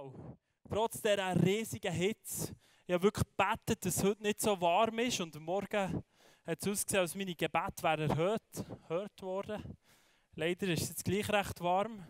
Wow. 0.00 0.36
Trotz 0.68 1.02
dieser 1.02 1.34
riesigen 1.44 1.92
Hitze, 1.92 2.54
ich 2.86 2.94
habe 2.94 3.02
wirklich 3.02 3.26
gebetet, 3.26 3.84
dass 3.84 3.96
es 3.96 4.04
heute 4.04 4.22
nicht 4.22 4.40
so 4.40 4.60
warm 4.60 4.96
ist 5.00 5.20
und 5.20 5.40
Morgen 5.40 6.04
hat 6.46 6.58
es 6.60 6.68
ausgesehen, 6.68 7.00
als 7.00 7.16
meine 7.16 7.34
Gebete 7.34 7.82
wären 7.82 8.08
erhört, 8.08 8.64
erhört 8.88 9.22
worden. 9.22 9.76
Leider 10.36 10.68
ist 10.68 10.82
es 10.82 10.88
jetzt 10.90 11.04
gleich 11.04 11.28
recht 11.30 11.60
warm, 11.60 12.06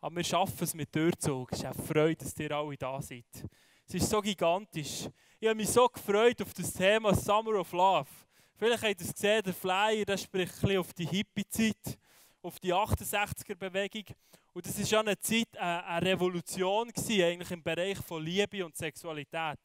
aber 0.00 0.16
wir 0.16 0.24
schaffen 0.24 0.64
es 0.64 0.74
mit 0.74 0.92
Durchzug. 0.92 1.52
Es 1.52 1.60
ist 1.60 1.64
eine 1.66 1.74
Freude, 1.74 2.16
dass 2.16 2.36
ihr 2.36 2.50
alle 2.50 2.76
da 2.76 3.00
seid. 3.00 3.48
Es 3.86 3.94
ist 3.94 4.10
so 4.10 4.20
gigantisch. 4.20 5.08
Ich 5.38 5.46
habe 5.46 5.54
mich 5.54 5.68
so 5.68 5.88
gefreut 5.88 6.42
auf 6.42 6.52
das 6.52 6.72
Thema 6.72 7.14
Summer 7.14 7.60
of 7.60 7.70
Love. 7.70 8.10
Vielleicht 8.56 8.82
habt 8.82 9.00
ihr 9.00 9.06
es 9.06 9.14
gesehen, 9.14 9.42
der 9.44 9.54
Flyer 9.54 10.04
der 10.04 10.16
spricht 10.16 10.54
ein 10.54 10.60
bisschen 10.60 10.78
auf 10.78 10.92
die 10.92 11.06
Hippie-Zeit, 11.06 11.96
auf 12.44 12.60
die 12.60 12.74
68er-Bewegung. 12.74 14.04
Und 14.52 14.66
das 14.66 14.78
war 14.78 14.86
ja 14.86 15.00
eine 15.00 15.18
Zeit, 15.18 15.56
eine 15.56 16.06
Revolution 16.06 16.88
gewesen, 16.88 17.22
eigentlich 17.22 17.50
im 17.50 17.62
Bereich 17.62 17.98
von 17.98 18.22
Liebe 18.22 18.64
und 18.64 18.76
Sexualität. 18.76 19.58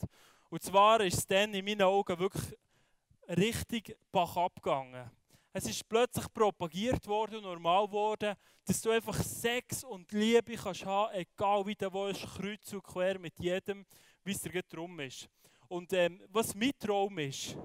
Und 0.50 0.64
zwar 0.64 1.02
ist 1.02 1.18
es 1.18 1.28
dann 1.28 1.54
in 1.54 1.64
meinen 1.66 1.84
Augen 1.84 2.18
wirklich 2.18 2.58
richtig 3.28 3.96
bach 4.12 4.36
abgegangen. 4.38 5.12
Es 5.52 5.66
ist 5.66 5.88
plötzlich 5.90 6.32
propagiert 6.34 7.06
worden 7.06 7.38
und 7.38 7.44
normal 7.44 7.88
geworden, 7.88 8.36
dass 8.66 8.82
du 8.82 8.92
einfach 8.92 9.22
Sex 9.22 9.84
und 9.84 10.12
Liebe 10.12 10.56
kannst 10.56 10.86
haben, 10.86 11.14
egal 11.14 11.66
wie 11.66 11.76
du 11.76 11.92
willst, 11.92 12.26
kreuz 12.26 12.72
und 12.74 12.84
quer 12.84 13.20
mit 13.20 13.38
jedem, 13.40 13.86
wie 14.24 14.32
es 14.32 14.42
dir 14.42 14.62
drum 14.64 15.00
ist. 15.02 15.28
Und 15.68 15.92
ähm, 15.94 16.22
was 16.30 16.56
mein 16.56 16.72
Traum 16.80 17.18
ist, 17.20 17.58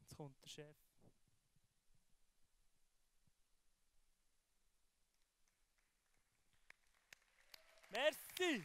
jetzt 0.00 0.16
kommt 0.16 0.40
der 0.42 0.48
Chef. 0.48 0.87
Merci! 7.98 8.62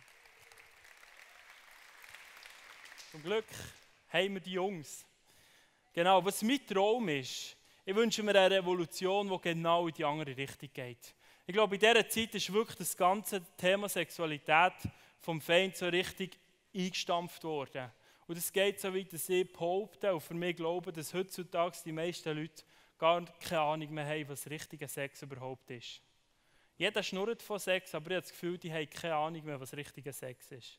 Zum 3.10 3.24
Glück 3.24 3.48
haben 4.10 4.36
wir 4.36 4.42
die 4.42 4.52
Jungs. 4.52 5.08
Genau, 5.92 6.24
was 6.24 6.44
mein 6.44 6.64
Traum 6.68 7.10
ist, 7.10 7.58
ich 7.84 7.96
wünsche 7.96 8.22
mir 8.22 8.36
eine 8.36 8.58
Revolution, 8.58 9.28
die 9.28 9.42
genau 9.42 9.88
in 9.88 9.94
die 9.96 10.06
andere 10.06 10.38
Richtung 10.38 10.70
geht. 10.72 11.16
Ich 11.48 11.54
glaube, 11.54 11.74
in 11.76 11.82
dieser 11.82 12.08
Zeit 12.08 12.36
ist 12.36 12.54
wirklich 12.54 12.78
das 12.78 12.96
ganze 12.96 13.44
Thema 13.58 13.90
Sexualität 13.90 14.74
vom 15.20 15.42
Feind 15.42 15.78
so 15.78 15.88
richtig 15.88 16.38
eingestampft 16.76 17.44
worden. 17.44 17.92
Und 18.28 18.38
es 18.38 18.54
geht 18.54 18.80
so 18.80 18.94
weit, 18.94 19.12
dass 19.14 19.30
ich 19.30 19.52
behaupte 19.52 20.14
und 20.14 20.22
für 20.22 20.36
mich 20.36 20.56
glaube, 20.56 20.94
dass 20.94 21.12
heutzutage 21.12 21.78
die 21.84 21.92
meisten 21.92 22.38
Leute 22.38 22.64
gar 23.00 23.26
keine 23.40 23.62
Ahnung 23.62 23.94
mehr 23.96 24.06
haben, 24.06 24.30
was 24.30 24.48
richtiger 24.48 24.88
Sex 24.88 25.24
überhaupt 25.24 25.72
ist. 25.72 26.02
Jeder 26.84 27.02
schnurrt 27.02 27.42
von 27.42 27.60
Sex, 27.60 27.96
aber 27.96 28.08
ich 28.08 28.16
habe 28.16 28.22
das 28.24 28.32
Gefühl, 28.32 28.58
die 28.58 28.70
haben 28.70 28.90
keine 28.90 29.16
Ahnung 29.16 29.46
mehr, 29.46 29.58
was 29.58 29.74
richtiger 29.74 30.12
Sex 30.12 30.52
ist. 30.52 30.78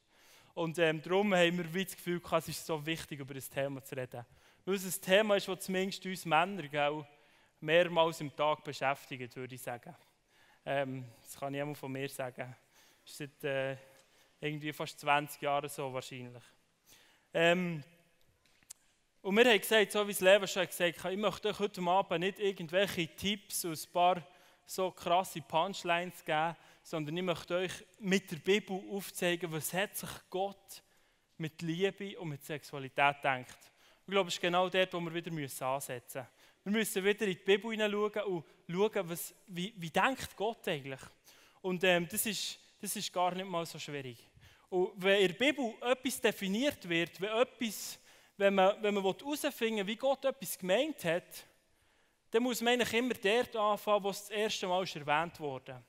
Und 0.53 0.79
ähm, 0.79 1.01
darum 1.01 1.35
haben 1.35 1.73
wir 1.73 1.85
das 1.85 1.97
Gefühl, 1.97 2.21
es 2.31 2.49
ist 2.49 2.67
so 2.67 2.85
wichtig, 2.85 3.21
über 3.21 3.33
das 3.33 3.49
Thema 3.49 3.83
zu 3.83 3.97
reden. 3.97 4.23
Weil 4.67 4.75
es 4.75 4.85
ein 4.85 5.01
Thema 5.01 5.37
ist, 5.37 5.49
das 5.49 5.61
zumindest 5.61 6.05
uns 6.05 6.27
Männer 6.27 6.69
gell, 6.69 7.07
mehrmals 7.59 8.21
im 8.21 8.37
Tag 8.37 8.63
beschäftigt, 8.63 9.35
würde 9.35 9.55
ich 9.55 9.63
sagen. 9.63 9.97
Ähm, 10.67 11.07
das 11.23 11.41
kann 11.41 11.55
ich 11.55 11.79
von 11.79 11.91
mir 11.91 12.11
sagen. 12.11 12.55
Das 13.03 13.11
ist 13.11 13.17
seit 13.17 13.45
äh, 13.45 13.77
irgendwie 14.43 14.75
fast 14.75 15.01
20 15.01 15.41
Jahren 15.41 15.71
so 15.71 15.91
wahrscheinlich. 15.91 16.45
Ähm, 17.33 17.83
und 19.23 19.35
wir 19.35 19.45
haben 19.47 19.59
gesagt, 19.59 19.93
so 19.93 20.07
wie 20.07 20.13
das 20.13 20.21
Leben 20.21 20.47
schon 20.47 20.67
gesagt 20.67 21.03
hat, 21.03 21.13
ich 21.13 21.19
möchte 21.19 21.49
euch 21.49 21.59
heute 21.59 21.81
Abend 21.81 22.21
nicht 22.21 22.41
irgendwelche 22.41 23.09
Tipps 23.09 23.65
und 23.65 23.73
ein 23.73 23.91
paar 23.91 24.23
so 24.67 24.91
krasse 24.91 25.41
Punchlines 25.41 26.25
geben, 26.25 26.57
sondern 26.83 27.17
ich 27.17 27.23
möchte 27.23 27.57
euch 27.57 27.73
mit 27.99 28.31
der 28.31 28.37
Bibel 28.37 28.81
aufzeigen, 28.91 29.51
was 29.53 29.73
hat 29.73 29.97
sich 29.97 30.11
Gott 30.31 30.83
mit 31.39 31.61
Liebe 31.63 32.19
und 32.19 32.29
mit 32.29 32.45
Sexualität 32.45 33.17
denkt. 33.23 33.59
Ich 34.07 34.11
glaube, 34.11 34.29
es 34.29 34.35
ist 34.35 34.41
genau 34.41 34.69
dort, 34.69 34.93
wo 34.93 35.01
wir 35.01 35.15
wieder 35.15 35.31
ansetzen 35.67 36.21
müssen. 36.21 36.29
Wir 36.65 36.73
müssen 36.73 37.05
wieder 37.05 37.27
in 37.27 37.33
die 37.33 37.45
Bibel 37.45 37.71
hineinschauen 37.71 38.23
und 38.25 38.45
schauen, 38.69 39.09
was, 39.09 39.35
wie, 39.47 39.75
wie 39.77 39.91
denkt 39.91 40.37
Gott 40.37 40.67
eigentlich. 40.69 41.01
Und 41.61 41.83
ähm, 41.85 42.07
das, 42.11 42.27
ist, 42.27 42.59
das 42.81 42.97
ist 42.97 43.13
gar 43.13 43.35
nicht 43.35 43.49
mal 43.49 43.67
so 43.67 43.79
schwierig. 43.79 44.19
Und 44.69 44.93
wenn 44.97 45.21
in 45.21 45.29
der 45.29 45.35
Bibel 45.35 45.75
etwas 45.81 46.21
definiert 46.21 46.89
wird, 46.89 47.21
wenn, 47.21 47.31
etwas, 47.31 47.99
wenn 48.37 48.55
man, 48.55 48.83
wenn 48.83 48.95
man 48.95 49.03
herausfinden 49.03 49.79
will, 49.79 49.87
wie 49.87 49.97
Gott 49.97 50.25
etwas 50.25 50.59
gemeint 50.59 51.05
hat, 51.05 51.47
dann 52.35 52.43
muss 52.43 52.61
man 52.61 52.73
eigentlich 52.73 52.93
immer 52.95 53.15
dort 53.15 53.55
anfangen, 53.55 54.03
wo 54.03 54.11
es 54.11 54.23
das 54.23 54.31
erste 54.31 54.67
Mal 54.67 54.83
ist 54.83 54.97
erwähnt 54.97 55.39
wurde. 55.39 55.81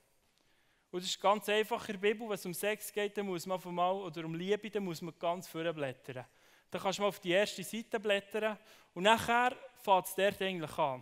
Und 0.92 1.02
das 1.02 1.10
ist 1.10 1.20
ganz 1.20 1.50
einfach 1.50 1.90
in 1.90 2.00
der 2.00 2.08
Bibel, 2.08 2.30
wenn 2.30 2.36
es 2.36 2.46
um 2.46 2.54
Sex 2.54 2.94
geht, 2.94 3.18
dann 3.18 3.26
muss 3.26 3.48
man 3.48 3.60
mal, 3.74 3.94
oder 3.94 4.24
um 4.24 4.36
Liebe, 4.36 4.70
dann 4.70 4.84
muss 4.84 5.02
man 5.02 5.18
ganz 5.18 5.48
vorblättern. 5.48 6.24
Dann 6.70 6.82
kannst 6.82 7.00
du 7.00 7.02
mal 7.02 7.08
auf 7.08 7.20
die 7.20 7.32
erste 7.32 7.64
Seite 7.64 8.00
blättern 8.00 8.60
und 8.94 9.02
nachher 9.02 9.58
fängt 9.82 10.06
es 10.06 10.14
dort 10.14 10.40
eigentlich 10.40 10.78
an. 10.78 11.02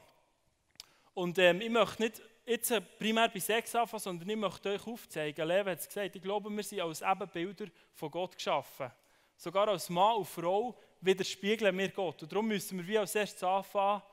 Und 1.14 1.38
ähm, 1.40 1.60
ich 1.60 1.70
möchte 1.70 2.04
nicht 2.04 2.22
jetzt 2.46 2.98
primär 2.98 3.28
bei 3.28 3.42
Sex 3.42 3.76
anfangen, 3.76 4.00
sondern 4.00 4.30
ich 4.30 4.38
möchte 4.38 4.70
euch 4.70 4.88
aufzeigen, 4.88 5.46
Leben 5.46 5.72
hat 5.72 5.80
es 5.80 5.88
gesagt, 5.90 6.16
ich 6.16 6.22
glaube, 6.22 6.50
wir 6.50 6.64
sind 6.64 6.80
als 6.80 7.02
Ebenbilder 7.02 7.66
von 7.92 8.10
Gott 8.10 8.38
geschaffen. 8.38 8.90
Sogar 9.36 9.68
als 9.68 9.90
Mann 9.90 10.16
und 10.16 10.26
Frau 10.26 10.80
widerspiegeln 11.02 11.78
wir 11.78 11.90
Gott. 11.90 12.24
Und 12.24 12.32
darum 12.32 12.48
müssen 12.48 12.78
wir 12.78 12.88
wie 12.88 12.98
als 12.98 13.14
erstes 13.14 13.44
anfangen, 13.44 14.04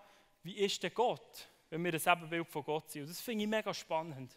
wie 0.43 0.57
ist 0.57 0.83
denn 0.83 0.95
Gott, 0.95 1.49
wenn 1.69 1.85
wir 1.85 1.95
ein 1.95 2.01
Ebenbild 2.01 2.49
von 2.49 2.65
Gott 2.65 2.91
sind. 2.91 3.03
Und 3.03 3.11
das 3.11 3.21
finde 3.21 3.45
ich 3.45 3.51
mega 3.51 3.73
spannend. 3.73 4.37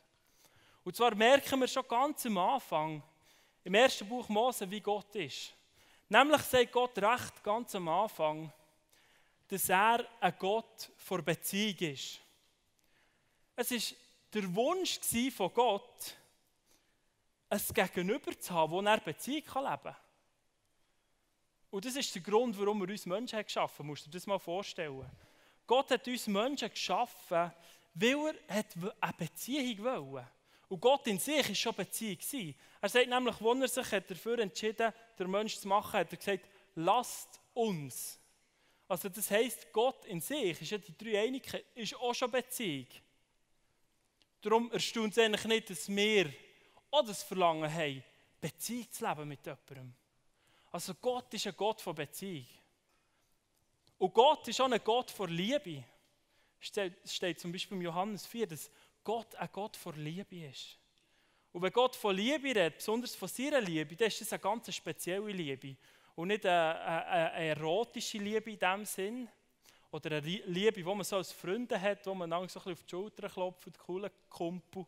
Und 0.84 0.96
zwar 0.96 1.16
merken 1.16 1.60
wir 1.60 1.68
schon 1.68 1.88
ganz 1.88 2.26
am 2.26 2.38
Anfang, 2.38 3.02
im 3.64 3.74
ersten 3.74 4.08
Buch 4.08 4.28
Mose, 4.28 4.70
wie 4.70 4.82
Gott 4.82 5.16
ist. 5.16 5.54
Nämlich 6.10 6.42
sagt 6.42 6.72
Gott 6.72 6.98
recht 6.98 7.44
ganz 7.44 7.74
am 7.76 7.88
Anfang, 7.88 8.52
dass 9.48 9.70
er 9.70 10.06
ein 10.20 10.34
Gott 10.38 10.92
vor 10.98 11.22
Beziehung 11.22 11.78
ist. 11.78 12.20
Es 13.56 13.72
war 13.72 13.98
der 14.34 14.56
Wunsch 14.56 15.00
von 15.36 15.54
Gott, 15.54 16.16
ein 17.50 17.62
Gegenüber 17.74 18.38
zu 18.38 18.54
haben, 18.54 18.72
wo 18.72 18.82
er 18.82 19.00
Beziehung 19.00 19.44
leben 19.44 19.84
kann. 19.84 19.96
Und 21.70 21.86
das 21.86 21.96
ist 21.96 22.14
der 22.14 22.22
Grund, 22.22 22.60
warum 22.60 22.82
er 22.84 22.90
uns 22.90 23.06
Menschen 23.06 23.42
geschaffen 23.44 23.80
hat. 23.80 23.86
Musst 23.86 24.06
du 24.06 24.10
dir 24.10 24.18
das 24.18 24.28
mal 24.28 24.40
vorstellen. 24.40 25.10
Gott 25.66 25.92
hat 25.92 26.08
uns 26.08 26.28
Menschen 26.28 26.70
geschaffen, 26.70 27.52
weil 27.94 28.40
er 28.48 28.66
eine 29.00 29.14
Beziehung 29.14 29.84
wollte. 29.84 30.28
Und 30.68 30.80
Gott 30.80 31.08
in 31.08 31.20
sich 31.20 31.48
war 31.48 31.56
schon 31.56 31.76
Beziehung. 31.76 32.56
Er 32.82 32.90
sagt 32.90 33.08
nämlich, 33.08 33.42
als 33.42 33.78
er 33.78 33.84
sich 33.84 34.04
dafür 34.08 34.40
entschieden 34.40 34.88
hat, 34.88 35.20
den 35.20 35.30
Menschen 35.30 35.62
zu 35.62 35.68
machen, 35.68 36.00
hat 36.00 36.12
er 36.12 36.18
gesagt, 36.18 36.50
lasst 36.76 37.40
uns. 37.54 38.20
Also 38.88 39.10
das 39.10 39.30
heisst, 39.32 39.72
Gott 39.72 40.06
in 40.06 40.20
sich, 40.20 40.62
ist 40.62 40.72
ja 40.72 40.78
die 40.78 40.98
Dreieinigkeit, 40.98 41.66
ist 41.76 41.96
auch 41.96 42.14
schon 42.14 42.32
Beziehung. 42.32 42.88
Darum 44.42 44.72
erstaunt 44.72 45.14
es 45.14 45.24
eigentlich 45.24 45.46
nicht, 45.46 45.70
dass 45.70 45.88
wir 45.88 46.34
auch 46.92 47.06
das 47.06 47.24
Verlangen 47.24 47.74
haben, 47.74 48.04
Beziehung 48.42 48.92
zu 48.92 49.08
leben 49.08 49.28
mit 49.28 49.46
jemandem. 49.46 49.94
Also 50.72 50.94
Gott 50.96 51.34
ist 51.34 51.48
ein 51.48 51.56
Gott 51.56 51.82
von 51.82 51.96
Beziehung. 51.96 52.46
Und 53.98 54.14
Gott 54.14 54.48
ist 54.48 54.60
auch 54.60 54.72
ein 54.72 54.84
Gott 54.84 55.12
von 55.12 55.30
Liebe. 55.30 55.84
Es 56.60 57.14
steht 57.14 57.40
zum 57.40 57.52
Beispiel 57.52 57.78
im 57.78 57.84
Johannes 57.84 58.26
4, 58.26 58.48
dass 58.48 58.72
Gott 59.04 59.36
ein 59.36 59.50
Gott 59.52 59.76
vor 59.76 59.94
Liebe 59.94 60.46
ist. 60.46 60.78
Und 61.52 61.62
wenn 61.62 61.72
Gott 61.72 61.96
von 61.96 62.16
Liebe 62.16 62.48
redet, 62.48 62.78
besonders 62.78 63.16
von 63.16 63.28
seiner 63.28 63.62
Liebe, 63.62 63.96
dann 63.96 64.08
ist 64.08 64.22
das 64.22 64.34
eine 64.34 64.40
ganz 64.40 64.74
spezielle 64.74 65.32
Liebe. 65.32 65.76
Und 66.16 66.30
nicht 66.30 66.46
eine, 66.46 66.80
eine, 66.82 67.32
eine 67.32 67.46
erotische 67.48 68.18
Liebe 68.18 68.52
in 68.52 68.60
dem 68.60 68.86
Sinn. 68.86 69.30
Oder 69.92 70.18
eine 70.18 70.22
Liebe, 70.22 70.74
die 70.74 70.84
man 70.84 71.04
so 71.04 71.18
als 71.18 71.32
Freunde 71.32 71.80
hat, 71.80 72.06
wo 72.08 72.16
man 72.16 72.30
dann 72.30 72.50
so 72.50 72.60
ein 72.60 72.72
auf 72.72 72.84
die 72.84 72.90
Schulter 72.90 73.30
klopft, 73.30 73.78
coole 73.78 74.12
Kumpel. 74.30 74.86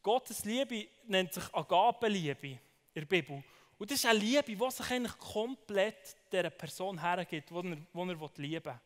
Gottes 0.00 0.44
Liebe 0.44 0.86
nennt 1.04 1.32
sich 1.34 1.42
Agapenliebe 1.52 2.46
in 2.46 2.58
der 2.94 3.04
Bibel. 3.04 3.42
Und 3.80 3.90
das 3.90 4.00
ist 4.00 4.04
eine 4.04 4.18
Liebe, 4.18 4.42
die 4.42 4.70
sich 4.70 4.90
eigentlich 4.90 5.16
komplett 5.16 6.14
der 6.30 6.50
Person 6.50 7.00
hergibt, 7.00 7.48
die 7.48 7.54
er, 7.54 7.64
er 7.64 8.30
lieben 8.36 8.64
will. 8.66 8.80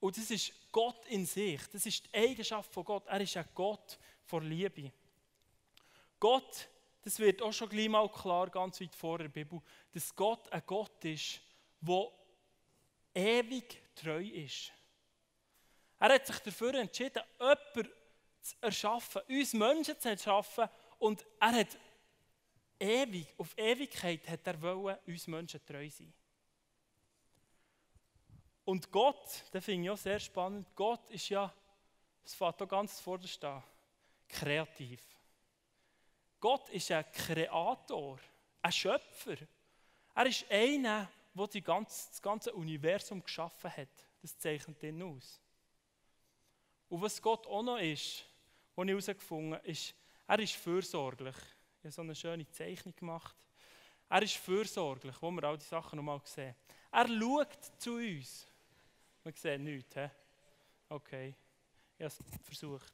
Und 0.00 0.16
das 0.16 0.28
ist 0.32 0.52
Gott 0.72 1.06
in 1.06 1.24
sich. 1.24 1.60
Das 1.72 1.86
ist 1.86 2.06
die 2.06 2.18
Eigenschaft 2.18 2.74
von 2.74 2.84
Gott. 2.84 3.06
Er 3.06 3.20
ist 3.20 3.36
ein 3.36 3.48
Gott 3.54 3.96
vor 4.24 4.42
Liebe. 4.42 4.90
Gott, 6.18 6.68
das 7.02 7.20
wird 7.20 7.40
auch 7.40 7.52
schon 7.52 7.68
gleich 7.68 7.88
mal 7.88 8.08
klar, 8.08 8.50
ganz 8.50 8.80
weit 8.80 8.96
vor 8.96 9.18
der 9.18 9.28
Bibel, 9.28 9.62
dass 9.92 10.12
Gott 10.16 10.52
ein 10.52 10.62
Gott 10.66 11.04
ist, 11.04 11.40
der 11.80 12.10
ewig 13.14 13.80
treu 13.94 14.24
ist. 14.24 14.72
Er 16.00 16.14
hat 16.14 16.26
sich 16.26 16.38
dafür 16.40 16.74
entschieden, 16.74 17.22
jemanden 17.38 17.92
zu 18.42 18.56
erschaffen, 18.60 19.22
uns 19.28 19.52
Menschen 19.52 20.00
zu 20.00 20.08
erschaffen 20.08 20.68
und 20.98 21.24
er 21.38 21.52
hat 21.52 21.78
ewig, 22.80 23.26
auf 23.38 23.56
Ewigkeit 23.56 24.28
hat 24.28 24.46
er 24.46 24.60
wollen, 24.60 24.96
uns 25.06 25.26
Menschen 25.26 25.64
treu 25.64 25.88
sein. 25.88 26.12
Und 28.64 28.90
Gott, 28.90 29.44
das 29.50 29.64
finde 29.64 29.84
ich 29.84 29.90
auch 29.90 29.98
sehr 29.98 30.20
spannend, 30.20 30.66
Gott 30.74 31.10
ist 31.10 31.28
ja, 31.28 31.52
es 32.24 32.34
fängt 32.34 32.58
hier 32.58 32.66
ganz 32.66 33.00
vorderst 33.00 33.44
an, 33.44 33.62
kreativ. 34.28 35.00
Gott 36.38 36.68
ist 36.70 36.90
ein 36.90 37.04
Kreator, 37.12 38.18
ein 38.62 38.72
Schöpfer. 38.72 39.36
Er 40.14 40.26
ist 40.26 40.50
einer, 40.50 41.10
der 41.34 41.46
die 41.48 41.62
ganze, 41.62 42.08
das 42.08 42.22
ganze 42.22 42.52
Universum 42.52 43.22
geschaffen 43.22 43.76
hat. 43.76 43.88
Das 44.22 44.38
zeichnet 44.38 44.82
ihn 44.82 45.02
aus. 45.02 45.40
Und 46.88 47.02
was 47.02 47.20
Gott 47.20 47.46
auch 47.46 47.62
noch 47.62 47.78
ist, 47.78 48.24
was 48.74 48.84
ich 48.84 48.90
herausgefunden 48.90 49.54
habe, 49.54 49.68
ist, 49.68 49.94
er 50.26 50.38
ist 50.38 50.54
fürsorglich. 50.54 51.36
Ich 51.80 51.84
habe 51.84 51.92
so 51.92 52.02
eine 52.02 52.14
schöne 52.14 52.46
Zeichnung 52.50 52.94
gemacht. 52.94 53.34
Er 54.10 54.20
ist 54.20 54.36
fürsorglich, 54.36 55.14
wo 55.20 55.30
wir 55.30 55.44
all 55.44 55.56
die 55.56 55.64
Sachen 55.64 55.96
nochmal 55.96 56.20
sehen. 56.24 56.54
Er 56.92 57.08
schaut 57.08 57.48
zu 57.78 57.94
uns. 57.94 58.46
Man 59.24 59.32
sieht 59.32 59.60
nichts, 59.60 59.94
he? 59.94 60.10
Okay, 60.90 61.34
ich 61.96 62.04
habe 62.04 62.12
es 62.12 62.18
versucht. 62.42 62.92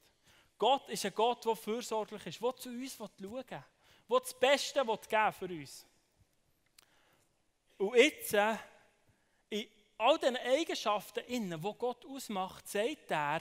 Gott 0.56 0.88
ist 0.88 1.04
ein 1.04 1.14
Gott, 1.14 1.44
der 1.44 1.56
fürsorglich 1.56 2.26
ist, 2.26 2.40
der 2.40 2.56
zu 2.56 2.68
uns 2.68 3.00
will, 3.00 3.44
der 3.44 3.64
das 4.08 4.38
Beste 4.38 4.84
geben 4.84 5.32
für 5.32 5.46
uns. 5.46 5.84
Und 7.78 7.96
jetzt, 7.96 8.34
äh, 8.34 8.56
in 9.50 9.66
all 9.98 10.16
diesen 10.18 10.36
Eigenschaften, 10.36 11.24
innen, 11.26 11.60
die 11.60 11.74
Gott 11.76 12.06
ausmacht, 12.06 12.68
sagt 12.68 13.10
er 13.10 13.40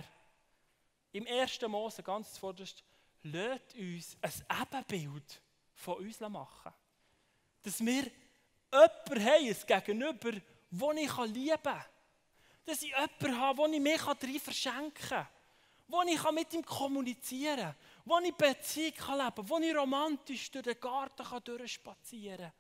im 1.12 1.28
1. 1.28 1.62
Mose 1.68 2.02
ganz 2.02 2.34
zuvorderst, 2.34 2.84
lasst 3.26 3.76
uns 3.76 4.18
ein 4.22 4.62
Ebenbild 4.62 5.42
von 5.74 5.98
uns 5.98 6.20
machen. 6.20 6.74
Dass 7.64 7.80
wir 7.84 8.12
jemanden 8.72 9.26
haben, 9.26 9.48
ein 9.48 9.58
Gegenüber, 9.68 10.32
das 10.70 10.96
ich 10.98 11.18
lieben 11.34 11.64
kann. 11.64 11.86
Dass 12.66 12.82
ich 12.82 12.90
jemanden 12.90 13.40
habe, 13.40 13.58
wo 13.58 13.66
ich 13.68 13.80
mich 13.80 14.02
darin 14.02 14.40
verschenken 14.40 15.10
kann. 15.10 15.28
Wo 15.88 16.02
ich 16.02 16.32
mit 16.32 16.54
ihm 16.54 16.66
kommunizieren 16.66 17.58
kann. 17.58 17.76
Wo 18.06 18.20
ich 18.20 18.34
Beziehung 18.34 18.94
leben 18.94 19.36
kann. 19.36 19.50
Wo 19.50 19.58
ich 19.60 19.76
romantisch 19.76 20.52
durch 20.52 20.64
den 20.64 20.80
Garten 20.80 21.44
durchspazieren 21.44 22.38
kann. 22.38 22.54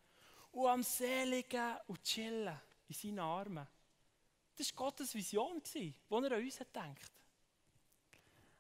Und 0.51 0.67
am 0.67 0.83
Seligen 0.83 1.77
und 1.88 2.03
chillen 2.03 2.59
in 2.88 2.95
seinen 2.95 3.19
Armen. 3.19 3.67
Das 4.56 4.69
war 4.69 4.85
Gottes 4.85 5.13
Vision, 5.13 5.62
die 5.73 5.94
er 6.09 6.17
an 6.17 6.33
uns 6.33 6.57
denkt. 6.57 7.14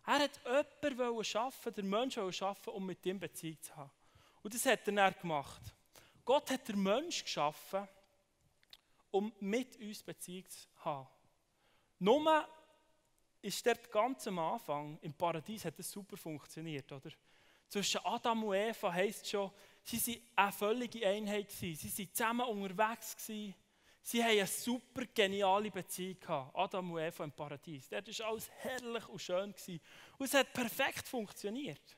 Er 0.05 0.19
hat 0.19 0.39
jemanden 0.83 1.23
schaffen, 1.23 1.73
den 1.73 1.89
Menschen 1.89 2.31
schaffen, 2.31 2.73
um 2.73 2.85
mit 2.85 3.05
ihm 3.05 3.19
Beziehung 3.19 3.61
zu 3.61 3.75
haben. 3.75 3.91
Und 4.43 4.53
das 4.53 4.65
hat 4.65 4.87
er 4.87 4.93
dann 4.93 5.15
gemacht. 5.19 5.61
Gott 6.23 6.51
hat 6.51 6.67
den 6.67 6.81
Menschen 6.81 7.23
geschaffen, 7.23 7.87
um 9.11 9.33
mit 9.39 9.79
uns 9.79 10.03
Beziehung 10.03 10.47
zu 10.49 10.67
haben. 10.83 11.07
Nur 11.99 12.47
ist 13.41 13.65
dort 13.65 13.91
ganz 13.91 14.27
am 14.27 14.39
Anfang, 14.39 14.97
im 15.01 15.13
Paradies 15.13 15.65
hat 15.65 15.79
es 15.79 15.91
super 15.91 16.17
funktioniert, 16.17 16.91
oder? 16.91 17.11
Zwischen 17.67 18.01
Adam 18.03 18.43
und 18.43 18.55
Eva 18.55 18.91
heisst 18.91 19.27
schon, 19.27 19.51
sie 19.83 20.21
waren 20.35 20.45
eine 20.45 20.51
völlige 20.51 21.07
Einheit. 21.07 21.51
Sie 21.51 21.75
waren 21.75 22.13
zusammen 22.13 22.47
unterwegs. 22.47 23.15
Sie 24.07 24.23
haben 24.23 24.37
eine 24.37 24.45
super 24.45 25.03
geniale 25.07 25.71
Beziehung 25.71 26.19
gehabt. 26.19 26.55
Adam 26.55 26.91
und 26.91 26.99
Eva 26.99 27.23
im 27.23 27.31
Paradies. 27.31 27.89
Dort 27.89 28.19
war 28.19 28.27
alles 28.27 28.51
herrlich 28.51 29.09
und 29.09 29.19
schön. 29.19 29.51
Gewesen. 29.51 29.81
Und 30.19 30.27
es 30.27 30.33
hat 30.35 30.53
perfekt 30.53 31.07
funktioniert. 31.07 31.97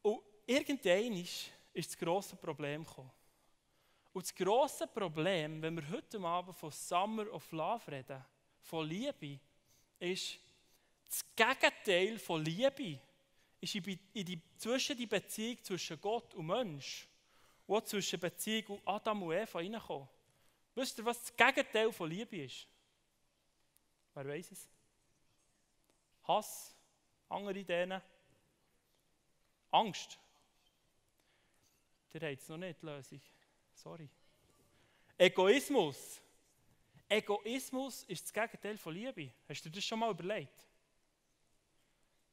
Und 0.00 0.22
irgendwann 0.46 1.16
ist 1.18 1.50
das 1.74 1.98
grosse 1.98 2.34
Problem 2.34 2.82
gekommen. 2.82 3.10
Und 4.14 4.24
das 4.24 4.34
grosse 4.34 4.86
Problem, 4.86 5.60
wenn 5.60 5.76
wir 5.76 5.90
heute 5.90 6.18
Abend 6.20 6.56
von 6.56 6.70
Summer 6.70 7.30
of 7.30 7.52
Love 7.52 7.92
reden, 7.92 8.24
von 8.62 8.88
Liebe, 8.88 9.38
ist 9.98 10.38
das 11.04 11.22
Gegenteil 11.36 12.18
von 12.18 12.42
Liebe 12.42 12.98
ist 13.60 13.74
in 13.74 13.82
die, 14.14 14.40
zwischen 14.56 14.96
die 14.96 15.06
Beziehung 15.06 15.62
zwischen 15.62 16.00
Gott 16.00 16.34
und 16.34 16.46
Mensch 16.46 17.06
wo 17.72 17.80
zwischen 17.80 18.20
Beziehung 18.20 18.66
und 18.66 18.86
Adam 18.86 19.22
und 19.22 19.32
Eva 19.32 19.58
reinkommen. 19.58 20.06
Wisst 20.74 20.98
ihr, 20.98 21.06
was 21.06 21.22
das 21.22 21.34
Gegenteil 21.34 21.90
von 21.90 22.10
Liebe 22.10 22.44
ist? 22.44 22.68
Wer 24.12 24.28
weiß 24.28 24.50
es? 24.50 24.68
Hass, 26.24 26.76
andere 27.30 27.58
Ideen, 27.58 27.98
Angst. 29.70 30.18
Ihr 32.12 32.20
habt 32.20 32.42
es 32.42 32.48
noch 32.50 32.58
nicht, 32.58 32.82
die 32.82 32.84
Lösung. 32.84 33.22
Sorry. 33.72 34.08
Egoismus. 35.16 36.20
Egoismus 37.08 38.04
ist 38.04 38.24
das 38.24 38.32
Gegenteil 38.34 38.76
von 38.76 38.92
Liebe. 38.92 39.32
Hast 39.48 39.64
du 39.64 39.70
dir 39.70 39.76
das 39.76 39.84
schon 39.84 39.98
mal 39.98 40.10
überlegt? 40.10 40.66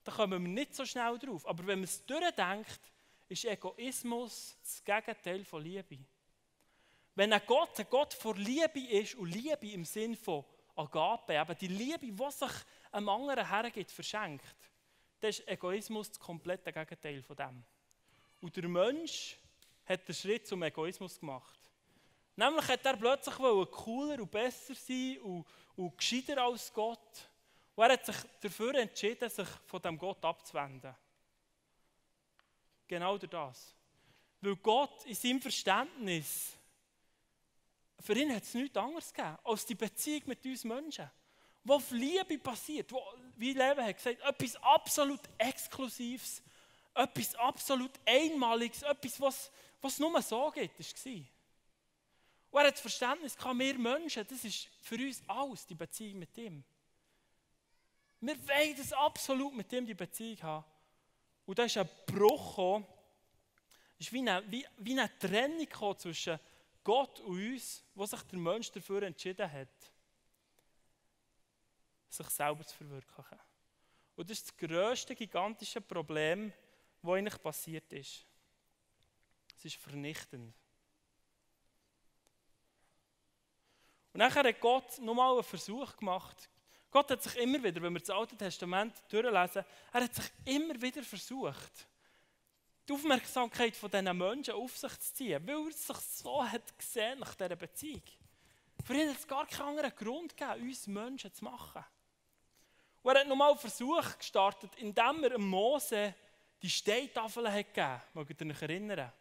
Da 0.03 0.11
kommen 0.11 0.43
wir 0.43 0.49
nicht 0.49 0.75
so 0.75 0.85
schnell 0.85 1.17
drauf. 1.17 1.47
Aber 1.47 1.65
wenn 1.65 1.79
man 1.79 1.85
es 1.85 2.05
durchdenkt, 2.05 2.91
ist 3.29 3.45
Egoismus 3.45 4.57
das 4.61 4.83
Gegenteil 4.83 5.45
von 5.45 5.61
Liebe. 5.61 5.99
Wenn 7.13 7.31
ein 7.31 7.41
Gott 7.45 7.79
ein 7.79 7.85
Gott 7.89 8.13
vor 8.13 8.35
Liebe 8.35 8.79
ist 8.79 9.15
und 9.15 9.29
Liebe 9.29 9.71
im 9.71 9.85
Sinn 9.85 10.15
von 10.15 10.43
Agape, 10.75 11.33
eben 11.33 11.57
die 11.57 11.67
Liebe, 11.67 12.07
die 12.11 12.31
sich 12.31 12.51
einem 12.91 13.09
anderen 13.09 13.47
hergibt, 13.47 13.91
verschenkt, 13.91 14.55
dann 15.19 15.29
ist 15.29 15.47
Egoismus 15.47 16.09
das 16.09 16.19
komplette 16.19 16.73
Gegenteil 16.73 17.21
von 17.21 17.35
dem. 17.35 17.63
Und 18.41 18.55
der 18.55 18.67
Mensch 18.67 19.37
hat 19.85 20.07
den 20.07 20.15
Schritt 20.15 20.47
zum 20.47 20.63
Egoismus 20.63 21.19
gemacht. 21.19 21.59
Nämlich 22.35 22.67
hat 22.67 22.85
er 22.85 22.95
plötzlich 22.95 23.35
cooler 23.35 24.21
und 24.21 24.31
besser 24.31 24.73
sein 24.73 25.19
und, 25.19 25.45
und 25.75 25.97
gescheiter 25.97 26.41
als 26.41 26.73
Gott. 26.73 27.29
Und 27.75 27.83
er 27.83 27.93
hat 27.93 28.05
sich 28.05 28.15
dafür 28.39 28.75
entschieden, 28.75 29.29
sich 29.29 29.47
von 29.65 29.81
dem 29.81 29.97
Gott 29.97 30.23
abzuwenden. 30.23 30.95
Genau 32.89 33.19
durch 33.19 33.29
das. 33.29 33.75
Weil 34.41 34.55
Gott 34.55 35.05
in 35.05 35.13
seinem 35.13 35.39
Verständnis, 35.39 36.53
für 37.99 38.13
ihn 38.17 38.33
hat 38.33 38.43
es 38.43 38.53
nichts 38.55 38.75
anderes 38.75 39.13
gegeben, 39.13 39.37
als 39.43 39.65
die 39.65 39.75
Beziehung 39.75 40.23
mit 40.25 40.43
uns 40.43 40.63
Menschen. 40.63 41.09
Wo 41.63 41.75
auf 41.75 41.91
Liebe 41.91 42.39
passiert, 42.39 42.91
wo, 42.91 43.01
wie 43.35 43.53
Leben 43.53 43.85
hat 43.85 43.95
gesagt, 43.95 44.19
etwas 44.21 44.55
absolut 44.63 45.19
Exklusives, 45.37 46.41
etwas 46.95 47.35
absolut 47.35 47.91
Einmaliges, 48.05 48.81
etwas, 48.81 49.21
was, 49.21 49.51
es 49.83 49.99
nur 49.99 50.19
so 50.23 50.49
gibt, 50.49 50.79
war. 50.79 51.13
Und 52.51 52.61
er 52.61 52.67
hat 52.67 52.73
das 52.73 52.81
Verständnis 52.81 53.37
gehabt, 53.37 53.59
wir 53.59 53.77
Menschen, 53.77 54.25
das 54.27 54.43
ist 54.43 54.67
für 54.81 54.95
uns 54.95 55.21
alles, 55.27 55.67
die 55.67 55.75
Beziehung 55.75 56.17
mit 56.17 56.35
ihm. 56.39 56.63
Wir 58.21 58.47
wollen 58.47 58.75
das 58.75 58.91
absolut 58.93 59.53
mit 59.53 59.71
ihm, 59.71 59.85
die 59.85 59.93
Beziehung 59.93 60.41
haben. 60.41 60.65
Und 61.49 61.57
da 61.57 61.63
ist 61.63 61.77
ein 61.77 61.89
Bruch 62.05 62.49
gekommen, 62.49 62.85
ist 63.97 64.13
wie 64.13 64.19
eine, 64.19 64.43
wie, 64.51 64.63
wie 64.77 64.91
eine 64.91 65.17
Trennung 65.17 65.97
zwischen 65.97 66.39
Gott 66.83 67.21
und 67.21 67.39
uns, 67.39 67.83
wo 67.95 68.05
sich 68.05 68.21
der 68.21 68.37
Mensch 68.37 68.71
dafür 68.71 69.01
entschieden 69.01 69.51
hat, 69.51 69.91
sich 72.07 72.29
selber 72.29 72.63
zu 72.63 72.77
verwirklichen. 72.77 73.39
Und 74.15 74.29
das 74.29 74.37
ist 74.37 74.51
das 74.51 74.57
grösste, 74.57 75.15
gigantische 75.15 75.81
Problem, 75.81 76.53
das 77.01 77.11
eigentlich 77.11 77.41
passiert 77.41 77.91
ist. 77.93 78.27
Es 79.57 79.65
ist 79.65 79.77
vernichtend. 79.77 80.53
Und 84.13 84.19
dann 84.19 84.35
hat 84.35 84.61
Gott 84.61 84.99
nochmal 84.99 85.33
einen 85.33 85.43
Versuch 85.43 85.97
gemacht, 85.97 86.47
Gott 86.91 87.11
hat 87.11 87.21
sich 87.21 87.35
immer 87.37 87.63
wieder, 87.63 87.81
wenn 87.81 87.93
wir 87.93 87.99
das 87.99 88.09
Alte 88.09 88.35
Testament 88.35 88.95
durchlesen, 89.09 89.63
er 89.93 90.03
hat 90.03 90.15
sich 90.15 90.25
immer 90.45 90.81
wieder 90.81 91.03
versucht, 91.03 91.87
die 92.87 92.93
Aufmerksamkeit 92.93 93.75
von 93.75 93.91
diesen 93.91 94.17
Menschen 94.17 94.55
auf 94.55 94.75
sich 94.75 94.99
zu 94.99 95.13
ziehen, 95.13 95.47
weil 95.47 95.67
er 95.67 95.71
sich 95.71 95.97
so 95.97 96.43
hat 96.43 96.77
gesehen 96.77 97.19
nach 97.19 97.35
dieser 97.35 97.55
Beziehung. 97.55 98.01
Für 98.83 98.93
ihn 98.95 99.09
hat 99.09 99.17
es 99.17 99.27
gar 99.27 99.45
keinen 99.45 99.69
anderen 99.69 99.95
Grund 99.95 100.35
gegeben, 100.35 100.67
uns 100.67 100.87
Menschen 100.87 101.31
zu 101.33 101.43
machen. 101.43 101.85
Und 103.03 103.15
er 103.15 103.21
hat 103.21 103.27
nochmal 103.27 103.51
einen 103.51 103.59
Versuch 103.59 104.17
gestartet, 104.17 104.71
indem 104.77 105.23
er 105.23 105.37
Mose 105.37 106.15
die 106.61 106.69
Steintafeln 106.69 107.45
gegeben 107.53 107.87
hat. 107.87 108.15
Mögt 108.15 108.41
ihr 108.41 108.47
euch 108.47 108.61
erinnern? 108.61 109.11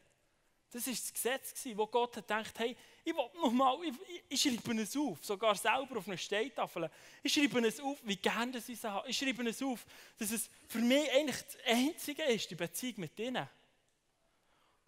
Das 0.70 0.86
war 0.86 0.92
das 0.92 1.12
Gesetz, 1.12 1.66
wo 1.74 1.86
Gott 1.86 2.16
hat 2.16 2.28
gedacht, 2.28 2.58
hey, 2.58 2.76
ich 3.02 3.14
will 3.14 3.30
nochmal, 3.36 3.78
ich, 3.84 3.94
ich, 4.28 4.42
schreibe 4.42 4.82
es 4.82 4.94
auf, 4.96 5.24
sogar 5.24 5.54
selber 5.54 5.96
auf 5.96 6.06
einer 6.06 6.18
Steintafel. 6.18 6.90
Ich 7.22 7.32
schreibe 7.32 7.66
es 7.66 7.80
auf, 7.80 7.98
wie 8.02 8.16
gerne 8.16 8.58
ich 8.58 8.68
es 8.68 8.84
habe. 8.84 9.08
Ich 9.08 9.16
schreibe 9.16 9.48
es 9.48 9.62
auf, 9.62 9.86
dass 10.18 10.30
es 10.30 10.50
für 10.66 10.80
mich 10.80 11.10
eigentlich 11.10 11.42
das 11.42 11.56
Einzige 11.64 12.22
ist, 12.24 12.50
die 12.50 12.54
Beziehung 12.54 13.00
mit 13.00 13.18
ihnen. 13.18 13.48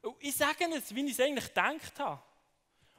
Und 0.02 0.16
ich 0.20 0.36
sage 0.36 0.66
es, 0.74 0.94
wie 0.94 1.04
ich 1.06 1.12
es 1.12 1.20
eigentlich 1.20 1.48
gedacht 1.48 1.98
habe. 1.98 2.22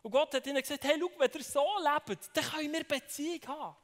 Und 0.01 0.11
Gott 0.11 0.33
hat 0.33 0.47
ihnen 0.47 0.61
gesagt, 0.61 0.83
hey, 0.83 0.97
schau, 0.99 1.11
wenn 1.19 1.31
ihr 1.31 1.43
so 1.43 1.65
lebt, 1.77 2.29
dann 2.33 2.43
können 2.43 2.73
wir 2.73 2.83
Beziehung 2.83 3.47
haben. 3.47 3.77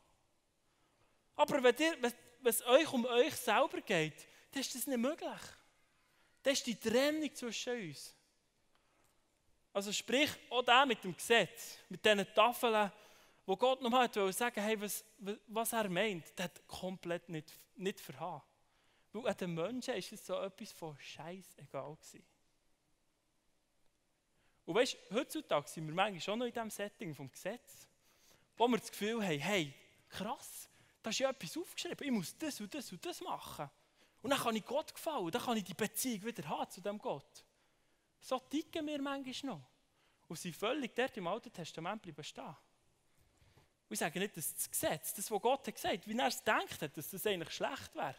Aber 1.36 1.62
wenn, 1.62 1.76
ihr, 1.78 2.02
wenn 2.02 2.14
es 2.44 2.66
euch 2.66 2.92
um 2.92 3.06
euch 3.06 3.36
selber 3.36 3.80
geht, 3.82 4.28
dann 4.52 4.62
ist 4.62 4.74
das 4.74 4.88
nicht 4.88 4.98
möglich. 4.98 5.42
Das 6.42 6.54
ist 6.54 6.66
die 6.66 6.76
Trennung 6.76 7.34
zwischen 7.36 7.90
uns. 7.90 8.17
Also 9.78 9.94
sprich, 9.94 10.32
auch 10.50 10.64
da 10.64 10.88
mit 10.88 11.04
dem 11.04 11.16
Gesetz, 11.16 11.78
mit 11.88 12.04
diesen 12.04 12.26
Tafeln, 12.34 12.92
wo 13.46 13.56
Gott 13.56 13.80
nochmal 13.80 14.12
sagen 14.34 14.60
hey, 14.60 14.82
was, 14.82 15.06
was 15.46 15.72
er 15.72 15.88
meint, 15.88 16.26
das 16.36 16.46
hat 16.46 16.68
komplett 16.68 17.30
nicht, 17.30 17.54
nicht 17.76 18.00
verhauen. 18.00 18.42
Weil 19.14 19.28
an 19.28 19.38
den 19.38 19.54
Menschen 19.54 19.94
ist 19.94 20.12
es 20.12 20.26
so 20.26 20.42
etwas 20.42 20.72
von 20.72 20.98
scheißegal 20.98 21.96
gewesen. 21.96 22.26
Und 24.66 24.74
weißt 24.74 24.98
du, 25.12 25.16
heutzutage 25.16 25.68
sind 25.68 25.86
wir 25.86 25.94
manchmal 25.94 26.22
schon 26.22 26.40
noch 26.40 26.48
in 26.48 26.54
diesem 26.54 26.72
Setting 26.72 27.14
vom 27.14 27.32
Gesetz, 27.32 27.88
wo 28.58 28.68
wir 28.68 28.80
das 28.80 28.90
Gefühl 28.90 29.24
haben, 29.24 29.40
hey, 29.40 29.76
krass, 30.10 30.70
da 31.04 31.12
ist 31.12 31.20
ja 31.20 31.30
etwas 31.30 31.56
aufgeschrieben, 31.56 32.04
ich 32.04 32.12
muss 32.12 32.36
das 32.36 32.60
und 32.60 32.74
das 32.74 32.92
und 32.92 33.06
das 33.06 33.22
machen. 33.22 33.70
Und 34.24 34.32
dann 34.32 34.40
kann 34.40 34.56
ich 34.56 34.66
Gott 34.66 34.92
gefallen, 34.92 35.30
dann 35.30 35.44
kann 35.44 35.56
ich 35.56 35.66
die 35.66 35.76
Beziehung 35.76 36.24
wieder 36.24 36.50
haben 36.50 36.68
zu 36.72 36.82
dem 36.82 36.98
Gott. 36.98 37.44
So 38.20 38.40
ticken 38.40 38.86
wir 38.88 39.02
manchmal 39.02 39.56
noch. 39.56 39.62
Und 40.28 40.38
sind 40.38 40.56
völlig 40.56 40.96
dort 40.96 41.16
im 41.18 41.28
Alten 41.28 41.52
Testament 41.52 42.02
bleiben 42.02 42.24
stehen. 42.24 42.46
Und 42.46 43.94
ich 43.94 44.00
sage 44.00 44.20
nicht, 44.20 44.36
dass 44.36 44.54
das 44.54 44.70
Gesetz, 44.70 45.14
das, 45.14 45.32
was 45.32 45.42
Gott 45.42 45.66
hat 45.66 45.76
gesagt, 45.76 46.08
wie 46.08 46.18
er 46.18 46.28
es 46.28 46.44
denkt 46.44 46.82
hat, 46.82 46.98
dass 46.98 47.10
das 47.10 47.26
eigentlich 47.26 47.52
schlecht 47.52 47.96
wäre. 47.96 48.16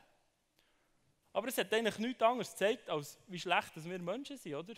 Aber 1.33 1.49
es 1.49 1.59
hat 1.59 1.73
eigentlich 1.73 1.99
nichts 1.99 2.23
anderes 2.23 2.51
gezeigt, 2.53 2.89
als 2.89 3.19
wie 3.27 3.39
schlecht 3.39 3.77
dass 3.77 3.85
wir 3.85 3.99
Menschen 3.99 4.39
sind, 4.39 4.55
oder? 4.55 4.75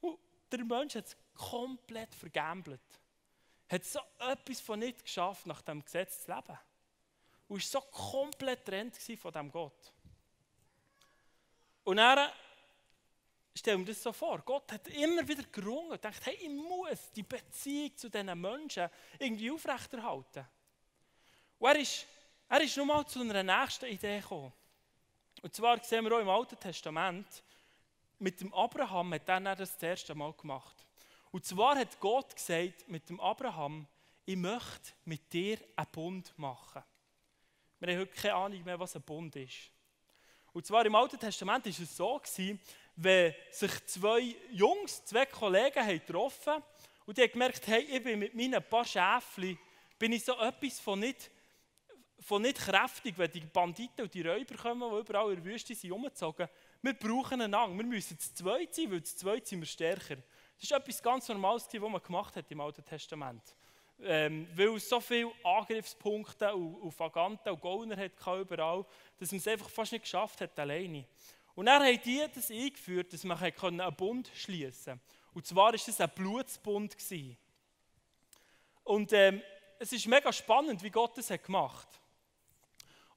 Und 0.00 0.18
der 0.50 0.64
Mensch 0.64 0.96
hat 0.96 1.06
es 1.06 1.16
komplett 1.34 2.12
vergambelt. 2.14 2.80
Hat 3.68 3.84
so 3.84 4.00
etwas 4.18 4.60
von 4.60 4.80
nicht 4.80 5.04
geschafft, 5.04 5.46
nach 5.46 5.62
dem 5.62 5.84
Gesetz 5.84 6.24
zu 6.24 6.34
leben. 6.34 6.58
Und 7.48 7.56
war 7.56 7.60
so 7.60 7.80
komplett 7.80 8.64
getrennt 8.64 8.96
von 8.96 9.32
dem 9.32 9.50
Gott. 9.52 9.92
Und 11.84 11.98
dann 11.98 12.30
stell 13.58 13.78
mir 13.78 13.84
das 13.84 14.02
so 14.02 14.12
vor, 14.12 14.38
Gott 14.44 14.70
hat 14.72 14.88
immer 14.88 15.26
wieder 15.26 15.44
gerungen 15.44 15.92
und 15.92 16.04
denkt, 16.04 16.26
hey, 16.26 16.34
ich 16.34 16.48
muss 16.48 17.10
die 17.12 17.22
Beziehung 17.22 17.96
zu 17.96 18.08
diesen 18.08 18.40
Menschen 18.40 18.88
irgendwie 19.18 19.50
aufrechterhalten. 19.50 20.46
Und 21.58 21.68
er 21.68 21.78
ist, 21.78 22.06
er 22.48 22.60
ist 22.60 22.76
nun 22.76 22.86
mal 22.86 23.06
zu 23.06 23.20
einer 23.20 23.42
nächsten 23.42 23.86
Idee 23.86 24.20
gekommen. 24.20 24.52
Und 25.42 25.54
zwar 25.54 25.82
sehen 25.82 26.04
wir 26.04 26.12
auch 26.16 26.20
im 26.20 26.28
Alten 26.28 26.58
Testament, 26.58 27.42
mit 28.18 28.40
dem 28.40 28.52
Abraham 28.54 29.14
hat 29.14 29.28
er 29.28 29.40
das, 29.40 29.74
das 29.74 29.82
erste 29.82 30.14
Mal 30.14 30.32
gemacht. 30.32 30.86
Und 31.30 31.44
zwar 31.44 31.76
hat 31.76 32.00
Gott 32.00 32.34
gesagt 32.34 32.88
mit 32.88 33.08
dem 33.08 33.20
Abraham, 33.20 33.86
ich 34.24 34.36
möchte 34.36 34.92
mit 35.04 35.32
dir 35.32 35.58
einen 35.76 35.86
Bund 35.92 36.38
machen. 36.38 36.82
Wir 37.78 37.92
haben 37.92 38.00
heute 38.00 38.14
keine 38.14 38.34
Ahnung 38.34 38.64
mehr, 38.64 38.80
was 38.80 38.96
ein 38.96 39.02
Bund 39.02 39.36
ist. 39.36 39.70
Und 40.56 40.64
zwar 40.64 40.86
im 40.86 40.94
Alten 40.94 41.18
Testament 41.18 41.66
war 41.66 41.70
es 41.70 41.96
so, 41.98 42.18
gewesen, 42.18 42.58
wenn 42.96 43.34
sich 43.50 43.86
zwei 43.88 44.34
Jungs, 44.52 45.04
zwei 45.04 45.26
Kollegen 45.26 45.84
haben 45.84 46.00
getroffen 46.00 46.62
und 47.04 47.18
die 47.18 47.24
haben 47.24 47.32
gemerkt, 47.32 47.66
hey, 47.66 47.82
ich 47.82 48.02
bin 48.02 48.18
mit 48.18 48.34
meinen 48.34 48.62
paar 48.62 48.86
Schäfchen, 48.86 49.58
bin 49.98 50.12
ich 50.12 50.24
so 50.24 50.32
etwas 50.40 50.80
von 50.80 51.00
nicht, 51.00 51.30
von 52.20 52.40
nicht 52.40 52.56
kräftig, 52.56 53.18
wenn 53.18 53.30
die 53.30 53.40
Banditen 53.40 54.04
und 54.04 54.14
die 54.14 54.26
Räuber 54.26 54.54
kommen, 54.54 54.90
die 54.90 55.00
überall 55.00 55.28
in 55.34 55.44
der 55.44 55.44
Wüste 55.44 55.74
sind, 55.74 55.92
umgezogen. 55.92 56.48
Wir 56.80 56.94
brauchen 56.94 57.42
einen 57.42 57.52
Ang, 57.52 57.76
wir 57.76 57.84
müssen 57.84 58.18
zu 58.18 58.32
zweit 58.32 58.74
sein, 58.74 58.90
weil 58.90 59.02
zu 59.02 59.14
zweit 59.14 59.46
sind 59.46 59.60
wir 59.60 59.66
stärker. 59.66 60.16
Das 60.58 60.70
war 60.70 60.78
etwas 60.78 61.02
ganz 61.02 61.28
Normales, 61.28 61.68
was 61.70 61.80
man 61.90 62.02
gemacht 62.02 62.34
hat 62.34 62.50
im 62.50 62.62
Alten 62.62 62.82
Testament. 62.82 63.42
Ähm, 64.02 64.46
weil 64.54 64.74
es 64.76 64.88
so 64.88 65.00
viele 65.00 65.32
Angriffspunkte 65.42 66.54
und, 66.54 66.76
und 66.76 67.00
und 67.00 67.60
Gauner 67.62 67.96
hat 67.96 68.12
überall, 68.40 68.84
dass 69.18 69.32
man 69.32 69.38
es 69.38 69.48
einfach 69.48 69.70
fast 69.70 69.92
nicht 69.92 70.02
geschafft 70.02 70.40
hat 70.42 70.58
alleine. 70.58 71.06
Und 71.54 71.66
dann 71.66 71.82
haben 71.82 72.00
die 72.04 72.22
das 72.34 72.50
eingeführt, 72.50 73.12
dass 73.12 73.24
man 73.24 73.38
einen 73.38 73.96
Bund 73.96 74.30
schließen 74.34 74.92
konnte. 74.92 75.04
Und 75.32 75.46
zwar 75.46 75.66
war 75.66 75.74
es 75.74 76.00
ein 76.00 76.10
Blutsbund. 76.14 76.96
Und 78.84 79.12
ähm, 79.12 79.42
es 79.78 79.92
ist 79.92 80.06
mega 80.06 80.32
spannend, 80.32 80.82
wie 80.82 80.90
Gott 80.90 81.16
das 81.16 81.30
hat 81.30 81.44
gemacht 81.44 81.88
hat. 81.88 82.00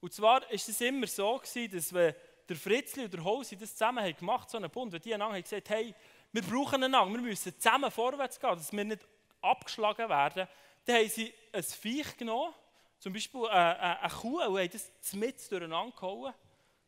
Und 0.00 0.14
zwar 0.14 0.40
war 0.40 0.50
es 0.50 0.80
immer 0.80 1.06
so, 1.06 1.36
gewesen, 1.36 1.76
dass 1.76 1.92
wenn 1.92 2.14
der 2.48 2.56
Fritzli 2.56 3.04
und 3.04 3.12
der 3.14 3.22
Hosi 3.22 3.56
das 3.56 3.72
zusammen 3.72 4.02
haben 4.02 4.16
gemacht 4.16 4.50
so 4.50 4.56
einen 4.56 4.70
Bund, 4.70 4.92
wenn 4.92 5.00
die 5.00 5.14
einander 5.14 5.36
haben 5.36 5.42
gesagt 5.42 5.68
hey, 5.68 5.94
wir 6.32 6.42
brauchen 6.42 6.82
einander, 6.82 7.12
wir 7.12 7.20
müssen 7.20 7.58
zusammen 7.58 7.90
vorwärts 7.90 8.40
gehen, 8.40 8.50
dass 8.50 8.72
wir 8.72 8.84
nicht 8.84 9.06
abgeschlagen 9.40 10.08
werden, 10.08 10.48
dann 10.84 10.96
haben 10.96 11.08
sie 11.08 11.32
ein 11.52 11.62
Viech 11.62 12.16
genommen, 12.16 12.54
zum 12.98 13.12
Beispiel 13.12 13.46
eine, 13.46 13.78
äh, 13.78 13.92
äh, 13.92 13.96
eine 14.00 14.12
Kuh, 14.12 14.42
und 14.42 14.58
haben 14.58 14.70
das 14.70 15.12
mit 15.14 15.50
durcheinander 15.50 15.94
gehauen. 15.94 16.34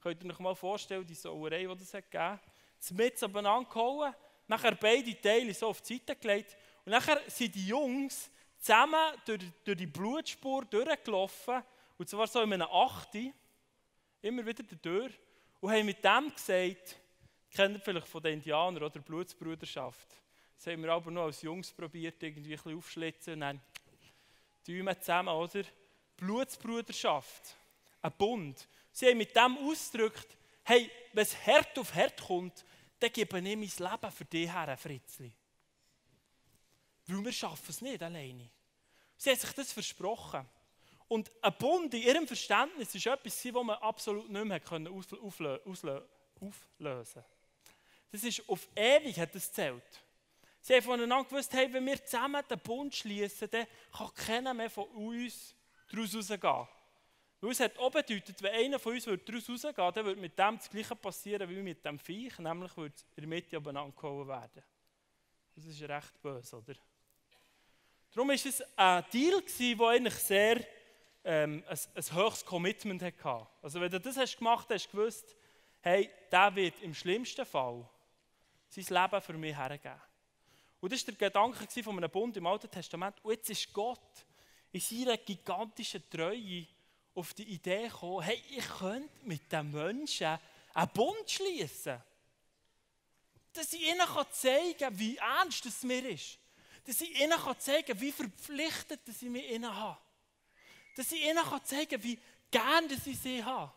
Könnt 0.00 0.22
ihr 0.22 0.30
euch 0.30 0.38
mal 0.38 0.54
vorstellen, 0.54 1.06
die 1.06 1.14
Sauerei, 1.14 1.64
die 1.64 1.82
es 1.82 1.92
gegeben 1.92 2.22
hat. 2.24 2.40
Mit 2.90 3.22
aufeinander 3.22 3.68
gehauen, 3.68 4.14
nachher 4.48 4.74
beide 4.74 5.20
Teile 5.20 5.54
so 5.54 5.68
auf 5.68 5.80
die 5.80 5.94
Seite 5.98 6.16
gelegt 6.16 6.56
und 6.84 6.90
nachher 6.90 7.20
sind 7.28 7.54
die 7.54 7.66
Jungs 7.66 8.28
zusammen 8.58 9.16
durch, 9.24 9.40
durch 9.64 9.78
die 9.78 9.86
Blutspur 9.86 10.64
durchgelaufen, 10.64 11.62
und 11.96 12.08
zwar 12.08 12.26
so 12.26 12.42
in 12.42 12.52
einem 12.52 12.68
Achte, 12.68 13.32
immer 14.20 14.44
wieder 14.44 14.64
durch, 14.64 15.12
und 15.60 15.70
haben 15.70 15.86
mit 15.86 16.04
dem 16.04 16.32
gesagt, 16.34 16.96
kennt 17.50 17.76
ihr 17.76 17.80
vielleicht 17.80 18.08
von 18.08 18.22
den 18.22 18.34
Indianern 18.34 18.82
oder 18.82 19.00
Blutsbruderschaft. 19.00 20.08
Das 20.56 20.66
haben 20.66 20.82
wir 20.82 20.92
aber 20.92 21.10
noch 21.10 21.24
als 21.24 21.42
Jungs 21.42 21.72
probiert, 21.72 22.22
irgendwie 22.22 22.52
ein 22.52 22.56
bisschen 22.56 22.76
aufschlitzen 22.76 23.34
und 23.34 23.40
dann 23.40 23.60
Däume 24.66 24.98
zusammen, 24.98 25.34
oder? 25.34 25.64
Blutsbruderschaft, 26.16 27.56
ein 28.00 28.12
Bund. 28.12 28.68
Sie 28.92 29.06
haben 29.08 29.18
mit 29.18 29.34
dem 29.34 29.58
ausgedrückt, 29.58 30.36
hey, 30.64 30.90
wenn 31.12 31.22
es 31.22 31.46
hart 31.46 31.78
auf 31.78 31.94
hart 31.94 32.20
kommt, 32.20 32.64
dann 32.98 33.12
gebe 33.12 33.38
ich 33.38 33.44
mein 33.44 33.90
Leben 33.90 34.12
für 34.12 34.24
dich 34.24 34.52
her, 34.52 34.76
Fritzli. 34.76 35.32
Weil 37.06 37.24
wir 37.24 37.32
schaffen 37.32 37.70
es 37.70 37.80
nicht 37.80 38.02
alleine. 38.02 38.48
Sie 39.16 39.30
haben 39.30 39.38
sich 39.38 39.52
das 39.52 39.72
versprochen. 39.72 40.48
Und 41.08 41.30
ein 41.42 41.54
Bund 41.58 41.92
in 41.94 42.02
ihrem 42.02 42.26
Verständnis 42.26 42.94
ist 42.94 43.06
etwas, 43.06 43.42
das 43.42 43.52
man 43.52 43.70
absolut 43.70 44.30
nicht 44.30 44.44
mehr 44.44 44.60
auflösen 44.68 46.02
konnte. 46.38 47.24
Das 48.10 48.24
ist 48.24 48.48
auf 48.48 48.68
ewig 48.74 49.18
hat 49.18 49.34
das 49.34 49.52
zählt. 49.52 50.01
Sie 50.64 50.74
haben 50.74 50.82
voneinander 50.82 51.28
gewusst, 51.28 51.52
hey, 51.54 51.72
wenn 51.72 51.84
wir 51.84 52.04
zusammen 52.04 52.40
den 52.48 52.58
Bund 52.60 52.94
schließen, 52.94 53.50
dann 53.50 53.66
kann 53.90 54.14
keiner 54.14 54.54
mehr 54.54 54.70
von 54.70 54.86
uns 54.90 55.56
daraus 55.90 56.14
rausgehen. 56.14 56.68
Weil 57.40 57.50
es 57.50 57.58
hat 57.58 57.76
auch 57.78 57.90
bedeutet, 57.90 58.40
wenn 58.40 58.54
einer 58.54 58.78
von 58.78 58.92
uns 58.92 59.04
daraus 59.04 59.48
rausgehen 59.48 59.76
würde, 59.76 59.92
dann 59.92 60.04
würde 60.04 60.20
mit 60.20 60.38
dem 60.38 60.56
das 60.56 60.70
Gleiche 60.70 60.94
passieren 60.94 61.50
wie 61.50 61.56
mit 61.56 61.84
dem 61.84 61.98
Viech, 61.98 62.38
nämlich 62.38 62.76
würde 62.76 62.94
es 62.94 63.02
in 63.16 63.22
der 63.22 63.26
Mitte 63.26 63.56
abeinander 63.56 63.92
gehauen 63.92 64.28
werden. 64.28 64.62
Das 65.56 65.64
ist 65.64 65.82
recht 65.82 66.22
böse, 66.22 66.56
oder? 66.56 66.74
Darum 68.12 68.28
war 68.28 68.34
es 68.36 68.62
ein 68.76 69.04
Deal, 69.12 69.42
der 69.42 69.88
eigentlich 69.88 70.14
sehr 70.14 70.64
ähm, 71.24 71.64
ein, 71.66 71.78
ein 71.94 72.14
höchstes 72.14 72.44
Commitment 72.44 73.02
hatte. 73.02 73.48
Also 73.60 73.80
wenn 73.80 73.90
du 73.90 73.98
das 73.98 74.16
hast 74.16 74.38
gemacht 74.38 74.68
hast, 74.70 74.84
hast 74.84 74.92
du 74.92 74.96
gewusst, 74.96 75.36
hey, 75.80 76.08
der 76.30 76.54
wird 76.54 76.80
im 76.82 76.94
schlimmsten 76.94 77.44
Fall 77.44 77.84
sein 78.68 78.84
Leben 78.88 79.20
für 79.20 79.32
mich 79.32 79.56
hergeben. 79.56 80.00
Und 80.82 80.92
das 80.92 81.06
war 81.06 81.14
der 81.14 81.28
Gedanke 81.28 81.82
von 81.84 81.96
einem 81.96 82.10
Bund 82.10 82.36
im 82.36 82.44
Alten 82.44 82.68
Testament. 82.68 83.14
Und 83.22 83.30
jetzt 83.30 83.48
ist 83.48 83.72
Gott 83.72 84.26
in 84.72 84.80
seiner 84.80 85.16
gigantischen 85.16 86.02
Treue 86.10 86.66
auf 87.14 87.34
die 87.34 87.44
Idee 87.44 87.86
gekommen, 87.86 88.22
hey, 88.22 88.42
ich 88.50 88.68
könnte 88.68 89.08
mit 89.22 89.52
den 89.52 89.70
Menschen 89.70 90.36
einen 90.74 90.90
Bund 90.92 91.30
schließen. 91.30 92.02
Dass 93.52 93.72
ich 93.72 93.80
ihnen 93.80 94.08
zeigen 94.32 94.76
kann, 94.76 94.98
wie 94.98 95.16
ernst 95.18 95.64
es 95.66 95.84
mir 95.84 96.04
ist. 96.04 96.36
Dass 96.84 97.00
ich 97.00 97.16
ihnen 97.20 97.38
zeigen 97.58 97.86
kann, 97.86 98.00
wie 98.00 98.10
verpflichtet 98.10 99.02
ich 99.06 99.22
mit 99.22 99.48
ihnen 99.50 99.72
habe. 99.72 100.00
Dass 100.96 101.12
ich 101.12 101.24
ihnen 101.24 101.44
zeigen 101.62 101.90
kann, 101.90 102.02
wie 102.02 102.18
gern 102.50 102.90
ich 102.90 103.20
sie 103.20 103.44
habe. 103.44 103.72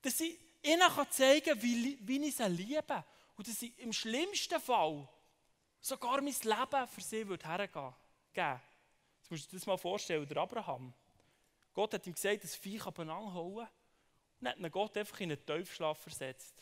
Dass 0.00 0.18
ich 0.20 0.38
ihnen 0.62 0.88
zeigen 1.10 1.44
kann, 1.44 1.62
wie, 1.62 1.98
wie 2.00 2.28
ich 2.28 2.34
sie 2.34 2.48
liebe. 2.48 3.04
Und 3.36 3.46
dass 3.46 3.60
ich 3.60 3.78
im 3.78 3.92
schlimmsten 3.92 4.58
Fall 4.58 5.06
sogar 5.80 6.20
mein 6.20 6.34
Leben 6.34 6.88
für 6.88 7.00
sie 7.00 7.26
würde. 7.26 7.92
Jetzt 8.34 9.30
musst 9.30 9.46
du 9.46 9.50
dir 9.50 9.56
das 9.58 9.66
mal 9.66 9.76
vorstellen, 9.76 10.26
der 10.26 10.36
Abraham. 10.38 10.92
Gott 11.72 11.94
hat 11.94 12.06
ihm 12.06 12.12
gesagt, 12.12 12.44
das 12.44 12.54
Viech 12.54 12.84
abeinander 12.86 13.32
hauen. 13.32 13.66
Und 14.40 14.48
hat 14.48 14.58
ihn 14.58 14.70
Gott 14.70 14.96
einfach 14.96 15.20
in 15.20 15.32
einen 15.32 15.44
Teufschlaf 15.44 15.98
versetzt. 15.98 16.54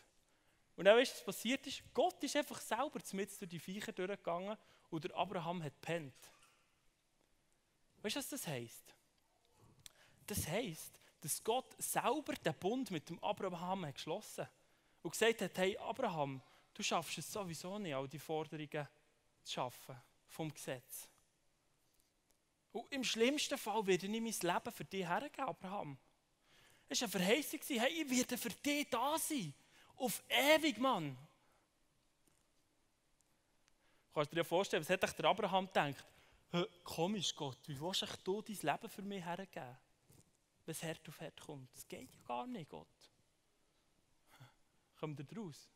Und 0.76 0.84
dann 0.84 0.96
weißt 0.96 1.12
du, 1.12 1.16
was 1.16 1.24
passiert 1.24 1.66
ist? 1.66 1.82
Gott 1.92 2.22
ist 2.22 2.36
einfach 2.36 2.60
selber 2.60 3.00
mit 3.12 3.40
durch 3.40 3.50
die 3.50 3.58
Viecher 3.58 3.92
durchgegangen 3.92 4.56
und 4.90 5.04
der 5.04 5.16
Abraham 5.16 5.62
hat 5.62 5.80
pennt. 5.80 6.14
Weißt 8.02 8.16
du, 8.16 8.20
was 8.20 8.28
das 8.28 8.46
heisst? 8.46 8.94
Das 10.26 10.46
heisst, 10.46 11.00
dass 11.20 11.42
Gott 11.42 11.74
selber 11.78 12.34
den 12.34 12.54
Bund 12.54 12.90
mit 12.90 13.08
dem 13.08 13.22
Abraham 13.24 13.86
hat 13.86 13.94
geschlossen 13.94 14.46
und 15.02 15.10
gesagt 15.10 15.42
hat: 15.42 15.58
Hey, 15.58 15.76
Abraham, 15.78 16.40
du 16.74 16.82
schaffst 16.82 17.18
es 17.18 17.32
sowieso 17.32 17.78
nicht, 17.78 17.94
all 17.94 18.06
die 18.06 18.18
Forderungen 18.18 18.88
zu 19.48 19.54
schaffen 19.54 19.96
vom 20.26 20.52
Gesetz. 20.52 21.08
Und 22.72 22.92
im 22.92 23.02
schlimmsten 23.02 23.56
Fall 23.58 23.86
werde 23.86 24.06
ich 24.06 24.12
mein 24.12 24.54
Leben 24.54 24.72
für 24.72 24.84
dich 24.84 25.06
hergeben, 25.06 25.48
Abraham. 25.48 25.98
Es 26.88 27.00
war 27.00 27.08
eine 27.08 27.24
Verheißung, 27.24 27.60
hey, 27.66 28.02
ich 28.02 28.10
werde 28.10 28.36
für 28.36 28.50
dich 28.50 28.88
da 28.88 29.18
sein. 29.18 29.52
Auf 29.96 30.22
ewig, 30.28 30.78
Mann. 30.78 31.16
Kannst 34.14 34.32
du 34.32 34.36
dir 34.36 34.44
vorstellen, 34.44 34.82
was 34.82 34.90
hat 34.90 35.18
der 35.18 35.24
Abraham 35.24 35.66
gedacht? 35.66 36.04
Komisch, 36.84 37.34
Gott, 37.34 37.58
wie 37.66 37.80
willst 37.80 38.02
du 38.24 38.42
dein 38.42 38.56
Leben 38.56 38.88
für 38.88 39.02
mich 39.02 39.24
hergeben? 39.24 39.76
Wenn 40.64 40.72
es 40.72 40.82
hart 40.82 41.08
auf 41.08 41.20
hart 41.20 41.40
kommt. 41.40 41.74
Das 41.74 41.86
geht 41.86 42.12
ja 42.12 42.20
gar 42.26 42.46
nicht, 42.46 42.68
Gott. 42.68 42.86
Kommt 44.98 45.20
ihr 45.20 45.38
raus? 45.38 45.68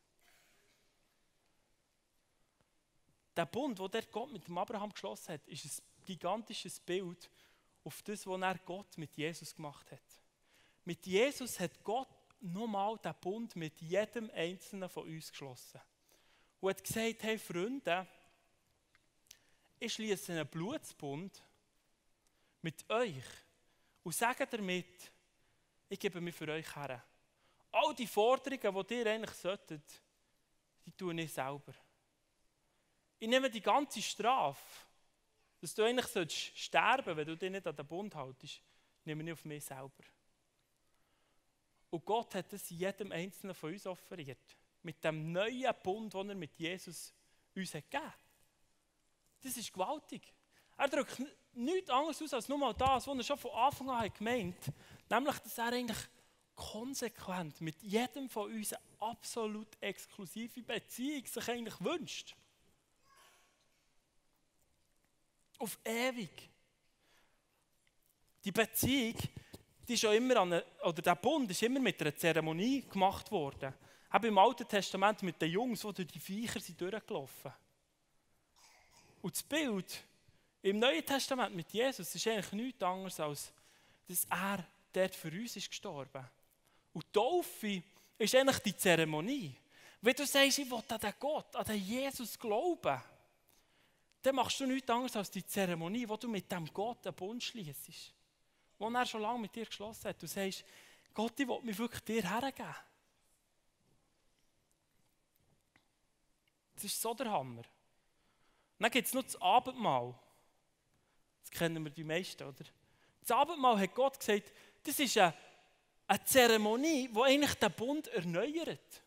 Der 3.35 3.45
Bund, 3.45 3.79
den 3.79 3.91
der 3.91 4.03
Gott 4.03 4.31
mit 4.31 4.47
dem 4.47 4.57
Abraham 4.57 4.91
geschlossen 4.91 5.33
hat, 5.33 5.47
ist 5.47 5.65
ein 5.65 6.05
gigantisches 6.05 6.79
Bild 6.79 7.29
auf 7.83 8.01
das, 8.03 8.25
was 8.27 8.41
er 8.41 8.57
Gott 8.59 8.97
mit 8.97 9.15
Jesus 9.15 9.55
gemacht 9.55 9.91
hat. 9.91 10.21
Mit 10.85 11.05
Jesus 11.05 11.59
hat 11.59 11.83
Gott 11.83 12.07
nochmal 12.41 12.97
den 12.97 13.13
Bund 13.21 13.55
mit 13.55 13.79
jedem 13.81 14.29
Einzelnen 14.31 14.89
von 14.89 15.05
uns 15.05 15.31
geschlossen. 15.31 15.81
Und 16.59 16.69
hat 16.69 16.83
gesagt, 16.83 17.23
hey 17.23 17.37
Freunde, 17.37 18.07
ich 19.79 19.93
schließe 19.93 20.31
einen 20.31 20.47
Blutsbund 20.47 21.41
mit 22.61 22.89
euch 22.89 23.23
und 24.03 24.15
sage 24.15 24.47
damit, 24.47 25.11
ich 25.89 25.99
gebe 25.99 26.21
mich 26.21 26.35
für 26.35 26.47
euch 26.47 26.75
her. 26.75 27.03
All 27.71 27.93
die 27.95 28.07
Forderungen, 28.07 28.85
die 28.87 28.93
ihr 28.95 29.07
eigentlich 29.07 29.35
solltet, 29.35 30.01
die 30.85 30.91
tue 30.91 31.19
ich 31.21 31.33
selber. 31.33 31.73
Ich 33.23 33.29
nehme 33.29 33.49
die 33.49 33.61
ganze 33.61 34.01
Strafe, 34.01 34.85
dass 35.61 35.73
du 35.73 35.81
eigentlich 35.81 36.07
sollst 36.07 36.57
sterben 36.57 37.15
wenn 37.15 37.25
du 37.25 37.37
dich 37.37 37.49
nicht 37.49 37.65
an 37.65 37.73
den 37.73 37.87
Bund 37.87 38.13
haltest, 38.13 38.61
nehme 39.05 39.23
ich 39.23 39.31
auf 39.31 39.45
mich 39.45 39.63
selber. 39.63 40.03
Und 41.89 42.03
Gott 42.03 42.35
hat 42.35 42.51
es 42.51 42.69
jedem 42.69 43.13
Einzelnen 43.13 43.55
von 43.55 43.71
uns 43.71 43.87
offeriert. 43.87 44.57
Mit 44.81 45.01
dem 45.05 45.31
neuen 45.31 45.73
Bund, 45.81 46.13
den 46.13 46.31
er 46.31 46.35
mit 46.35 46.53
Jesus 46.57 47.13
uns 47.55 47.73
hat 47.73 47.89
gegeben 47.89 48.11
Das 49.41 49.55
ist 49.55 49.71
gewaltig. 49.71 50.33
Er 50.75 50.89
drückt 50.89 51.21
nichts 51.53 51.89
anderes 51.91 52.21
aus 52.21 52.33
als 52.33 52.49
nur 52.49 52.57
mal 52.57 52.73
das, 52.73 53.07
was 53.07 53.17
er 53.17 53.23
schon 53.23 53.37
von 53.37 53.51
Anfang 53.51 53.89
an 53.89 54.01
hat 54.01 54.17
gemeint 54.17 54.67
hat. 54.67 54.73
Nämlich, 55.09 55.39
dass 55.39 55.57
er 55.59 55.67
eigentlich 55.67 56.09
konsequent 56.55 57.61
mit 57.61 57.81
jedem 57.83 58.27
von 58.27 58.51
uns 58.51 58.73
eine 58.73 58.83
absolut 58.99 59.69
exklusive 59.79 60.61
Beziehung 60.61 61.25
sich 61.25 61.47
eigentlich 61.47 61.79
wünscht. 61.79 62.35
Auf 65.59 65.79
ewig. 65.83 66.49
Die 68.43 68.51
Beziehung, 68.51 69.15
die 69.87 69.93
ist 69.93 70.03
immer 70.03 70.37
an 70.37 70.53
eine, 70.53 70.65
oder 70.83 71.01
der 71.01 71.15
Bund 71.15 71.49
ist 71.49 71.63
immer 71.63 71.79
mit 71.79 72.01
einer 72.01 72.15
Zeremonie 72.15 72.81
gemacht 72.81 73.31
worden. 73.31 73.73
Auch 74.09 74.23
im 74.23 74.37
Alten 74.37 74.67
Testament 74.67 75.23
mit 75.23 75.41
den 75.41 75.51
Jungs, 75.51 75.81
die 75.81 75.93
durch 75.93 76.07
die 76.07 76.19
Viecher 76.19 76.59
sind 76.59 76.79
durchgelaufen 76.79 77.53
Und 79.21 79.33
das 79.33 79.43
Bild 79.43 80.03
im 80.61 80.79
Neuen 80.79 81.05
Testament 81.05 81.55
mit 81.55 81.71
Jesus 81.71 82.13
ist 82.13 82.27
eigentlich 82.27 82.51
nichts 82.51 82.83
anderes, 82.83 83.19
als 83.19 83.51
dass 84.07 84.25
er 84.29 84.65
dort 84.91 85.15
für 85.15 85.29
uns 85.29 85.55
ist 85.55 85.69
gestorben. 85.69 86.29
Und 86.93 87.11
Taufe 87.11 87.81
ist 88.17 88.35
eigentlich 88.35 88.59
die 88.59 88.77
Zeremonie. 88.77 89.55
Wenn 90.01 90.15
du 90.15 90.25
sagst, 90.25 90.59
ich 90.59 90.69
will 90.69 90.83
an 90.87 90.99
den 90.99 91.13
Gott, 91.19 91.55
an 91.55 91.65
den 91.65 91.81
Jesus 91.81 92.37
glauben, 92.37 93.01
dann 94.23 94.35
machst 94.35 94.59
du 94.61 94.65
nichts 94.65 94.89
anderes 94.89 95.15
als 95.17 95.29
die 95.29 95.45
Zeremonie, 95.45 96.07
wo 96.07 96.15
du 96.15 96.29
mit 96.29 96.49
dem 96.49 96.65
Gott 96.73 97.05
einen 97.05 97.15
Bund 97.15 97.43
schließt. 97.43 98.13
Wo 98.79 98.89
er 98.89 99.05
schon 99.05 99.21
lange 99.21 99.39
mit 99.39 99.53
dir 99.53 99.65
geschlossen 99.65 100.05
hat. 100.05 100.21
Du 100.21 100.27
sagst, 100.27 100.63
Gott, 101.13 101.37
ich 101.37 101.47
will 101.47 101.59
mich 101.61 101.77
wirklich 101.77 102.01
dir 102.03 102.29
hergeben. 102.29 102.75
Das 106.73 106.85
ist 106.85 107.01
so 107.01 107.13
der 107.13 107.29
Hammer. 107.29 107.63
dann 108.79 108.91
gibt 108.91 109.07
es 109.07 109.13
noch 109.13 109.23
das 109.23 109.39
Abendmahl. 109.41 110.15
Das 111.41 111.51
kennen 111.51 111.83
wir 111.83 111.91
die 111.91 112.03
meisten, 112.03 112.43
oder? 112.43 112.63
Das 113.21 113.31
Abendmahl 113.31 113.79
hat 113.79 113.93
Gott 113.93 114.19
gesagt, 114.19 114.51
das 114.83 114.99
ist 114.99 115.17
eine, 115.17 115.33
eine 116.07 116.23
Zeremonie, 116.23 117.09
die 117.09 117.21
eigentlich 117.21 117.53
den 117.55 117.71
Bund 117.73 118.07
erneuert. 118.07 119.01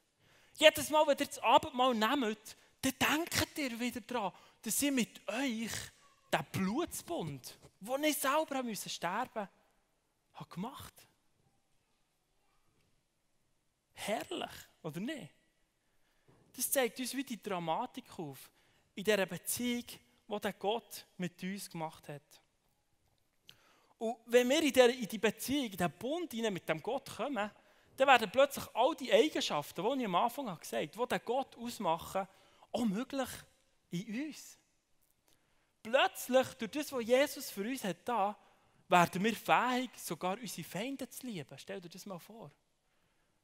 Jedes 0.59 0.91
Mal, 0.91 1.07
wenn 1.07 1.19
ihr 1.19 1.27
das 1.27 1.39
Abendmahl 1.39 1.95
nehmt, 1.95 2.57
dann 2.83 3.19
denkt 3.19 3.59
ihr 3.59 3.81
wieder 3.81 4.01
daran, 4.03 4.33
dass 4.67 4.83
ich 4.83 4.91
mit 4.91 5.29
euch 5.29 5.71
den 6.33 6.45
Blutsbund, 6.51 7.57
den 7.79 8.05
ich 8.05 8.19
selber 8.19 8.65
müssen 8.65 8.89
sterben 8.89 9.49
musste, 10.33 10.55
gemacht 10.55 10.93
Herrlich, 13.93 14.51
oder 14.83 14.99
nicht? 14.99 15.33
Das 16.55 16.71
zeigt 16.71 16.99
uns 16.99 17.15
wie 17.15 17.23
die 17.23 17.41
Dramatik 17.41 18.19
auf 18.19 18.51
in 18.97 19.05
dieser 19.05 19.25
Beziehung, 19.25 19.85
die 20.29 20.53
Gott 20.59 21.07
mit 21.17 21.41
uns 21.45 21.71
gemacht 21.71 22.09
hat. 22.09 22.43
Und 23.99 24.17
wenn 24.27 24.49
wir 24.49 24.63
in, 24.63 24.73
der, 24.73 24.91
in 24.91 25.09
die 25.09 25.19
Beziehung, 25.19 25.71
in 25.71 25.77
den 25.77 25.93
Bund 25.93 26.33
mit 26.33 26.69
dem 26.69 26.83
Gott 26.83 27.17
kommen, 27.17 27.51
dann 27.97 28.09
werden 28.09 28.31
plötzlich 28.31 28.67
all 28.75 28.97
die 28.97 29.13
Eigenschaften, 29.13 29.83
die 29.83 30.01
ich 30.01 30.07
am 30.07 30.15
Anfang 30.17 30.59
gesagt 30.59 30.97
habe, 30.97 31.07
die 31.07 31.19
den 31.19 31.25
Gott 31.25 31.57
ausmachen, 31.57 32.27
auch 32.73 32.85
möglich 32.85 33.29
in 33.91 34.27
uns. 34.27 34.59
Plötzlich, 35.83 36.49
durch 36.55 36.71
das, 36.71 36.93
was 36.93 37.05
Jesus 37.05 37.51
für 37.51 37.63
uns 37.63 37.85
hat 37.85 37.99
da, 38.05 38.37
werden 38.89 39.23
wir 39.23 39.35
fähig, 39.35 39.91
sogar 39.97 40.39
unsere 40.39 40.67
Feinde 40.67 41.09
zu 41.09 41.27
lieben. 41.27 41.59
Stell 41.59 41.81
dir 41.81 41.89
das 41.89 42.07
mal 42.07 42.19
vor. 42.19 42.51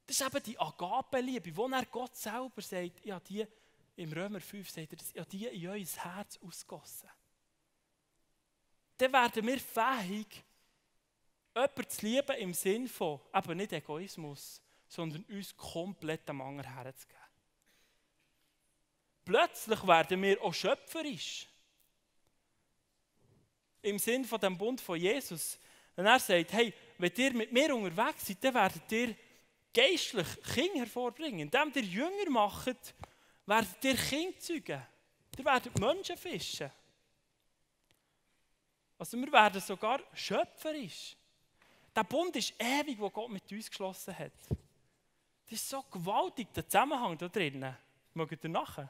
Das 0.06 0.20
ist 0.20 0.26
eben 0.26 0.42
die 0.42 0.58
Agape-Liebe, 0.58 1.56
wo 1.56 1.68
er 1.68 1.86
Gott 1.86 2.16
selber 2.16 2.62
sagt, 2.62 3.04
ja, 3.04 3.20
die, 3.20 3.46
im 3.96 4.12
Römer 4.12 4.40
5 4.40 4.68
sagt 4.68 4.92
er, 4.92 4.98
ja, 5.14 5.24
die 5.24 5.46
in 5.46 5.68
euer 5.68 5.78
Herz 5.78 6.38
ausgossen 6.44 7.08
dann 9.02 9.12
werden 9.12 9.46
wir 9.46 9.58
fähig, 9.58 10.44
jemanden 11.54 11.88
zu 11.88 12.06
lieben 12.06 12.36
im 12.36 12.54
Sinn 12.54 12.88
von, 12.88 13.20
eben 13.34 13.56
nicht 13.56 13.72
Egoismus, 13.72 14.60
sondern 14.88 15.24
uns 15.24 15.56
komplett 15.56 16.28
am 16.30 16.40
anderen 16.40 16.72
herzugeben. 16.72 17.21
Plötzlich 19.24 19.86
werden 19.86 20.22
wir 20.22 20.42
auch 20.42 20.54
schöpferisch. 20.54 21.46
Im 23.82 23.98
Sinn 23.98 24.24
von 24.24 24.40
dem 24.40 24.56
Bund 24.56 24.80
von 24.80 24.98
Jesus. 24.98 25.58
Wenn 25.94 26.06
er 26.06 26.18
sagt, 26.18 26.52
hey, 26.52 26.72
wenn 26.98 27.12
ihr 27.16 27.32
mit 27.32 27.52
mir 27.52 27.74
unterwegs 27.74 28.26
seid, 28.26 28.42
dann 28.42 28.54
werdet 28.54 28.92
ihr 28.92 29.14
geistlich 29.72 30.26
Kinder 30.54 30.80
hervorbringen. 30.80 31.40
Indem 31.40 31.72
ihr 31.74 31.82
Jünger 31.82 32.30
macht, 32.30 32.94
werdet 33.46 33.84
ihr 33.84 33.96
Kinder 33.96 34.38
zeugen. 34.38 34.82
Ihr 35.36 35.44
werdet 35.44 35.78
Menschen 35.78 36.16
fischen. 36.16 36.70
Also 38.98 39.18
wir 39.18 39.32
werden 39.32 39.60
sogar 39.60 40.00
schöpferisch. 40.14 41.16
Der 41.94 42.04
Bund 42.04 42.36
ist 42.36 42.54
ewig, 42.58 42.98
wo 42.98 43.10
Gott 43.10 43.30
mit 43.30 43.50
uns 43.50 43.68
geschlossen 43.68 44.16
hat. 44.18 44.32
Das 45.44 45.52
ist 45.60 45.68
so 45.68 45.82
gewaltig, 45.90 46.52
der 46.54 46.66
Zusammenhang 46.66 47.18
da 47.18 47.28
drinnen. 47.28 47.76
Mögt 48.14 48.44
ihr 48.44 48.50
nachher? 48.50 48.88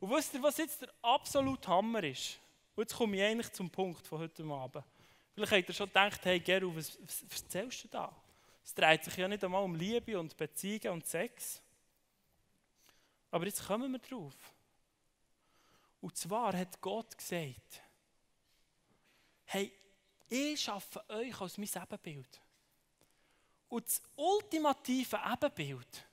Und 0.00 0.10
wisst 0.10 0.34
ihr, 0.34 0.42
was 0.42 0.56
jetzt 0.58 0.82
der 0.82 0.90
absolute 1.02 1.68
Hammer 1.68 2.04
ist? 2.04 2.38
Und 2.76 2.82
jetzt 2.82 2.94
komme 2.94 3.16
ich 3.16 3.22
eigentlich 3.22 3.52
zum 3.52 3.68
Punkt 3.68 4.06
von 4.06 4.20
heute 4.20 4.44
Abend. 4.44 4.84
Vielleicht 5.34 5.52
habt 5.52 5.68
ihr 5.68 5.74
schon 5.74 5.88
gedacht, 5.88 6.24
hey 6.24 6.40
Geru, 6.40 6.74
was, 6.74 6.96
was, 7.02 7.24
was 7.28 7.42
erzählst 7.42 7.84
du 7.84 7.88
da? 7.88 8.14
Es 8.64 8.74
dreht 8.74 9.04
sich 9.04 9.16
ja 9.16 9.26
nicht 9.26 9.42
einmal 9.42 9.62
um 9.62 9.74
Liebe 9.74 10.18
und 10.18 10.36
Beziehungen 10.36 10.94
und 10.94 11.06
Sex. 11.06 11.62
Aber 13.30 13.46
jetzt 13.46 13.66
kommen 13.66 13.90
wir 13.92 13.98
drauf. 13.98 14.34
Und 16.00 16.16
zwar 16.16 16.56
hat 16.56 16.80
Gott 16.80 17.16
gesagt, 17.16 17.82
hey, 19.46 19.72
ich 20.28 20.60
schaffe 20.60 21.02
euch 21.08 21.40
als 21.40 21.58
mein 21.58 21.68
Ebenbild. 21.74 22.40
Und 23.68 23.86
das 23.86 24.02
ultimative 24.16 25.18
Ebenbild, 25.32 26.06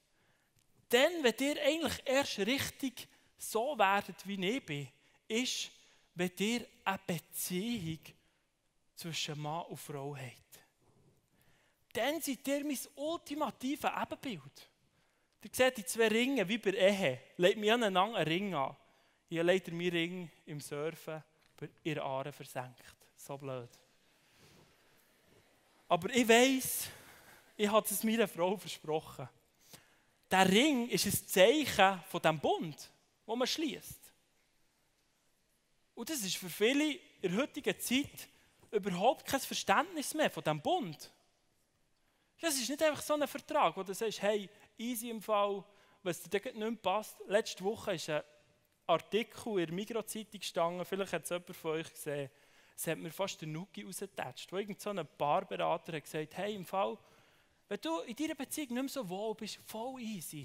dann, 0.90 1.24
wenn 1.24 1.36
ihr 1.40 1.62
eigentlich 1.62 2.02
erst 2.06 2.40
richtig 2.40 3.08
so 3.38 3.78
werdet, 3.78 4.26
wie 4.28 4.46
ich 4.46 4.66
bin, 4.66 4.88
ist, 5.28 5.72
wenn 6.14 6.32
ihr 6.40 6.66
eine 6.84 7.00
Beziehung 7.06 8.00
zwischen 8.96 9.40
Mann 9.42 9.66
und 9.66 9.78
Frau 9.78 10.16
habt. 10.16 10.60
Dann 11.94 12.22
seid 12.22 12.48
ihr 12.48 12.64
mein 12.66 12.78
ultimatives 12.96 13.92
Ebenbild. 14.02 14.70
Ihr 15.44 15.50
seht 15.52 15.78
die 15.78 15.86
zwei 15.86 16.08
Ringe 16.08 16.48
wie 16.48 16.58
bei 16.58 16.72
Ehe. 16.72 17.22
Legt 17.38 17.60
mir 17.60 17.76
aneinander 17.76 18.18
einen 18.18 18.28
Ring 18.28 18.56
an. 18.56 18.76
Ihr 19.30 19.44
legt 19.44 19.68
mir 19.68 19.94
Ring 19.94 20.30
im 20.46 20.60
Surfen 20.60 21.24
ihr 21.84 22.04
Aare 22.04 22.32
versenkt. 22.32 22.96
So 23.16 23.38
blöd. 23.38 23.70
Aber 25.88 26.10
ich 26.14 26.28
weiß, 26.28 26.90
ich 27.58 27.70
habe 27.70 27.88
es 27.90 28.04
meiner 28.04 28.28
Frau 28.28 28.58
versprochen. 28.58 29.30
Der 30.30 30.50
Ring 30.50 30.90
ist 30.90 31.06
ein 31.06 31.28
Zeichen 31.28 32.04
von 32.10 32.22
dem 32.22 32.40
Bund, 32.40 32.90
wo 33.26 33.36
man 33.36 33.48
schließt. 33.48 34.12
Und 35.96 36.10
das 36.10 36.22
ist 36.22 36.38
für 36.38 36.50
viele 36.50 36.94
in 37.22 37.32
der 37.32 37.42
heutigen 37.42 37.80
Zeit 37.80 38.28
überhaupt 38.72 39.26
kein 39.26 39.40
Verständnis 39.40 40.14
mehr 40.14 40.30
von 40.30 40.44
dem 40.44 40.62
Bund. 40.62 41.12
Das 42.42 42.56
ist 42.56 42.70
nicht 42.70 42.84
einfach 42.84 43.02
so 43.02 43.14
ein 43.14 43.28
Vertrag, 43.28 43.76
wo 43.78 43.84
du 43.84 43.94
sagst, 43.94 44.22
hey, 44.22 44.50
easy 44.78 45.10
im 45.10 45.22
Fall, 45.22 45.64
wenn 46.04 46.12
es 46.12 46.22
dir 46.22 46.40
nicht 46.40 46.56
mehr 46.56 46.72
passt. 46.74 47.16
Letzte 47.28 47.64
Woche 47.64 47.96
ist 47.96 48.10
ein 48.10 48.22
Artikel 48.86 49.60
in 49.60 49.66
der 49.66 49.74
Mikrozeitung 49.74 50.40
gestanden, 50.40 50.86
vielleicht 50.86 51.14
hat 51.14 51.24
es 51.24 51.30
jemand 51.30 51.56
von 51.56 51.72
euch 51.72 51.92
gesehen, 51.92 52.30
es 52.76 52.88
hat 52.88 52.98
mir 52.98 53.12
fast 53.12 53.42
den 53.42 53.54
Nuki 53.54 53.84
rausgetatscht, 53.84 54.52
wo 54.52 54.58
irgend 54.58 54.82
so 54.82 54.90
ein 54.90 55.08
Paarberater 55.18 55.94
hat 55.94 56.04
gesagt, 56.04 56.36
hey, 56.36 56.56
im 56.56 56.66
Fall, 56.66 56.98
Wenn 57.68 57.82
du 57.82 58.00
in 58.02 58.16
deiner 58.16 58.36
Beziehung 58.36 58.74
nicht 58.74 58.84
mehr 58.84 58.90
so 58.90 59.10
wohl 59.10 59.34
bist, 59.34 59.60
voll 59.66 60.00
easy. 60.00 60.44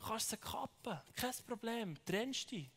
Kannst 0.00 0.32
du 0.32 0.36
sie 0.36 0.40
kappen, 0.40 1.00
kein 1.14 1.34
Problem, 1.46 2.04
trennst 2.04 2.50
dich. 2.50 2.70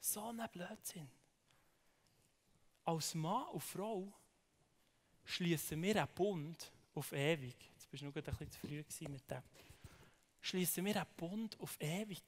So 0.00 0.28
ein 0.28 0.48
Blödsinn. 0.52 1.10
Als 2.84 3.14
Mann 3.14 3.48
und 3.48 3.62
Frau 3.62 4.12
schließen 5.24 5.80
wir 5.82 5.96
einen 5.96 6.14
Bund 6.14 6.70
auf 6.94 7.12
ewig. 7.12 7.56
Jetzt 7.72 7.90
bist 7.90 8.02
du 8.02 8.06
noch 8.06 8.14
ein 8.14 8.22
bisschen 8.22 8.50
zu 8.50 8.58
früh 8.60 9.08
mit 9.08 9.30
dem. 9.30 9.42
Schließen 10.40 10.84
wir 10.84 10.96
einen 10.96 11.06
Bund 11.16 11.58
auf 11.60 11.80
ewig. 11.80 12.22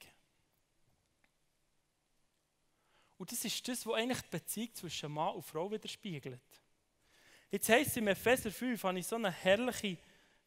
Und 3.17 3.31
das 3.31 3.45
ist 3.45 3.67
das, 3.67 3.85
was 3.85 3.95
eigentlich 3.95 4.21
die 4.21 4.29
Beziehung 4.29 4.73
zwischen 4.73 5.11
Mann 5.11 5.35
und 5.35 5.43
Frau 5.43 5.69
widerspiegelt. 5.71 6.41
Jetzt 7.49 7.69
heisst 7.69 7.91
es 7.91 7.97
im 7.97 8.07
Epheser 8.07 8.51
5, 8.51 8.83
habe 8.83 8.99
ich 8.99 9.07
so 9.07 9.15
eine 9.15 9.31
herrliche 9.31 9.97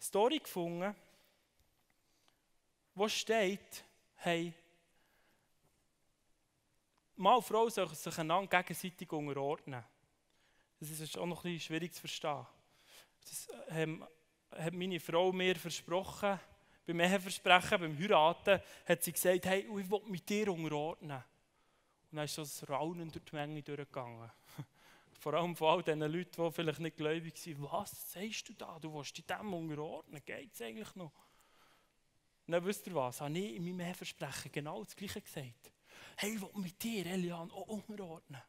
Story 0.00 0.38
gefunden, 0.38 0.94
wo 2.94 3.08
steht, 3.08 3.84
hey, 4.16 4.52
Mann 7.16 7.36
und 7.36 7.44
Frau 7.44 7.68
sollen 7.68 7.94
sich 7.94 8.18
einander 8.18 8.62
gegenseitig 8.62 9.12
unterordnen. 9.12 9.84
Das 10.78 10.88
ist 10.88 11.18
auch 11.18 11.26
noch 11.26 11.44
ein 11.44 11.60
schwierig 11.60 11.92
zu 11.92 12.00
verstehen. 12.00 12.46
Das 13.22 13.48
ähm, 13.68 14.06
hat 14.50 14.72
meine 14.72 14.98
Frau 14.98 15.30
mir 15.30 15.54
versprochen, 15.56 16.40
beim 16.86 17.00
Eheversprechen, 17.00 17.80
beim 17.80 17.98
Heiraten, 17.98 18.60
hat 18.86 19.02
sie 19.04 19.12
gesagt, 19.12 19.44
hey, 19.44 19.60
ich 19.60 19.90
will 19.90 20.00
mit 20.06 20.26
dir 20.28 20.50
unterordnen. 20.50 21.22
Und 22.10 22.16
dann 22.16 22.24
ist 22.24 22.34
so 22.34 22.42
ein 22.42 22.74
Raunen 22.74 23.12
durch 23.12 23.24
die 23.24 23.36
Menge 23.36 23.62
durchgegangen. 23.62 24.30
Vor 25.20 25.34
allem 25.34 25.54
von 25.54 25.68
all 25.68 25.82
diesen 25.82 26.00
Leuten, 26.00 26.42
die 26.42 26.50
vielleicht 26.50 26.80
nicht 26.80 26.96
gläubig 26.96 27.36
sind. 27.36 27.60
Was 27.60 28.10
sagst 28.10 28.48
du 28.48 28.54
da? 28.54 28.78
Du 28.80 28.94
willst 28.94 29.18
dich 29.18 29.26
dem 29.26 29.52
unterordnen. 29.52 30.22
Geht 30.24 30.54
es 30.54 30.62
eigentlich 30.62 30.94
noch? 30.94 31.12
Und 32.46 32.52
dann 32.52 32.64
wisst 32.64 32.86
ihr 32.86 32.94
was? 32.94 33.20
Habe 33.20 33.38
ich 33.38 33.54
in 33.54 33.64
meinem 33.64 33.80
Eheversprechen 33.80 34.50
genau 34.50 34.82
das 34.82 34.96
Gleiche 34.96 35.20
gesagt. 35.20 35.70
Hey, 36.16 36.34
ich 36.34 36.40
will 36.40 36.48
mit 36.54 36.82
dir, 36.82 37.04
Elian, 37.04 37.50
auch 37.50 37.68
unterordnen. 37.68 38.40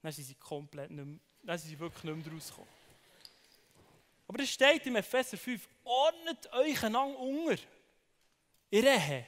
Dann 0.00 0.12
sind 0.12 0.24
sie 0.24 0.34
komplett 0.36 0.90
nicht 0.90 1.04
mehr, 1.04 1.18
dann 1.42 1.58
sind 1.58 1.68
sie 1.68 1.78
wirklich 1.78 2.04
nicht 2.04 2.26
mehr 2.26 2.34
rausgekommen. 2.34 2.70
Aber 4.28 4.42
es 4.42 4.50
steht 4.50 4.86
im 4.86 4.96
Epheser 4.96 5.36
5, 5.36 5.68
ordnet 5.84 6.50
euch 6.54 6.82
einander 6.82 7.18
unter. 7.18 7.62
In 8.70 8.84
Ehe. 8.86 9.26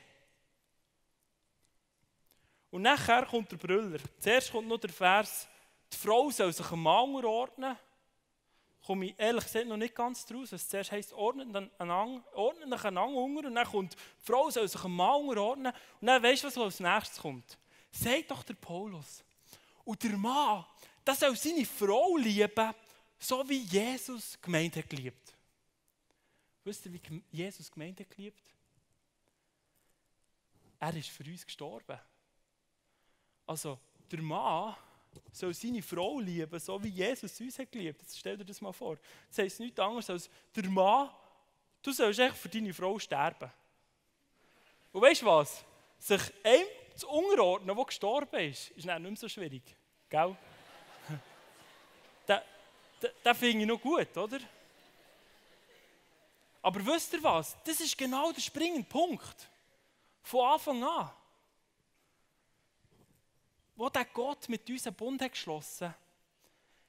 Und 2.71 2.83
nachher 2.83 3.27
kommt 3.27 3.53
der 3.53 3.59
Brüller. 3.59 4.01
Zuerst 4.19 4.51
kommt 4.51 4.69
noch 4.69 4.79
der 4.79 4.91
Vers, 4.91 5.47
die 5.93 5.97
Frau 5.97 6.31
soll 6.31 6.53
sich 6.53 6.71
einem 6.71 6.83
Mann 6.83 7.15
unterordnen. 7.15 7.77
Komme 8.85 9.07
ich 9.07 9.15
ehrlich 9.19 9.45
gesagt 9.45 9.67
noch 9.67 9.77
nicht 9.77 9.95
ganz 9.95 10.25
draus. 10.25 10.53
Was 10.53 10.69
zuerst 10.69 10.93
heisst, 10.93 11.13
ordnet 11.13 11.55
ordnet 11.55 11.81
einander 11.81 13.05
unter. 13.05 13.49
Und 13.49 13.55
dann 13.55 13.67
kommt, 13.67 13.95
die 13.95 14.25
Frau 14.25 14.51
soll 14.51 14.69
sich 14.69 14.83
einem 14.85 14.97
Mann 14.97 15.23
unterordnen. 15.23 15.73
Und 16.01 16.07
dann 16.07 16.23
weißt 16.23 16.45
du, 16.45 16.49
was 16.49 16.59
als 16.59 16.81
nächstes 16.81 17.21
kommt? 17.21 17.59
Sagt 17.91 18.31
doch 18.31 18.43
der 18.43 18.55
Paulus. 18.55 19.25
Und 19.85 20.03
der 20.03 20.17
Mann, 20.17 20.65
der 21.07 21.15
soll 21.15 21.37
seine 21.37 21.67
Frau 21.67 22.17
lieben, 22.17 22.75
so 23.19 23.47
wie 23.49 23.63
Jesus 23.63 24.33
die 24.33 24.41
Gemeinde 24.43 24.83
geliebt. 24.83 25.35
Wisst 26.65 26.87
ihr, 26.87 26.93
wie 26.93 27.23
Jesus 27.31 27.67
die 27.67 27.75
Gemeinde 27.75 28.05
geliebt? 28.05 28.43
Er 30.79 30.95
ist 30.97 31.11
für 31.11 31.25
uns 31.25 31.45
gestorben. 31.45 31.99
Also, 33.47 33.79
der 34.11 34.23
Mann 34.23 34.77
soll 35.33 35.55
seine 35.55 35.83
Frau 35.83 36.21
lieben, 36.21 36.59
so 36.59 36.83
wie 36.83 36.89
Jesus 36.89 37.41
uns 37.41 37.59
hat 37.59 37.71
geliebt. 37.71 38.03
Jetzt 38.03 38.19
stell 38.19 38.37
dir 38.37 38.45
das 38.45 38.61
mal 38.61 38.73
vor. 38.73 38.97
Das 39.29 39.39
heisst 39.39 39.61
nichts 39.61 39.79
anderes 39.79 40.11
als, 40.11 40.31
der 40.55 40.69
Mann, 40.69 41.11
du 41.83 41.93
sollst 41.93 42.19
echt 42.19 42.37
für 42.37 42.49
deine 42.49 42.73
Frau 42.73 42.99
sterben. 42.99 43.51
Und 44.93 45.03
weißt 45.03 45.23
du 45.23 45.27
was? 45.27 45.65
Sich 45.99 46.21
einem 46.43 46.67
zu 46.97 47.09
unterordnen, 47.09 47.75
der 47.75 47.85
gestorben 47.85 48.41
ist, 48.41 48.71
ist 48.71 48.87
nicht 48.87 49.01
mehr 49.01 49.17
so 49.17 49.29
schwierig. 49.29 49.63
Gell? 50.09 50.37
das, 52.27 52.43
das 53.23 53.39
finde 53.39 53.61
ich 53.61 53.67
noch 53.67 53.81
gut, 53.81 54.17
oder? 54.17 54.41
Aber 56.63 56.85
wisst 56.85 57.13
ihr 57.15 57.23
was? 57.23 57.57
Das 57.65 57.81
ist 57.81 57.97
genau 57.97 58.33
der 58.33 58.41
springende 58.41 58.89
Punkt. 58.89 59.49
Von 60.23 60.47
Anfang 60.47 60.83
an 60.85 61.11
wo 63.81 63.89
der 63.89 64.05
Gott 64.05 64.47
mit 64.51 64.69
uns 64.69 64.87
einen 64.87 64.95
Bund 64.95 65.23
hat 65.23 65.33
geschlossen 65.33 65.95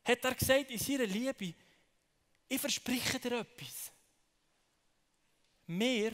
hat, 0.04 0.26
er 0.26 0.36
gesagt 0.36 0.72
in 0.72 0.78
seiner 0.78 1.06
Liebe, 1.06 1.54
ich 2.50 2.60
verspreche 2.60 3.18
dir 3.18 3.40
etwas. 3.40 3.94
Mir, 5.68 6.14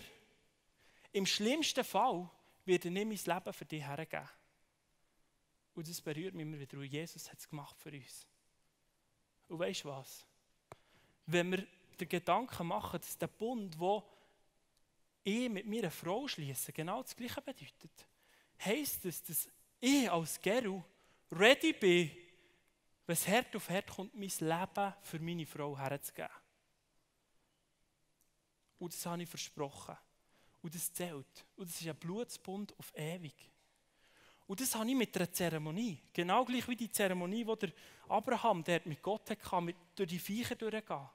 im 1.13 1.25
schlimmsten 1.25 1.83
Fall, 1.83 2.29
werde 2.65 2.89
ich 2.89 2.93
mein 2.93 3.09
Leben 3.09 3.53
für 3.53 3.65
dich 3.65 3.81
hergeben. 3.81 4.29
Und 5.73 5.89
das 5.89 5.99
berührt 5.99 6.35
mich 6.35 6.43
immer 6.43 6.59
wieder, 6.59 6.77
und 6.77 6.85
Jesus 6.85 7.27
hat 7.31 7.39
es 7.39 7.49
gemacht 7.49 7.75
für 7.79 7.91
uns. 7.91 8.27
Und 9.47 9.57
weißt 9.57 9.83
du 9.83 9.89
was? 9.89 10.27
Wenn 11.25 11.53
wir 11.53 11.65
den 11.99 12.07
Gedanken 12.07 12.67
machen, 12.67 12.99
dass 12.99 13.17
der 13.17 13.25
Bund, 13.25 13.79
wo 13.79 14.07
ich 15.23 15.49
mit 15.49 15.65
meiner 15.65 15.89
Frau 15.89 16.27
schließe, 16.27 16.71
genau 16.71 17.01
das 17.01 17.15
Gleiche 17.15 17.41
bedeutet, 17.41 18.07
heisst 18.59 19.05
es, 19.05 19.23
dass 19.23 19.49
ich 19.79 20.09
als 20.09 20.41
Geru 20.41 20.81
ready 21.31 21.73
bin, 21.73 22.11
wenn 23.05 23.13
es 23.13 23.27
Herd 23.27 23.55
auf 23.55 23.69
Herd 23.69 23.87
kommt, 23.87 24.13
mein 24.13 24.29
Leben 24.39 24.93
für 25.01 25.19
meine 25.19 25.45
Frau 25.45 25.77
herzugeben. 25.77 26.29
Und 28.79 28.93
das 28.93 29.05
habe 29.05 29.23
ich 29.23 29.29
versprochen. 29.29 29.97
Und 30.61 30.75
das 30.75 30.91
zählt. 30.91 31.45
Und 31.55 31.69
das 31.69 31.79
ist 31.79 31.87
ein 31.87 31.95
Blutsbund 31.95 32.77
auf 32.77 32.91
ewig. 32.95 33.49
Und 34.47 34.61
das 34.61 34.75
habe 34.75 34.89
ich 34.89 34.95
mit 34.95 35.15
einer 35.15 35.31
Zeremonie. 35.31 36.01
Genau 36.13 36.45
gleich 36.45 36.67
wie 36.67 36.75
die 36.75 36.91
Zeremonie, 36.91 37.43
die 37.43 37.55
der 37.55 37.73
Abraham 38.07 38.63
der 38.63 38.81
mit 38.85 39.01
Gott 39.01 39.29
hatte, 39.29 39.61
mit, 39.61 39.75
durch 39.95 40.09
die 40.09 40.19
Viecher 40.19 40.55
durchgehen. 40.55 41.09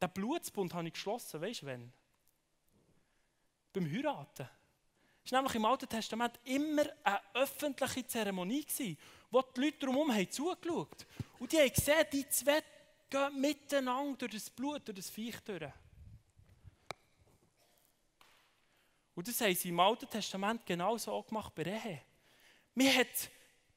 Den 0.00 0.10
Blutsbund 0.10 0.72
habe 0.74 0.88
ich 0.88 0.94
geschlossen, 0.94 1.40
weißt 1.40 1.62
du 1.62 1.66
wann? 1.66 1.92
Beim 3.72 3.90
Heiraten. 3.90 4.48
Es 5.24 5.32
war 5.32 5.40
nämlich 5.40 5.54
im 5.54 5.64
Alten 5.64 5.88
Testament 5.88 6.38
immer 6.44 6.84
eine 7.04 7.20
öffentliche 7.34 8.06
Zeremonie, 8.06 8.66
wo 9.30 9.42
die 9.42 9.60
Leute 9.60 9.78
drumherum 9.78 10.12
haben 10.12 10.30
zugeschaut 10.30 11.06
Und 11.38 11.52
die 11.52 11.58
haben 11.58 11.72
gesehen, 11.72 12.06
die 12.12 12.28
zwei 12.28 12.62
gehen 13.08 13.40
miteinander 13.40 14.16
durch 14.16 14.32
das 14.32 14.50
Blut, 14.50 14.86
durch 14.86 14.96
das 14.96 15.10
Viech 15.10 15.38
durch. 15.40 15.72
Und 19.14 19.28
das 19.28 19.40
haben 19.40 19.54
sie 19.54 19.68
im 19.68 19.78
Alten 19.78 20.08
Testament 20.08 20.64
genauso 20.64 21.12
auch 21.12 21.26
gemacht 21.26 21.54
bei 21.54 21.64
Ehe. 21.64 22.02
Wir 22.74 22.94
haben 22.94 23.08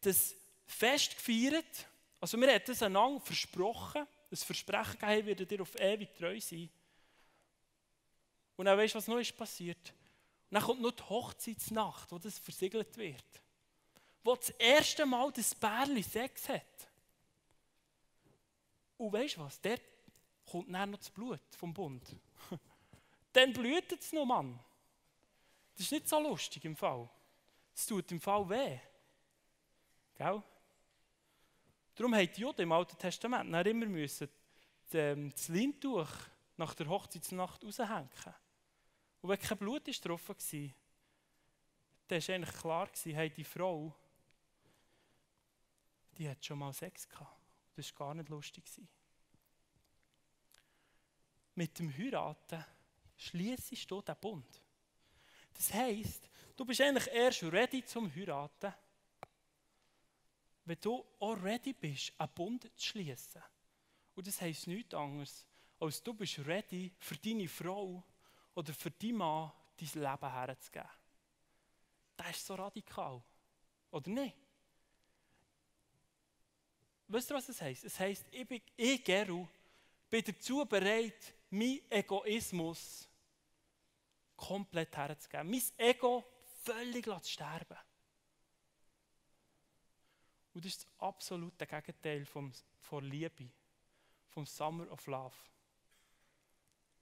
das 0.02 0.34
Fest 0.66 1.18
gefeiert, 1.18 1.88
also 2.22 2.40
wir 2.40 2.48
haben 2.48 2.64
das 2.66 2.82
einander 2.82 3.20
versprochen, 3.20 4.08
ein 4.32 4.38
Versprechen 4.38 4.98
gegeben, 4.98 5.28
wir 5.28 5.46
dir 5.46 5.62
auf 5.62 5.76
ewig 5.80 6.10
treu 6.18 6.40
sein. 6.40 6.70
Und 8.56 8.66
dann 8.66 8.78
weißt 8.78 8.94
du, 8.94 8.98
was 8.98 9.08
noch 9.08 9.20
ist 9.20 9.36
passiert? 9.38 9.94
Dann 10.56 10.64
kommt 10.64 10.80
noch 10.80 10.92
die 10.92 11.04
Hochzeitsnacht, 11.04 12.10
wo 12.14 12.18
das 12.18 12.40
versiegelt 12.40 12.96
wird. 12.96 13.26
Wo 14.24 14.38
das 14.38 14.52
erste 14.52 15.06
Mal 15.06 15.30
das 15.34 15.54
Bärli 15.54 16.02
Sex 16.02 16.48
hat. 16.48 16.88
Und 18.96 19.12
weißt 19.12 19.36
du 19.36 19.42
was? 19.42 19.60
Dort 19.60 19.82
kommt 20.50 20.74
dann 20.74 20.92
noch 20.92 21.00
das 21.00 21.10
Blut 21.10 21.42
vom 21.58 21.74
Bund. 21.74 22.16
dann 23.34 23.52
blüht 23.52 23.92
es 23.92 24.14
noch, 24.14 24.24
Mann. 24.24 24.58
Das 25.74 25.88
ist 25.88 25.92
nicht 25.92 26.08
so 26.08 26.22
lustig 26.22 26.64
im 26.64 26.78
Fall. 26.78 27.10
Es 27.76 27.86
tut 27.86 28.10
im 28.14 28.22
Fall 28.22 28.50
weh. 28.50 28.80
Gell? 30.18 30.42
Darum 31.96 32.16
haben 32.16 32.32
die 32.34 32.40
Juden 32.40 32.62
im 32.62 32.72
Alten 32.72 32.98
Testament 32.98 33.68
immer 33.68 33.88
müssen 33.88 34.30
ähm, 34.94 35.34
das 35.34 35.50
Lindtuch 35.50 36.08
nach 36.56 36.74
der 36.76 36.88
Hochzeitsnacht 36.88 37.62
raushängen. 37.62 38.08
Und 39.26 39.32
wenn 39.32 39.40
kein 39.40 39.58
Blut 39.58 40.06
drauf 40.06 40.30
war, 40.30 40.36
dann 42.08 42.22
war 42.22 42.36
eigentlich 42.36 42.56
klar, 42.58 42.90
hey, 43.06 43.32
die 43.32 43.44
Frau, 43.44 43.92
die 46.16 46.30
hat 46.30 46.46
schon 46.46 46.60
mal 46.60 46.72
Sex 46.72 47.10
gehabt. 47.10 47.36
Das 47.76 47.92
war 47.94 48.10
gar 48.10 48.14
nicht 48.14 48.30
lustig. 48.30 48.64
Mit 51.56 51.80
dem 51.80 51.92
Heiraten 51.98 52.64
schließest 53.18 53.90
du 53.90 54.00
den 54.04 54.16
Bund. 54.18 54.62
Das 55.56 55.74
heisst, 55.74 56.30
du 56.56 56.64
bist 56.64 56.82
eigentlich 56.82 57.08
erst 57.08 57.42
ready 57.46 57.84
zum 57.84 58.14
Heiraten, 58.14 58.76
wenn 60.66 60.80
du 60.80 61.04
auch 61.18 61.42
ready 61.42 61.74
bist, 61.74 62.14
einen 62.20 62.32
Bund 62.36 62.70
zu 62.76 62.90
schließen. 62.90 63.42
Und 64.14 64.28
das 64.28 64.40
heisst 64.40 64.68
nichts 64.68 64.94
anderes, 64.94 65.48
als 65.80 66.04
du 66.04 66.14
bist 66.14 66.46
ready 66.46 66.94
für 67.00 67.18
deine 67.18 67.48
Frau 67.48 68.04
oder 68.56 68.74
für 68.74 68.90
deinen 68.90 69.18
Mann 69.18 69.52
dein 69.78 70.02
Leben 70.02 70.32
herzugeben. 70.32 70.90
Das 72.18 72.32
ist 72.32 72.46
so 72.46 72.56
radikal. 72.56 73.22
Oder 73.92 74.10
nicht? 74.10 74.38
Weißt 77.08 77.30
du, 77.30 77.36
was 77.36 77.46
das 77.46 77.62
heisst? 77.62 77.84
Es 77.84 78.00
heisst, 78.00 78.26
ich, 78.32 78.48
bin, 78.48 78.62
ich 78.76 79.04
Geru, 79.04 79.48
bin 80.10 80.24
dazu 80.24 80.66
bereit, 80.66 81.34
meinen 81.50 81.80
Egoismus 81.92 83.08
komplett 84.36 84.96
herzugeben. 84.96 85.50
Mein 85.50 85.62
Ego 85.78 86.24
völlig 86.64 87.06
zu 87.06 87.32
sterben. 87.32 87.78
Und 90.54 90.64
das 90.64 90.72
ist 90.72 90.84
das 90.86 91.02
absolute 91.02 91.68
Gegenteil 91.68 92.26
vom, 92.26 92.52
von 92.80 93.04
Liebe, 93.04 93.50
vom 94.30 94.46
Summer 94.46 94.90
of 94.90 95.06
Love. 95.08 95.36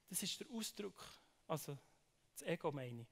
Das 0.09 0.23
ist 0.23 0.39
der 0.39 0.49
Ausdruck, 0.49 1.05
also 1.47 1.77
das 2.34 2.41
Ego 2.43 2.71
meine 2.71 3.01
ich. 3.01 3.08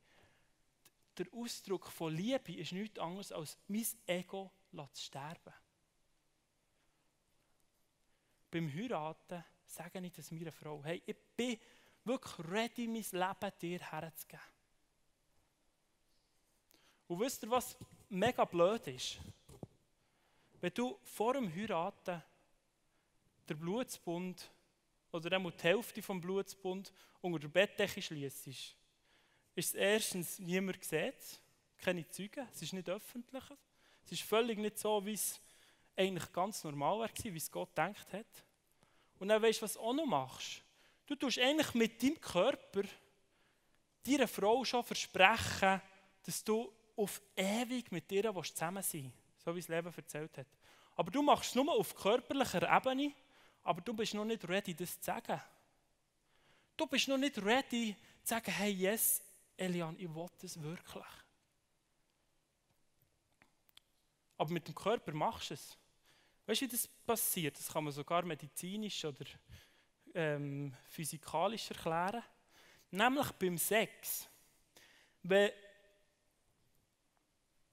Der 1.18 1.28
Ausdruck 1.34 1.88
von 1.88 2.16
Liebe 2.16 2.54
ist 2.54 2.72
nichts 2.72 3.00
anderes 3.00 3.32
als 3.32 3.58
mein 3.68 3.86
Ego 4.08 4.52
zu 4.72 5.04
sterben. 5.04 5.54
Beim 8.50 8.74
Heiraten 8.74 9.44
sage 9.66 10.00
ich 10.00 10.14
das 10.14 10.32
meiner 10.32 10.52
Frau, 10.52 10.84
hey, 10.84 11.02
ich 11.06 11.16
bin 11.36 11.60
wirklich 12.04 12.48
ready, 12.50 12.88
mein 12.88 13.06
Leben 13.12 13.52
dir 13.62 13.80
herzugeben. 13.80 14.44
Und 17.08 17.20
wisst 17.20 17.44
ihr, 17.44 17.52
was 17.52 17.78
mega 18.10 18.46
blöd 18.46 18.88
ist? 18.88 19.20
Wenn 20.60 20.74
du 20.74 20.98
vor 21.04 21.34
dem 21.34 21.54
Heiraten 21.54 22.22
den 23.50 23.60
Blutsbund 23.60 24.50
oder 25.12 25.36
einmal 25.36 25.52
die 25.52 25.64
Hälfte 25.64 26.02
vom 26.02 26.22
Blutsbund 26.22 26.92
unter 27.22 27.40
der 27.40 27.48
Bettdecke 27.48 28.02
schließt, 28.02 28.48
ist 28.48 28.76
es 29.56 29.74
erstens 29.74 30.40
niemand 30.40 30.84
sieht, 30.84 31.42
keine 31.78 32.08
Zeugen, 32.10 32.48
es 32.54 32.62
ist 32.62 32.74
nicht 32.74 32.90
öffentlich, 32.90 33.44
es 34.06 34.12
ist 34.14 34.22
völlig 34.22 34.58
nicht 34.58 34.78
so, 34.80 35.06
wie 35.06 35.14
es 35.14 35.40
eigentlich 35.96 36.32
ganz 36.32 36.64
normal 36.64 37.00
war, 37.00 37.10
wie 37.24 37.38
es 37.38 37.52
Gott 37.52 37.70
gedacht 37.70 38.14
hat. 38.14 38.46
Und 39.20 39.28
dann 39.28 39.42
weißt 39.42 39.62
du, 39.62 39.64
was 39.66 39.74
du 39.74 39.80
auch 39.80 39.94
noch 39.94 40.06
machst. 40.06 40.64
Du 41.06 41.16
tust 41.16 41.40
eigentlich 41.40 41.74
mit 41.74 42.02
deinem 42.02 42.20
Körper 42.20 42.84
deiner 44.04 44.28
Frau 44.28 44.64
schon 44.64 44.84
versprechen, 44.84 45.82
dass 46.24 46.44
du 46.44 46.72
auf 46.96 47.22
ewig 47.36 47.92
mit 47.92 48.12
ihr 48.12 48.34
zusammen 48.44 48.82
sein 48.82 49.04
willst 49.04 49.22
so 49.44 49.56
wie 49.56 49.60
das 49.60 49.68
Leben 49.68 49.94
erzählt 49.96 50.38
hat. 50.38 50.48
Aber 50.96 51.12
du 51.12 51.22
machst 51.22 51.50
es 51.50 51.56
nur 51.56 51.72
auf 51.74 51.96
körperlicher 51.96 52.76
Ebene, 52.76 53.14
aber 53.64 53.82
du 53.82 53.94
bist 53.94 54.14
noch 54.14 54.26
nicht 54.26 54.48
ready, 54.48 54.74
das 54.74 55.00
zu 55.00 55.06
sagen. 55.06 55.42
Du 56.78 56.88
bist 56.88 57.08
noch 57.08 57.18
nicht 57.18 57.38
ready, 57.44 57.96
zu 58.24 58.30
sagen, 58.30 58.52
hey, 58.52 58.72
yes, 58.72 59.22
Elian, 59.58 59.96
ich 60.00 60.14
will 60.14 60.28
das 60.40 60.62
wirklich. 60.62 61.06
Aber 64.38 64.52
mit 64.52 64.68
dem 64.68 64.74
Körper 64.74 65.14
machst 65.14 65.52
du 65.52 65.54
es. 65.54 65.78
Weißt 66.48 66.62
du, 66.62 66.66
wie 66.66 66.70
das 66.70 66.88
passiert? 66.88 67.58
Das 67.60 67.72
kann 67.72 67.84
man 67.84 67.94
sogar 67.94 68.26
medizinisch 68.26 69.06
oder 69.06 69.26
ähm, 70.16 70.76
physikalisch 70.90 71.70
erklären. 71.70 72.24
Nämlich 72.90 73.32
beim 73.34 73.58
Sex. 73.58 74.28
Wenn 75.24 75.52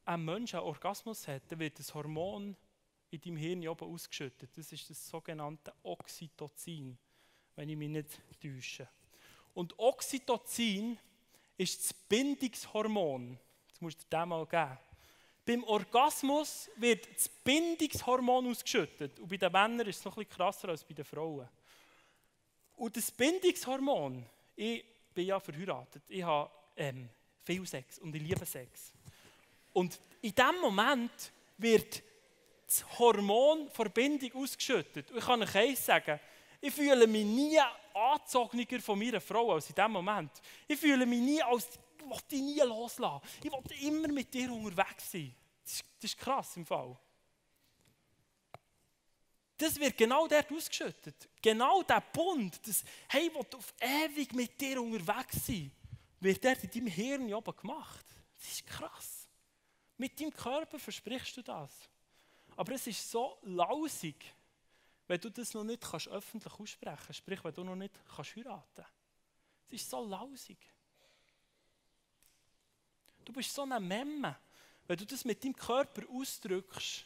ein 0.04 0.24
Mensch 0.24 0.54
einen 0.54 0.64
Orgasmus 0.64 1.26
hat, 1.26 1.42
dann 1.50 1.58
wird 1.58 1.78
das 1.78 1.92
Hormon 1.94 2.56
in 3.10 3.20
deinem 3.20 3.36
Hirn 3.36 3.68
oben 3.68 3.92
ausgeschüttet. 3.92 4.50
Das 4.56 4.72
ist 4.72 4.90
das 4.90 5.08
sogenannte 5.08 5.72
Oxytocin, 5.82 6.96
wenn 7.56 7.68
ich 7.68 7.76
mich 7.76 7.88
nicht 7.88 8.20
täusche. 8.40 8.88
Und 9.54 9.78
Oxytocin 9.78 10.98
ist 11.56 11.82
das 11.82 11.92
Bindungshormon. 11.92 13.38
Das 13.70 13.80
musst 13.80 14.02
du 14.02 14.06
dir 14.08 14.26
mal 14.26 14.46
geben. 14.46 14.78
Beim 15.44 15.64
Orgasmus 15.64 16.68
wird 16.76 17.08
das 17.14 17.28
Bindungshormon 17.28 18.50
ausgeschüttet. 18.50 19.18
Und 19.18 19.28
bei 19.28 19.38
den 19.38 19.50
Männern 19.50 19.86
ist 19.86 19.98
es 19.98 20.04
noch 20.04 20.14
bisschen 20.14 20.30
krasser 20.30 20.68
als 20.68 20.84
bei 20.84 20.94
den 20.94 21.04
Frauen. 21.04 21.48
Und 22.76 22.96
das 22.96 23.10
Bindungshormon, 23.10 24.24
ich 24.54 24.84
bin 25.14 25.26
ja 25.26 25.40
verheiratet, 25.40 26.02
ich 26.08 26.22
habe 26.22 26.50
ähm, 26.76 27.08
viel 27.42 27.66
Sex 27.66 27.98
und 27.98 28.14
ich 28.14 28.22
liebe 28.22 28.44
Sex. 28.44 28.92
Und 29.72 29.98
in 30.20 30.34
dem 30.34 30.60
Moment 30.60 31.32
wird 31.56 32.02
das 32.68 32.98
Hormon 32.98 33.70
ausgeschüttet. 34.34 35.10
Und 35.10 35.18
ich 35.18 35.24
kann 35.24 35.42
euch 35.42 35.54
eins 35.54 35.84
sagen, 35.84 36.20
ich 36.60 36.72
fühle 36.72 37.06
mich 37.06 37.24
nie 37.24 37.58
angezogener 37.94 38.80
von 38.80 38.98
meiner 38.98 39.20
Frau 39.20 39.54
als 39.54 39.70
in 39.70 39.74
dem 39.74 39.92
Moment. 39.92 40.30
Ich 40.66 40.78
fühle 40.78 41.06
mich 41.06 41.20
nie 41.20 41.42
als, 41.42 41.66
ich 41.98 42.04
will 42.04 42.18
dich 42.30 42.40
nie 42.40 42.60
loslassen. 42.60 43.26
Ich 43.42 43.50
will 43.50 43.88
immer 43.88 44.08
mit 44.08 44.32
dir 44.32 44.52
unterwegs 44.52 45.10
sein. 45.10 45.34
Das 45.64 45.72
ist, 45.72 45.84
das 46.00 46.10
ist 46.10 46.18
krass 46.18 46.56
im 46.56 46.66
Fall. 46.66 46.96
Das 49.56 49.78
wird 49.80 49.96
genau 49.96 50.28
dort 50.28 50.52
ausgeschüttet. 50.52 51.28
Genau 51.40 51.82
der 51.82 52.02
Bund, 52.12 52.60
das, 52.66 52.84
hey, 53.08 53.28
ich 53.28 53.34
will 53.34 53.46
auf 53.56 53.74
ewig 53.80 54.32
mit 54.32 54.60
dir 54.60 54.80
unterwegs 54.80 55.46
sein, 55.46 55.72
wird 56.20 56.44
dort 56.44 56.62
in 56.62 56.70
deinem 56.70 56.86
Hirn 56.86 57.34
oben 57.34 57.56
gemacht. 57.56 58.06
Das 58.38 58.52
ist 58.52 58.66
krass. 58.66 59.28
Mit 59.96 60.20
deinem 60.20 60.32
Körper 60.32 60.78
versprichst 60.78 61.36
du 61.38 61.42
das. 61.42 61.72
Aber 62.58 62.72
es 62.72 62.86
ist 62.88 63.08
so 63.08 63.38
lausig, 63.42 64.16
wenn 65.06 65.20
du 65.20 65.30
das 65.30 65.54
noch 65.54 65.62
nicht 65.62 65.80
kannst 65.80 66.08
öffentlich 66.08 66.52
aussprechen 66.52 66.98
kannst. 67.06 67.18
Sprich, 67.18 67.42
wenn 67.44 67.54
du 67.54 67.62
noch 67.62 67.76
nicht 67.76 67.94
kannst 68.14 68.34
heiraten 68.34 68.84
Es 69.66 69.74
ist 69.74 69.88
so 69.88 70.04
lausig. 70.04 70.58
Du 73.24 73.32
bist 73.32 73.54
so 73.54 73.62
eine 73.62 73.78
Memme, 73.78 74.36
wenn 74.88 74.96
du 74.98 75.06
das 75.06 75.24
mit 75.24 75.44
deinem 75.44 75.54
Körper 75.54 76.02
ausdrückst, 76.10 77.04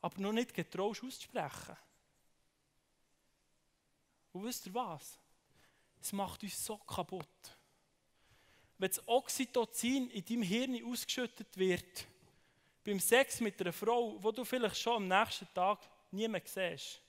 aber 0.00 0.20
noch 0.20 0.32
nicht 0.32 0.54
getraust 0.54 1.02
auszusprechen. 1.02 1.76
Und 4.32 4.44
wisst 4.44 4.66
ihr 4.66 4.74
was? 4.74 5.18
Es 6.00 6.12
macht 6.12 6.42
uns 6.44 6.64
so 6.64 6.78
kaputt 6.78 7.56
wenn 8.82 8.90
das 8.90 9.06
Oxytocin 9.06 10.10
in 10.10 10.24
deinem 10.24 10.42
Hirn 10.42 10.84
ausgeschüttet 10.84 11.56
wird, 11.56 12.04
beim 12.84 13.00
Sex 13.00 13.40
mit 13.40 13.60
einer 13.60 13.72
Frau, 13.72 14.22
wo 14.22 14.32
du 14.32 14.44
vielleicht 14.44 14.78
schon 14.78 14.96
am 14.96 15.08
nächsten 15.08 15.46
Tag 15.54 15.78
nie 16.10 16.28
mehr 16.28 16.42
siehst, 16.44 17.00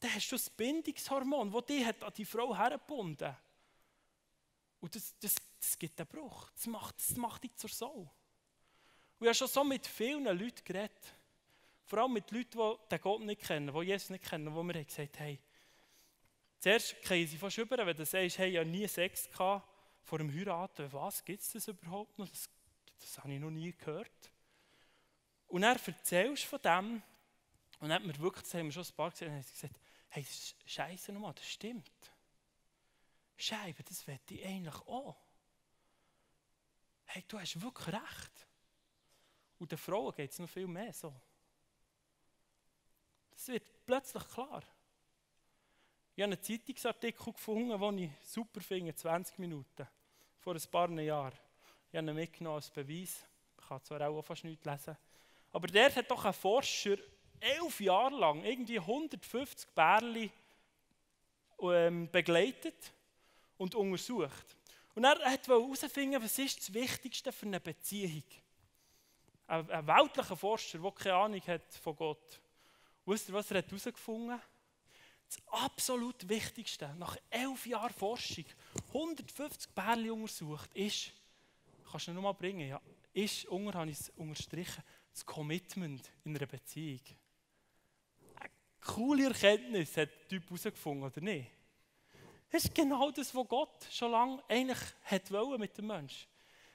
dann 0.00 0.14
hast 0.14 0.30
du 0.30 0.36
das 0.36 0.48
Bindungshormon, 0.48 1.52
das 1.52 1.66
dich 1.66 1.86
an 1.86 2.12
die 2.16 2.24
Frau 2.24 2.56
hergebunden 2.56 3.36
Und 4.80 4.94
das, 4.94 5.14
das, 5.20 5.34
das 5.58 5.78
gibt 5.78 6.00
einen 6.00 6.08
Bruch. 6.08 6.50
Das 6.50 6.66
macht, 6.66 6.96
das 6.98 7.16
macht 7.16 7.44
dich 7.44 7.54
zur 7.56 7.70
Sau. 7.70 8.10
Und 9.18 9.26
ich 9.26 9.26
habe 9.26 9.34
schon 9.34 9.48
so 9.48 9.62
mit 9.62 9.86
vielen 9.86 10.24
Leuten 10.24 10.64
geredet. 10.64 11.14
Vor 11.84 11.98
allem 11.98 12.14
mit 12.14 12.30
Leuten, 12.30 12.58
die 12.58 12.88
den 12.88 13.00
Gott 13.00 13.20
nicht 13.20 13.42
kennen, 13.42 13.74
die 13.74 13.86
Jesus 13.86 14.10
nicht 14.10 14.24
kennen, 14.24 14.54
wo 14.54 14.62
mir 14.62 14.84
gesagt 14.84 15.18
haben, 15.18 15.26
hey, 15.26 15.38
zuerst 16.58 17.02
können 17.02 17.26
sie 17.26 17.36
fast 17.36 17.58
über, 17.58 17.84
wenn 17.84 17.96
du 17.96 18.06
sagst, 18.06 18.38
hey, 18.38 18.50
ich 18.50 18.56
habe 18.56 18.68
nie 18.68 18.88
Sex 18.88 19.30
gehabt, 19.30 19.68
vor 20.04 20.18
dem 20.18 20.32
Heiraten, 20.32 20.90
was 20.92 21.24
gibt 21.24 21.42
es 21.42 21.52
das 21.52 21.68
überhaupt 21.68 22.18
noch? 22.18 22.28
Das 23.00 23.18
habe 23.18 23.32
ich 23.32 23.40
noch 23.40 23.50
nie 23.50 23.72
gehört. 23.72 24.30
Und 25.48 25.62
er 25.62 25.76
erzählst 25.84 26.44
von 26.44 26.60
dem 26.62 27.02
und 27.80 27.88
dann 27.88 27.92
hat 27.92 28.04
mir 28.04 28.18
wirklich, 28.18 28.44
das 28.44 28.54
haben 28.54 28.66
wir 28.66 28.72
schon 28.72 28.84
ein 28.84 28.94
paar 28.94 29.10
gesehen, 29.10 29.32
und 29.32 29.38
hat 29.38 29.52
gesagt, 29.52 29.80
hey, 30.10 30.22
das 30.22 30.32
ist 30.32 30.56
scheiße 30.66 31.12
nochmal, 31.12 31.34
das 31.34 31.48
stimmt. 31.48 32.12
Scheibe, 33.36 33.82
das 33.82 34.06
wette 34.06 34.34
ich 34.34 34.44
eigentlich 34.44 34.74
auch. 34.86 35.16
Hey, 37.06 37.24
du 37.26 37.40
hast 37.40 37.60
wirklich 37.60 37.88
recht. 37.88 38.46
Und 39.58 39.72
den 39.72 39.78
Frauen 39.78 40.14
geht 40.14 40.30
es 40.30 40.38
noch 40.38 40.48
viel 40.48 40.66
mehr 40.66 40.92
so. 40.92 41.12
Das 43.30 43.48
wird 43.48 43.86
plötzlich 43.86 44.28
klar. 44.28 44.62
Ich 46.14 46.22
habe 46.22 46.34
einen 46.34 46.42
Zeitungsartikel 46.42 47.32
gefunden, 47.32 47.80
den 47.80 47.98
ich 47.98 48.10
super 48.28 48.60
finde, 48.60 48.94
20 48.94 49.38
Minuten, 49.38 49.88
vor 50.38 50.54
ein 50.54 50.70
paar 50.70 50.90
Jahren. 50.90 51.38
Ich 51.90 51.96
habe 51.96 52.08
ihn 52.08 52.14
mitgenommen 52.14 52.56
als 52.56 52.70
Beweis. 52.70 53.24
Ich 53.58 53.66
kann 53.68 53.82
zwar 53.82 54.08
auch 54.08 54.22
fast 54.22 54.44
nichts 54.44 54.64
lesen. 54.64 54.96
Aber 55.50 55.66
der 55.66 55.92
hat 55.94 56.08
doch 56.08 56.24
ein 56.24 56.32
Forscher 56.32 56.96
elf 57.40 57.80
Jahre 57.80 58.16
lang 58.16 58.44
irgendwie 58.44 58.78
150 58.78 59.70
Bärli 59.70 60.30
ähm, 61.60 62.08
begleitet 62.10 62.92
und 63.56 63.74
untersucht. 63.74 64.56
Und 64.94 65.04
er 65.04 65.18
wollte 65.18 65.50
herausfinden, 65.50 66.22
was 66.22 66.38
ist 66.38 66.60
das 66.60 66.72
Wichtigste 66.72 67.32
für 67.32 67.46
eine 67.46 67.58
Beziehung. 67.58 68.22
Ein, 69.48 69.68
ein 69.68 69.86
weltlicher 69.86 70.36
Forscher, 70.36 70.78
der 70.78 70.92
keine 70.92 71.14
Ahnung 71.16 71.42
hat 71.46 71.74
von 71.82 71.96
Gott. 71.96 72.40
Wisst 73.04 73.28
ihr, 73.28 73.34
was 73.34 73.50
er 73.50 73.62
herausgefunden 73.62 74.34
hat? 74.34 74.42
Das 75.26 75.62
absolut 75.64 76.28
Wichtigste, 76.28 76.94
nach 76.98 77.16
elf 77.30 77.66
Jahren 77.66 77.92
Forschung, 77.92 78.44
150 78.88 79.70
Bärli 79.72 80.10
untersucht, 80.10 80.72
ist, 80.74 81.12
kannst 81.90 82.08
du 82.08 82.12
noch 82.12 82.22
mal 82.22 82.32
bringen, 82.32 82.68
ja, 82.68 82.80
ist, 83.12 83.46
unter, 83.46 83.78
habe 83.78 83.90
ich 83.90 83.98
es 83.98 84.10
unterstrichen, 84.10 84.82
das 85.12 85.26
Commitment 85.26 86.10
in 86.24 86.36
einer 86.36 86.46
Beziehung. 86.46 87.00
Eine 88.36 88.50
coole 88.80 89.24
Erkenntnis 89.24 89.96
hat 89.96 90.10
der 90.10 90.28
Typ 90.28 90.44
herausgefunden, 90.44 91.04
oder 91.04 91.20
nicht? 91.20 91.50
Das 92.50 92.64
ist 92.64 92.74
genau 92.74 93.10
das, 93.10 93.34
was 93.34 93.48
Gott 93.48 93.86
schon 93.90 94.10
lange 94.10 94.42
eigentlich 94.48 94.78
hat 95.04 95.30
wollen 95.30 95.60
mit 95.60 95.76
dem 95.78 95.86
Menschen. 95.86 96.28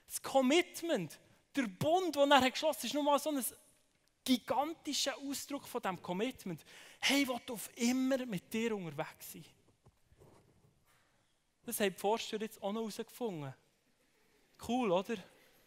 Das 0.06 0.22
Commitment, 0.22 1.18
der 1.54 1.66
Bund, 1.66 2.16
den 2.16 2.30
er 2.30 2.50
geschlossen 2.50 2.78
hat, 2.78 2.84
ist 2.84 2.94
nur 2.94 3.02
mal 3.02 3.18
so 3.18 3.30
ein 3.30 3.44
gigantischer 4.24 5.16
Ausdruck 5.18 5.66
von 5.68 5.82
diesem 5.82 6.02
Commitment. 6.02 6.64
Hey, 7.00 7.22
ich 7.22 7.28
will 7.28 7.40
auf 7.50 7.70
immer 7.76 8.24
mit 8.26 8.52
dir 8.52 8.74
unterwegs 8.74 9.32
sein. 9.32 9.44
Das 11.64 11.80
haben 11.80 11.92
die 11.92 11.98
Forscher 11.98 12.40
jetzt 12.40 12.62
auch 12.62 12.72
noch 12.72 12.82
herausgefunden. 12.82 13.52
Cool, 14.66 14.90
oder? 14.90 15.16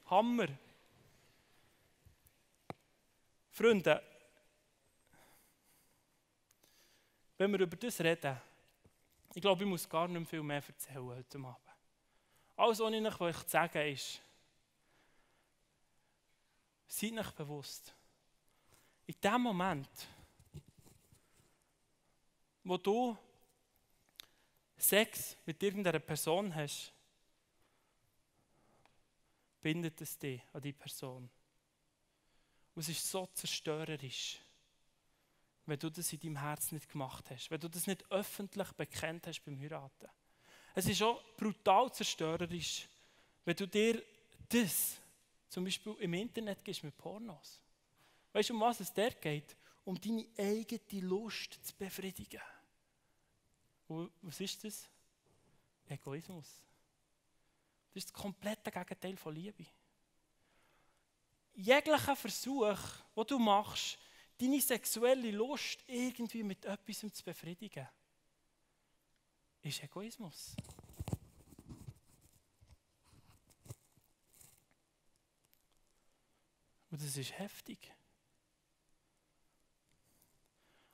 Hammer. 0.05 0.47
Freunde, 3.51 4.01
wenn 7.37 7.51
wir 7.51 7.59
über 7.59 7.75
das 7.75 7.99
reden, 7.99 8.39
ich 9.33 9.41
glaube, 9.41 9.63
ich 9.63 9.69
muss 9.69 9.87
gar 9.87 10.07
nicht 10.07 10.17
mehr 10.17 10.25
viel 10.25 10.43
mehr 10.43 10.63
erzählen 10.65 11.03
heute 11.03 11.37
Abend. 11.37 11.57
Alles, 12.55 12.79
was 12.79 12.93
ich 12.93 13.21
euch 13.21 13.37
sagen 13.47 13.87
ist, 13.93 14.21
seid 16.87 17.13
euch 17.13 17.31
bewusst, 17.31 17.93
in 19.05 19.15
dem 19.21 19.41
Moment, 19.41 19.89
wo 22.63 22.77
du 22.77 23.17
Sex 24.77 25.35
mit 25.45 25.61
irgendeiner 25.61 25.99
Person 25.99 26.53
hast, 26.53 26.93
bindet 29.61 30.01
es 30.01 30.17
dich 30.17 30.41
an 30.53 30.61
die 30.61 30.73
Person. 30.73 31.29
Und 32.75 32.81
es 32.81 32.89
ist 32.89 33.09
so 33.09 33.25
zerstörerisch, 33.27 34.39
wenn 35.65 35.79
du 35.79 35.89
das 35.89 36.11
in 36.13 36.19
deinem 36.19 36.37
Herz 36.37 36.71
nicht 36.71 36.89
gemacht 36.89 37.29
hast, 37.29 37.51
wenn 37.51 37.59
du 37.59 37.67
das 37.67 37.87
nicht 37.87 38.09
öffentlich 38.11 38.71
bekennt 38.73 39.27
hast 39.27 39.43
beim 39.43 39.59
Heiraten. 39.59 40.09
Es 40.75 40.87
ist 40.87 41.01
auch 41.01 41.21
brutal 41.35 41.91
zerstörerisch, 41.91 42.87
wenn 43.45 43.55
du 43.55 43.67
dir 43.67 44.01
das 44.47 44.97
zum 45.49 45.63
Beispiel 45.63 45.95
im 45.99 46.13
Internet 46.13 46.63
gibst 46.63 46.83
mit 46.83 46.97
Pornos. 46.97 47.59
Weißt 48.33 48.49
du, 48.49 48.53
um 48.53 48.61
was 48.61 48.79
es 48.79 48.93
der 48.93 49.11
geht? 49.11 49.55
Um 49.83 49.99
deine 49.99 50.25
eigene 50.37 51.01
Lust 51.01 51.59
zu 51.63 51.75
befriedigen. 51.75 52.41
Und 53.87 54.11
was 54.21 54.39
ist 54.39 54.63
das? 54.63 54.87
Egoismus. 55.87 56.63
Das 57.93 58.03
ist 58.03 58.13
das 58.13 58.21
komplette 58.21 58.71
Gegenteil 58.71 59.17
von 59.17 59.33
Liebe. 59.33 59.65
Jeglicher 61.53 62.15
Versuch, 62.15 62.77
den 63.15 63.25
du 63.27 63.39
machst, 63.39 63.97
deine 64.37 64.61
sexuelle 64.61 65.31
Lust 65.31 65.83
irgendwie 65.87 66.43
mit 66.43 66.63
etwas 66.65 66.99
zu 67.13 67.23
befriedigen, 67.23 67.87
ist 69.61 69.83
Egoismus. 69.83 70.55
Und 76.91 77.01
das 77.01 77.17
ist 77.17 77.37
heftig. 77.37 77.91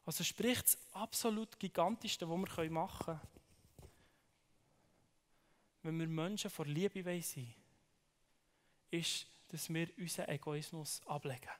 Also 0.05 0.23
sprich 0.23 0.61
das 0.61 0.77
absolut 0.93 1.57
Gigantischste, 1.59 2.29
was 2.29 2.57
wir 2.57 2.69
machen 2.69 3.05
können, 3.05 3.21
wenn 5.85 5.99
wir 5.99 6.07
Menschen 6.07 6.49
vor 6.49 6.65
Liebe 6.65 7.03
sein 7.03 7.23
wollen, 7.35 7.53
ist, 8.89 9.27
dass 9.49 9.71
wir 9.71 9.87
unseren 9.97 10.29
Egoismus 10.29 10.99
ablegen. 11.05 11.51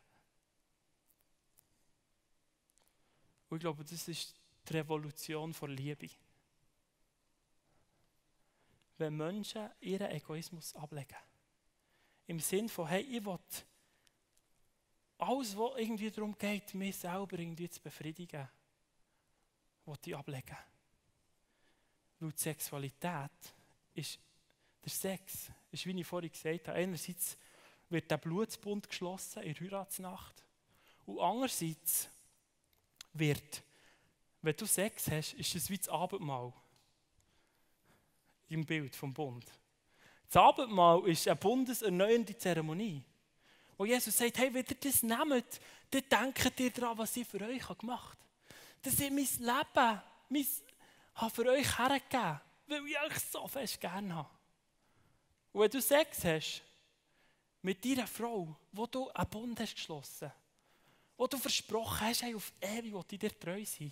Und 3.49 3.57
ich 3.57 3.61
glaube, 3.61 3.83
das 3.83 4.07
ist 4.07 4.33
die 4.67 4.73
Revolution 4.73 5.53
vor 5.53 5.69
Liebe. 5.69 6.09
Wenn 8.97 9.15
Menschen 9.15 9.69
ihren 9.79 10.09
Egoismus 10.09 10.75
ablegen. 10.75 11.17
Im 12.25 12.39
Sinn 12.39 12.67
von, 12.67 12.87
hey, 12.87 13.01
ich 13.03 13.23
will 13.23 13.37
alles, 15.19 15.55
was 15.55 15.77
irgendwie 15.77 16.09
darum 16.09 16.35
geht, 16.35 16.73
mich 16.73 16.95
selber 16.95 17.37
irgendwie 17.37 17.69
zu 17.69 17.79
befriedigen, 17.79 18.49
will 19.85 19.97
ich 20.03 20.15
ablegen. 20.15 20.57
Die 22.19 22.31
Sexualität 22.35 23.54
ist, 23.95 24.19
der 24.83 24.91
Sex, 24.91 25.51
ist, 25.71 25.85
wie 25.85 25.99
ich 25.99 26.05
vorhin 26.05 26.31
gesagt 26.31 26.67
habe, 26.67 26.77
einerseits 26.77 27.37
wird 27.89 28.09
der 28.09 28.17
Blutsbund 28.17 28.87
geschlossen 28.87 29.43
in 29.43 29.53
der 29.53 29.63
Heiratsnacht 29.63 30.43
und 31.05 31.19
andererseits 31.19 32.09
wird, 33.13 33.63
wenn 34.41 34.55
du 34.55 34.65
Sex 34.65 35.09
hast, 35.09 35.33
ist 35.33 35.55
es 35.55 35.69
wie 35.69 35.77
das 35.77 35.89
Abendmahl 35.89 36.53
im 38.49 38.65
Bild 38.65 38.95
vom 38.95 39.13
Bund. 39.13 39.45
Das 40.27 40.37
Abendmahl 40.37 41.07
ist 41.07 41.27
eine 41.27 41.35
bundeserneuernde 41.35 42.37
Zeremonie. 42.37 43.03
Wo 43.77 43.85
Jesus 43.85 44.17
sagt, 44.17 44.37
hey, 44.37 44.53
wenn 44.53 44.65
ihr 44.65 44.75
das 44.75 45.03
nehmt, 45.03 45.59
dann 45.89 46.33
denkt 46.33 46.59
ihr 46.59 46.71
daran, 46.71 46.97
was 46.97 47.15
ich 47.17 47.27
für 47.27 47.41
euch 47.41 47.67
gemacht 47.77 48.17
habe. 48.17 48.59
Das 48.81 48.93
ist 48.93 49.11
mein 49.11 49.15
Leben, 49.15 50.01
mein, 50.29 50.47
habe 51.15 51.33
für 51.33 51.49
euch 51.49 51.77
hergegeben, 51.77 52.39
weil 52.67 52.85
ich 52.87 52.99
euch 52.99 53.19
so 53.19 53.47
fest 53.47 53.79
gerne 53.79 54.15
habe. 54.15 54.29
Und 55.51 55.61
wenn 55.61 55.71
du 55.71 55.81
Sex 55.81 56.23
hast 56.25 56.61
mit 57.61 57.83
deiner 57.83 58.07
Frau, 58.07 58.55
wo 58.71 58.85
du 58.87 59.09
einen 59.09 59.29
Bund 59.29 59.59
hast 59.59 59.75
geschlossen, 59.75 60.31
wo 61.17 61.27
du 61.27 61.37
versprochen 61.37 62.01
hast, 62.01 62.23
hey, 62.23 62.35
auf 62.35 62.51
ewig 62.61 62.93
will 62.93 63.03
ich 63.09 63.19
dir 63.19 63.39
treu 63.39 63.63
sein, 63.63 63.91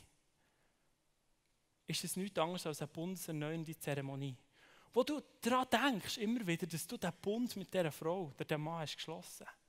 ist 1.88 2.04
es 2.04 2.16
nichts 2.16 2.38
anderes 2.38 2.66
als 2.66 2.82
eine 2.82 2.88
bundeserneuernde 2.88 3.78
Zeremonie. 3.78 4.36
Wo 4.94 5.04
du 5.04 5.22
daran 5.42 5.68
denkst, 5.72 6.18
immer 6.18 6.46
wieder, 6.46 6.68
dass 6.68 6.86
du 6.86 6.98
den 6.98 7.14
Bund 7.22 7.56
mit 7.56 7.74
dieser 7.74 7.92
Frau 7.92 8.26
oder 8.26 8.46
dem 8.46 8.62
Mann 8.62 8.82
hast 8.82 8.96
geschlossen 8.96 9.46
hast. 9.48 9.63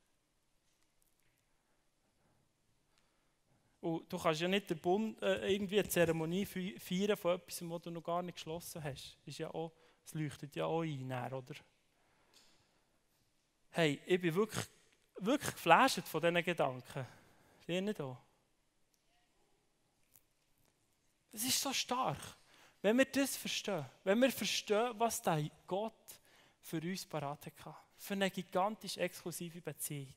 Und 3.85 4.11
du 4.11 4.19
kannst 4.19 4.41
ja 4.41 4.49
nicht 4.49 4.71
den 4.71 4.79
Bund, 4.79 5.23
äh, 5.23 5.53
irgendwie 5.53 5.79
eine 5.79 5.87
Zeremonie 5.87 6.47
feiern 6.47 7.19
von 7.19 7.35
etwas, 7.35 7.61
was 7.69 7.83
du 7.83 7.91
noch 7.91 8.03
gar 8.03 8.23
nicht 8.23 8.37
geschlossen 8.37 8.83
hast. 8.83 9.19
Ist 9.27 9.37
ja 9.37 9.51
leuchtet 10.15 10.57
ja 10.57 10.65
auch 10.65 10.81
ein, 10.81 11.13
oder? 11.13 11.55
Hey, 13.69 14.01
ich 14.07 14.19
bin 14.23 14.35
wirklich, 14.35 14.65
wirklich 15.17 15.53
geflasht 15.53 16.01
von 16.09 16.23
diesen 16.23 16.43
Gedanken. 16.43 17.07
Seht 17.67 17.85
nicht 17.85 18.01
auch? 18.01 18.17
Das 21.31 21.45
ist 21.45 21.61
so 21.61 21.71
stark. 21.75 22.39
Wenn 22.81 22.97
wir 22.97 23.05
das 23.05 23.37
verstehen, 23.37 23.85
wenn 24.03 24.19
wir 24.19 24.31
verstehen, 24.31 24.95
was 24.97 25.21
der 25.21 25.51
Gott 25.67 25.93
für 26.63 26.81
uns 26.81 27.05
parat 27.05 27.45
hat, 27.45 27.77
für 27.99 28.15
eine 28.15 28.31
gigantisch 28.31 28.97
exklusive 28.97 29.61
Beziehung. 29.61 30.15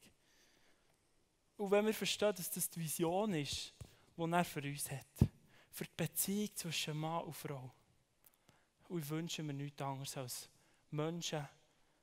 Und 1.58 1.72
wenn 1.72 1.86
wir 1.86 1.94
verstehen, 1.94 2.36
dass 2.36 2.52
das 2.52 2.70
die 2.70 2.80
Vision 2.80 3.34
ist, 3.34 3.74
die 4.16 4.32
er 4.32 4.46
für 4.46 4.62
uns 4.62 4.92
hat, 4.92 5.30
für 5.72 5.86
die 5.86 5.92
Beziehung 5.98 6.56
zwischen 6.56 6.98
Mann 6.98 7.24
und 7.24 7.36
Frau, 7.36 7.72
und 8.90 9.10
wünschen 9.10 9.46
mir 9.46 9.54
nichts 9.54 9.82
anderes 9.82 10.16
als 10.18 10.50
Menschen, 10.92 11.48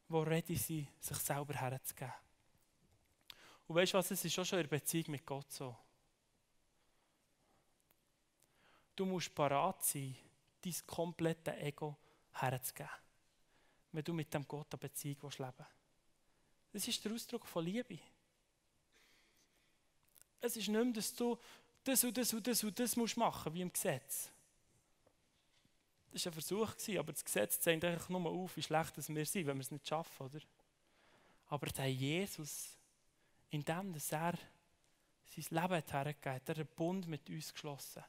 die 0.09 0.17
ready 0.17 0.57
sind, 0.57 0.89
sich 1.01 1.17
selber 1.19 1.55
herzugeben. 1.55 2.13
Und 3.67 3.77
weißt 3.77 3.95
du 3.95 3.99
was, 3.99 4.11
es 4.11 4.25
ist 4.25 4.39
auch 4.39 4.45
schon 4.45 4.59
in 4.59 4.69
der 4.69 4.77
Beziehung 4.77 5.13
mit 5.13 5.25
Gott 5.25 5.51
so. 5.51 5.75
Du 8.95 9.07
musst 9.07 9.35
parat 9.35 9.83
sein, 9.83 10.15
dein 10.61 10.75
komplette 10.87 11.57
Ego 11.57 11.97
herzugeben, 12.33 12.91
wenn 13.93 14.05
du 14.05 14.13
mit 14.13 14.33
dem 14.33 14.47
Gott 14.47 14.67
eine 14.73 14.79
Beziehung 14.79 15.17
leben 15.23 15.33
willst. 15.39 15.71
Das 16.73 16.89
ist 16.89 17.05
der 17.05 17.13
Ausdruck 17.13 17.47
von 17.47 17.65
Liebe. 17.65 17.99
Es 20.45 20.59
ist 20.59 20.69
nicht 20.69 20.85
mehr, 20.85 20.93
dass 20.93 21.15
du 21.15 21.39
das 21.85 22.05
und 22.05 22.19
das 22.19 22.35
und 22.35 22.47
das 22.47 22.63
und 22.63 22.79
das 22.79 22.97
musst 22.97 23.17
machen, 23.17 23.55
wie 23.55 23.63
im 23.63 23.73
Gesetz. 23.73 24.29
Das 26.13 26.27
war 26.27 26.33
ein 26.33 26.35
Versuch, 26.35 26.99
aber 26.99 27.13
das 27.13 27.25
Gesetz 27.25 27.59
zeigt 27.61 27.83
eigentlich 27.83 28.09
nur 28.11 28.31
auf, 28.31 28.55
wie 28.55 28.63
schlecht 28.63 28.95
wir 28.97 29.25
sind, 29.25 29.47
wenn 29.47 29.57
wir 29.57 29.63
es 29.63 29.71
nicht 29.71 29.89
schaffen, 29.89 30.27
oder? 30.27 30.41
Aber 31.47 31.67
der 31.69 31.91
Jesus, 31.91 32.77
indem 33.49 33.95
dass 33.95 34.13
er 34.13 34.35
sein 35.35 35.63
Leben 35.63 35.77
hat 35.77 35.93
hergegeben 35.93 36.35
hat, 36.35 36.49
er 36.51 36.57
einen 36.57 36.69
Bund 36.77 37.09
mit 37.09 37.29
uns 37.31 37.51
geschlossen. 37.51 38.05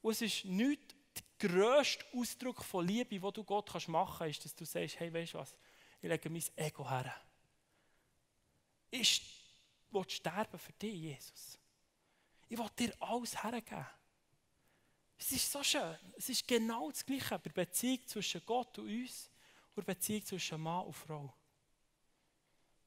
Und 0.00 0.12
es 0.12 0.22
ist 0.22 0.46
nicht 0.46 0.96
der 1.14 1.50
grösste 1.50 2.04
Ausdruck 2.14 2.64
von 2.64 2.86
Liebe, 2.86 3.20
den 3.20 3.32
du 3.32 3.44
Gott 3.44 3.88
machen 3.88 4.18
kannst, 4.20 4.38
ist, 4.38 4.44
dass 4.46 4.54
du 4.54 4.64
sagst, 4.64 4.98
hey, 4.98 5.12
weißt 5.12 5.34
du 5.34 5.38
was, 5.38 5.54
ich 6.00 6.08
lege 6.08 6.30
mein 6.30 6.42
Ego 6.56 6.88
her. 6.88 7.14
Ich 8.90 9.41
will 9.92 10.08
sterben 10.08 10.58
für 10.58 10.72
dich, 10.72 10.94
Jesus. 10.94 11.58
Ich 12.48 12.58
will 12.58 12.70
dir 12.78 12.94
alles 13.00 13.42
hergeben. 13.42 13.86
Es 15.18 15.32
ist 15.32 15.52
so 15.52 15.62
schön. 15.62 15.96
Es 16.16 16.28
ist 16.28 16.46
genau 16.46 16.90
das 16.90 17.04
Gleiche 17.04 17.38
bei 17.38 17.50
der 17.50 17.64
Beziehung 17.64 18.06
zwischen 18.06 18.44
Gott 18.44 18.78
und 18.78 18.88
uns 18.88 19.30
und 19.74 19.86
der 19.86 19.94
Beziehung 19.94 20.24
zwischen 20.24 20.60
Mann 20.60 20.86
und 20.86 20.92
Frau. 20.92 21.34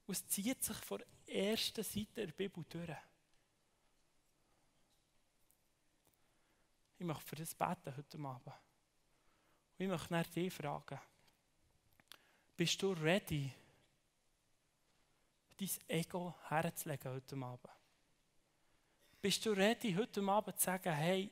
Und 0.05 0.13
es 0.13 0.27
zieht 0.27 0.63
sich 0.63 0.77
von 0.77 1.01
der 1.27 1.51
ersten 1.51 1.83
Seite 1.83 2.27
der 2.27 2.27
Bibel 2.27 2.63
durch. 2.69 2.97
Ich 6.97 7.05
möchte 7.05 7.25
für 7.25 7.35
das 7.35 7.55
beten 7.55 7.95
heute 7.97 8.17
Abend. 8.19 8.47
Und 9.77 9.85
ich 9.85 9.87
möchte 9.87 10.23
dich 10.23 10.53
fragen, 10.53 10.99
bist 12.55 12.81
du 12.81 12.93
ready, 12.93 13.51
dein 15.57 15.69
Ego 15.87 16.35
herzulegen 16.47 17.11
heute 17.11 17.35
Abend. 17.37 17.73
Bist 19.21 19.45
du 19.45 19.51
ready, 19.51 19.93
heute 19.93 20.21
Abend 20.21 20.59
zu 20.59 20.65
sagen, 20.65 20.93
hey, 20.93 21.31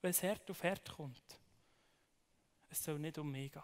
wenn 0.00 0.10
es 0.10 0.22
hart 0.22 0.50
auf 0.50 0.62
hart 0.62 0.90
kommt, 0.90 1.38
es 2.70 2.82
soll 2.82 2.98
nicht 2.98 3.18
um 3.18 3.30
mich 3.30 3.52
gehen. 3.52 3.62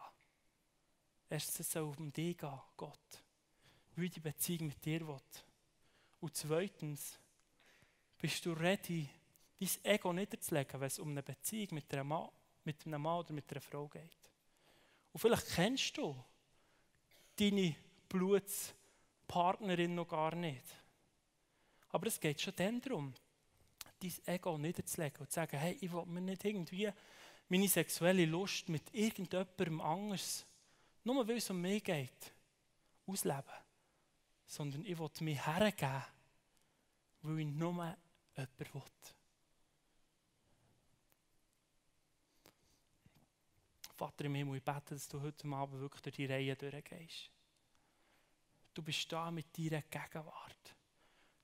Erstens, 1.29 1.61
es 1.61 1.73
soll 1.73 1.95
um 1.97 2.13
dich 2.13 2.39
gehen, 2.39 2.61
Gott. 2.77 3.23
Wie 3.97 4.09
die 4.09 4.21
Beziehung 4.21 4.69
mit 4.69 4.85
dir 4.85 5.07
will. 5.07 5.17
Und 6.21 6.37
zweitens, 6.37 7.19
bist 8.19 8.45
du 8.47 8.53
ready, 8.53 9.09
dein 9.59 9.85
Ego 9.85 10.13
niederzulegen, 10.13 10.81
wenn 10.81 10.87
es 10.87 10.99
um 10.99 11.11
eine 11.11 11.23
Beziehung 11.23 11.69
mit 11.73 11.93
einem 11.93 12.09
Mann, 12.09 12.29
mit 12.65 12.87
einem 12.87 13.03
Mann 13.03 13.19
oder 13.19 13.33
mit 13.33 13.51
einer 13.51 13.61
Frau 13.61 13.89
geht. 13.89 14.31
Und 15.13 15.21
vielleicht 15.21 15.49
kennst 15.55 15.97
du 15.97 16.17
deine 17.37 17.75
Blutspartnerin 19.27 19.95
noch 19.95 20.09
gar 20.09 20.35
nicht. 20.35 20.65
Aber 21.91 22.07
es 22.07 22.21
geht 22.21 22.41
schon 22.41 22.55
dann 22.57 22.81
darum, 22.81 23.15
dein 24.01 24.13
Ego 24.27 24.59
niederzulegen 24.59 25.21
und 25.21 25.31
zu 25.31 25.35
sagen, 25.35 25.59
hey, 25.59 25.77
ich 25.81 25.93
will 25.93 26.07
mir 26.07 26.21
nicht 26.21 26.45
irgendwie 26.45 26.91
meine 27.49 27.69
sexuelle 27.69 28.27
Lust 28.27 28.69
mit 28.69 28.93
irgendjemandem 28.93 29.81
anders, 29.81 30.45
nur 31.05 31.27
weil 31.27 31.37
es 31.37 31.51
um 31.51 31.61
mich 31.61 31.85
geht, 31.85 32.33
ausleben. 33.07 33.43
Sondern 34.47 34.85
ich 34.85 34.99
will 34.99 35.11
mich 35.21 35.47
hergeben, 35.47 36.03
weil 37.23 37.41
ich 37.41 37.47
nur 37.47 37.71
jemanden 37.71 38.59
will. 38.59 38.83
Vater 43.97 44.25
im 44.25 44.35
Himmel, 44.35 44.57
ich 44.57 44.65
bete, 44.65 44.95
dass 44.95 45.09
du 45.09 45.21
heute 45.21 45.47
Abend 45.49 45.81
wirklich 45.81 46.03
durch 46.03 46.17
die 46.17 46.27
Reihe 46.27 46.57
durchgehst. 46.57 47.31
Du 48.75 48.83
bist 48.83 49.11
da 49.11 49.31
mit 49.31 49.57
deiner 49.57 49.83
Gegenwart. 49.83 50.75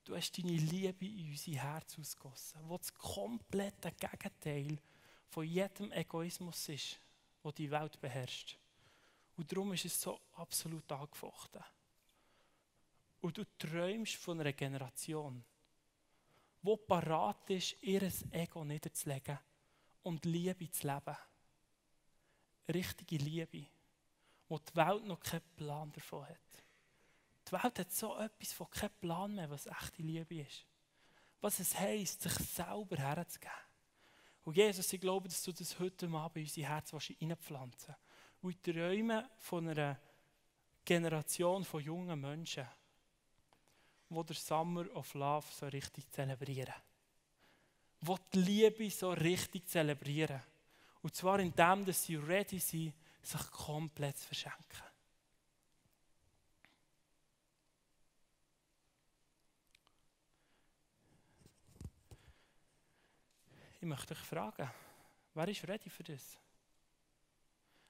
Du 0.04 0.16
hast 0.16 0.36
deine 0.36 0.56
Liebe 0.56 1.06
in 1.06 1.30
unser 1.30 1.52
Herz 1.52 1.98
ausgossen, 1.98 2.60
wo 2.64 2.76
das 2.76 2.92
komplette 2.92 3.92
Gegenteil 3.92 4.78
von 5.28 5.46
jedem 5.46 5.92
Egoismus 5.92 6.68
ist, 6.68 7.00
der 7.44 7.52
die 7.52 7.70
Welt 7.70 8.00
beherrscht. 8.00 8.58
Und 9.36 9.50
darum 9.52 9.72
ist 9.72 9.84
es 9.84 10.00
so 10.00 10.20
absolut 10.34 10.90
angefochten. 10.90 11.62
Und 13.20 13.38
du 13.38 13.44
träumst 13.58 14.16
von 14.16 14.40
einer 14.40 14.52
Generation, 14.52 15.44
die 16.62 16.76
parat 16.76 17.48
ist, 17.50 17.76
ihr 17.82 18.10
Ego 18.32 18.64
niederzulegen 18.64 19.38
und 20.02 20.24
Liebe 20.24 20.70
zu 20.70 20.86
leben 20.86 21.16
richtige 22.72 23.16
Liebe, 23.16 23.66
wo 24.48 24.58
die 24.58 24.76
Welt 24.76 25.04
noch 25.04 25.20
keinen 25.20 25.42
Plan 25.56 25.92
davon 25.92 26.26
hat. 26.26 26.64
Die 27.50 27.54
Welt 27.54 27.78
hat 27.80 27.92
so 27.92 28.16
etwas 28.16 28.52
von 28.52 28.70
keinem 28.70 28.92
Plan 29.00 29.34
mehr, 29.34 29.50
was 29.50 29.66
echte 29.66 30.02
Liebe 30.02 30.42
ist. 30.42 30.64
Was 31.40 31.58
es 31.58 31.76
heisst, 31.76 32.22
sich 32.22 32.32
selber 32.34 32.96
herzugeben. 32.96 33.52
Und 34.44 34.56
Jesus, 34.56 34.92
ich 34.92 35.00
glaube, 35.00 35.28
dass 35.28 35.42
du 35.42 35.52
das 35.52 35.78
heute 35.80 36.06
Abend 36.08 36.36
in 36.36 36.42
unser 36.44 36.62
Herz 36.62 36.92
reinpflanzen 36.92 37.88
willst. 37.88 38.42
Und 38.42 38.50
ich 38.50 38.74
träume 38.74 39.28
von 39.38 39.68
einer 39.68 39.98
Generation 40.84 41.64
von 41.64 41.82
jungen 41.82 42.20
Menschen, 42.20 42.66
die 44.08 44.24
der 44.24 44.36
Summer 44.36 44.86
of 44.94 45.12
Love 45.14 45.46
so 45.50 45.66
richtig 45.66 46.08
zelebrieren. 46.10 46.74
Die 48.00 48.14
die 48.32 48.38
Liebe 48.38 48.90
so 48.90 49.10
richtig 49.10 49.68
zelebrieren. 49.68 50.40
Und 51.02 51.16
zwar 51.16 51.40
indem, 51.40 51.84
dass 51.84 52.04
sie 52.04 52.16
ready 52.16 52.60
sind, 52.60 52.94
sich 53.22 53.50
komplett 53.50 54.18
zu 54.18 54.26
verschenken. 54.26 54.89
Ich 63.82 63.86
möchte 63.86 64.12
euch 64.12 64.20
fragen, 64.20 64.70
wer 65.32 65.48
ist 65.48 65.66
ready 65.66 65.88
für 65.88 66.02
das? 66.02 66.38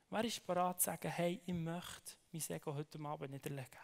Wer 0.08 0.24
ist 0.24 0.46
bereit 0.46 0.78
zu 0.78 0.84
sagen, 0.86 1.10
hey, 1.10 1.40
ich 1.44 1.52
möchte 1.52 2.14
mein 2.30 2.42
Ego 2.48 2.72
heute 2.72 3.00
Abend 3.00 3.32
niederlegen? 3.32 3.80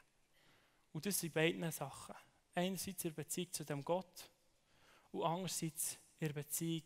Und 0.93 1.05
das 1.05 1.19
sind 1.19 1.35
beide 1.35 1.73
Sachen. 1.73 2.15
Einerseits 2.55 3.05
in 3.05 3.13
Beziehung 3.13 3.53
zu 3.53 3.65
dem 3.65 3.85
Gott 3.85 4.31
und 5.11 5.25
andererseits 5.25 5.99
in 6.21 6.33
Beziehung 6.33 6.85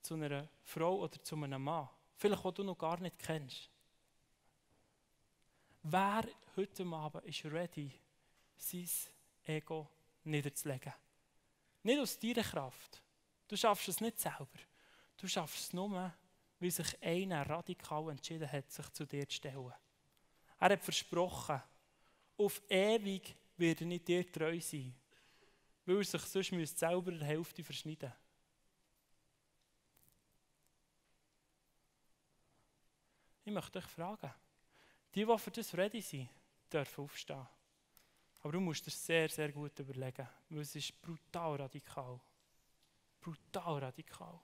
zu 0.00 0.14
einer 0.14 0.48
Frau 0.62 1.00
oder 1.00 1.22
zu 1.24 1.34
einem 1.34 1.64
Mann, 1.64 1.88
vielleicht 2.16 2.44
auch 2.44 2.54
du 2.54 2.62
noch 2.62 2.78
gar 2.78 3.00
nicht 3.00 3.18
kennst. 3.18 3.68
Wer 5.82 6.28
heute 6.54 6.86
Abend 6.86 7.24
ist 7.24 7.44
ready, 7.46 7.90
sein 8.56 8.88
Ego 9.46 9.90
niederzulegen? 10.22 10.92
Nicht 11.82 11.98
aus 11.98 12.20
deiner 12.20 12.44
Kraft. 12.44 13.02
Du 13.52 13.58
schaffst 13.58 13.86
es 13.86 14.00
nicht 14.00 14.18
selber. 14.18 14.48
Du 15.18 15.28
schaffst 15.28 15.58
es 15.58 15.72
nur, 15.74 16.10
weil 16.58 16.70
sich 16.70 17.02
einer 17.02 17.46
radikal 17.46 18.08
entschieden 18.08 18.50
hat, 18.50 18.70
sich 18.72 18.88
zu 18.94 19.04
dir 19.04 19.28
zu 19.28 19.36
stellen. 19.36 19.74
Er 20.58 20.70
hat 20.70 20.82
versprochen, 20.82 21.60
auf 22.38 22.62
ewig 22.66 23.36
werde 23.58 23.84
ich 23.84 24.04
dir 24.04 24.32
treu 24.32 24.58
sein, 24.58 24.94
weil 25.84 25.98
er 25.98 26.04
sich 26.04 26.22
sonst 26.22 26.78
selber 26.78 27.12
die 27.12 27.22
Hälfte 27.22 27.62
verschneiden 27.62 28.08
müsste. 28.08 28.16
Ich 33.44 33.52
möchte 33.52 33.80
euch 33.80 33.84
fragen, 33.84 34.32
die, 35.14 35.26
die 35.26 35.38
für 35.38 35.50
das 35.50 35.74
ready 35.74 36.00
sind, 36.00 36.30
dürfen 36.72 37.04
aufstehen. 37.04 37.46
Aber 38.40 38.52
du 38.52 38.60
musst 38.60 38.86
dir 38.86 38.92
sehr, 38.92 39.28
sehr 39.28 39.52
gut 39.52 39.78
überlegen, 39.78 40.26
weil 40.48 40.60
es 40.60 40.74
ist 40.74 41.02
brutal 41.02 41.56
radikal. 41.56 42.18
Brutal 43.22 43.78
radikal. 43.78 44.38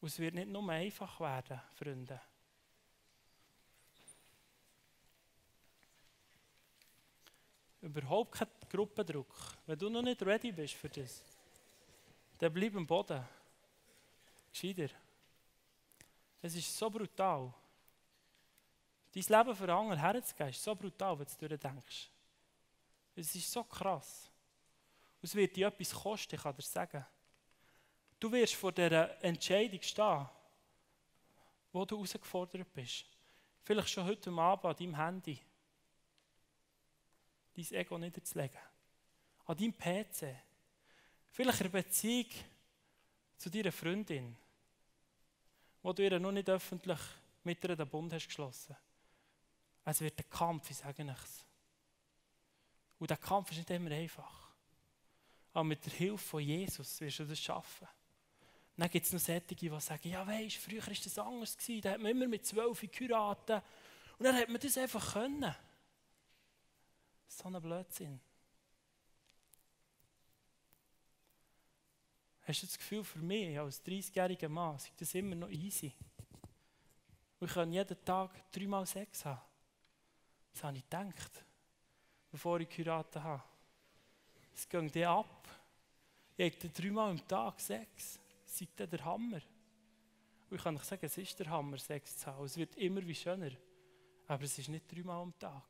Und 0.00 0.08
es 0.08 0.18
wird 0.18 0.34
nicht 0.34 0.48
nur 0.48 0.68
einfach 0.70 1.18
werden, 1.18 1.60
Freunde. 1.74 2.20
Überhaupt 7.80 8.32
kein 8.32 8.48
Gruppendruck. 8.68 9.34
Wenn 9.66 9.78
du 9.78 9.88
noch 9.88 10.02
nicht 10.02 10.22
ready 10.22 10.52
bist 10.52 10.74
für 10.74 10.88
das, 10.88 11.24
dann 12.38 12.52
bleib 12.52 12.76
am 12.76 12.86
Boden. 12.86 13.24
Gescheiter. 14.52 14.94
Es 16.42 16.54
ist 16.54 16.76
so 16.76 16.90
brutal 16.90 17.52
dein 19.16 19.38
Leben 19.38 19.56
für 19.56 19.72
andere 19.72 19.98
herzugeben, 19.98 20.50
ist 20.50 20.62
so 20.62 20.74
brutal, 20.74 21.18
wenn 21.18 21.26
du 21.26 21.48
durchdenkst. 21.48 22.10
Es 23.14 23.34
ist 23.34 23.50
so 23.50 23.64
krass. 23.64 24.30
Es 25.22 25.34
wird 25.34 25.56
dir 25.56 25.68
etwas 25.68 25.94
kosten, 25.94 26.34
ich 26.34 26.42
kann 26.42 26.54
dir 26.54 26.62
sagen. 26.62 27.04
Du 28.18 28.32
wirst 28.32 28.54
vor 28.54 28.72
dieser 28.72 29.22
Entscheidung 29.22 29.82
stehen, 29.82 30.28
wo 31.72 31.84
du 31.84 31.96
herausgefordert 31.96 32.72
bist. 32.72 33.04
Vielleicht 33.62 33.90
schon 33.90 34.06
heute 34.06 34.30
Abend 34.30 34.64
an 34.64 34.76
deinem 34.76 34.96
Handy. 34.96 35.38
Dein 37.54 37.72
Ego 37.72 37.98
niederzulegen. 37.98 38.60
An 39.44 39.56
deinem 39.56 39.76
PC. 39.76 40.36
Vielleicht 41.32 41.60
eine 41.60 41.70
Beziehung 41.70 42.30
zu 43.36 43.50
deiner 43.50 43.72
Freundin, 43.72 44.36
wo 45.82 45.92
du 45.92 46.02
ihr 46.02 46.18
noch 46.18 46.32
nicht 46.32 46.48
öffentlich 46.48 47.00
mit 47.44 47.62
ihr 47.62 47.76
den 47.76 47.88
Bund 47.88 48.12
hast 48.12 48.26
geschlossen. 48.26 48.76
Es 49.84 50.00
wird 50.00 50.18
ein 50.18 50.30
Kampf, 50.30 50.70
ich 50.70 50.78
sage 50.78 51.06
es. 51.08 51.44
Und 52.98 53.10
der 53.10 53.18
Kampf 53.18 53.50
ist 53.50 53.58
nicht 53.58 53.70
immer 53.70 53.90
einfach. 53.90 54.50
Aber 55.52 55.64
mit 55.64 55.84
der 55.84 55.92
Hilfe 55.92 56.18
von 56.18 56.40
Jesus 56.40 57.00
wirst 57.00 57.18
du 57.18 57.24
das 57.24 57.38
schaffen. 57.38 57.86
Dann 58.76 58.90
gibt 58.90 59.06
es 59.06 59.12
noch 59.12 59.20
solche, 59.20 59.54
die 59.54 59.80
sagen, 59.80 60.08
ja 60.08 60.26
weisst, 60.26 60.58
früher 60.58 60.86
war 60.86 60.92
das 60.92 61.18
anders. 61.18 61.56
Gewesen. 61.56 61.80
Da 61.80 61.92
hat 61.92 62.00
man 62.00 62.10
immer 62.10 62.26
mit 62.26 62.44
zwölf 62.44 62.80
geheiratet. 62.80 63.62
Und 64.18 64.24
dann 64.24 64.36
hat 64.36 64.48
man 64.48 64.60
das 64.60 64.76
einfach 64.76 65.14
können. 65.14 65.54
So 67.26 67.48
ein 67.48 67.62
Blödsinn. 67.62 68.20
Hast 72.46 72.62
du 72.62 72.66
das 72.66 72.78
Gefühl, 72.78 73.02
für 73.02 73.18
mich 73.18 73.58
als 73.58 73.84
30-jähriger 73.84 74.48
Mann 74.48 74.76
ist 74.76 74.92
das 74.98 75.14
immer 75.14 75.34
noch 75.34 75.50
easy? 75.50 75.92
Wir 77.38 77.48
können 77.48 77.72
jeden 77.72 78.04
Tag 78.04 78.30
dreimal 78.52 78.86
Sex 78.86 79.24
haben. 79.24 79.40
Das 80.52 80.62
habe 80.62 80.76
ich 80.76 80.84
gedacht, 80.84 81.44
bevor 82.30 82.60
ich 82.60 82.68
geheiratet 82.68 83.22
habe. 83.22 83.42
Es 84.54 84.68
ging 84.68 84.90
dir 84.90 85.10
ab. 85.10 85.48
Ich 86.36 86.54
habe 86.54 86.68
dreimal 86.68 87.10
am 87.10 87.26
Tag 87.26 87.60
Sex. 87.60 88.20
Seid 88.58 88.92
der 88.92 89.04
Hammer. 89.04 89.40
Und 90.48 90.56
ich 90.56 90.62
kann 90.62 90.76
euch 90.76 90.84
sagen, 90.84 91.04
es 91.04 91.18
ist 91.18 91.38
der 91.38 91.50
Hammer, 91.50 91.78
Sex 91.78 92.18
zu 92.18 92.26
haben. 92.26 92.44
Es 92.44 92.56
wird 92.56 92.76
immer 92.76 93.06
wie 93.06 93.14
schöner. 93.14 93.50
Aber 94.26 94.42
es 94.42 94.58
ist 94.58 94.68
nicht 94.68 94.90
dreimal 94.90 95.22
am 95.22 95.38
Tag. 95.38 95.64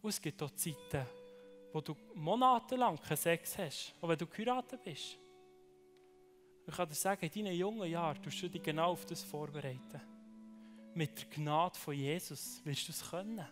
Und 0.00 0.10
es 0.10 0.20
gibt 0.20 0.42
auch 0.42 0.50
Zeiten, 0.50 1.06
wo 1.72 1.80
du 1.80 1.96
monatelang 2.14 2.96
keinen 2.96 3.16
Sex 3.16 3.56
hast, 3.58 3.94
auch 4.00 4.08
wenn 4.08 4.18
du 4.18 4.26
geheiratet 4.26 4.82
bist. 4.82 5.18
Ich 6.66 6.76
kann 6.76 6.88
dir 6.88 6.94
sagen, 6.94 7.24
in 7.24 7.44
deinen 7.44 7.56
jungen 7.56 7.90
Jahren 7.90 8.22
tust 8.22 8.42
du 8.42 8.48
dich 8.48 8.62
genau 8.62 8.92
auf 8.92 9.04
das 9.06 9.22
vorbereiten 9.22 10.00
mit 10.94 11.18
der 11.18 11.28
Gnade 11.28 11.78
von 11.78 11.94
Jesus 11.94 12.60
wirst 12.64 12.88
du 12.88 12.92
es 12.92 13.10
können. 13.10 13.46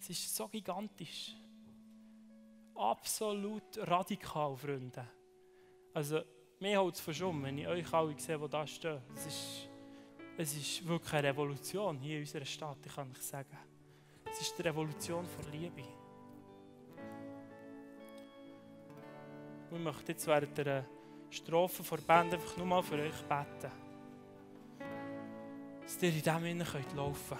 Es 0.00 0.10
ist 0.10 0.34
so 0.34 0.48
gigantisch. 0.48 1.34
Absolut 2.76 3.78
radikal, 3.78 4.56
Freunde. 4.56 5.06
Also, 5.92 6.20
mir 6.60 6.80
holt 6.80 6.94
es 6.94 7.00
von 7.00 7.14
schon, 7.14 7.42
wenn 7.42 7.58
ich 7.58 7.66
euch 7.66 7.92
alle 7.92 8.18
sehe, 8.18 8.38
die 8.38 8.48
da 8.48 8.66
stehen. 8.66 9.00
Es 9.14 9.26
ist, 9.26 9.68
es 10.36 10.56
ist 10.56 10.86
wirklich 10.86 11.12
eine 11.14 11.28
Revolution 11.28 11.98
hier 11.98 12.16
in 12.16 12.22
unserer 12.22 12.44
Stadt, 12.44 12.78
ich 12.84 12.94
kann 12.94 13.10
euch 13.10 13.22
sagen. 13.22 13.58
Es 14.30 14.40
ist 14.40 14.58
die 14.58 14.62
Revolution 14.62 15.26
von 15.26 15.52
Liebe. 15.52 15.82
Und 19.70 19.78
ich 19.78 19.84
möchte 19.84 20.12
jetzt 20.12 20.26
während 20.26 20.56
der 20.58 20.84
Strophe 21.30 21.82
vor 21.82 21.98
Band 21.98 22.34
einfach 22.34 22.56
nur 22.56 22.66
mal 22.66 22.82
für 22.82 22.96
euch 22.96 23.22
beten. 23.22 23.72
Dass 25.82 26.02
ihr 26.02 26.08
in 26.08 26.14
diesem 26.14 26.44
Innen 26.44 26.66
könnt 26.66 26.94
laufen 26.94 27.38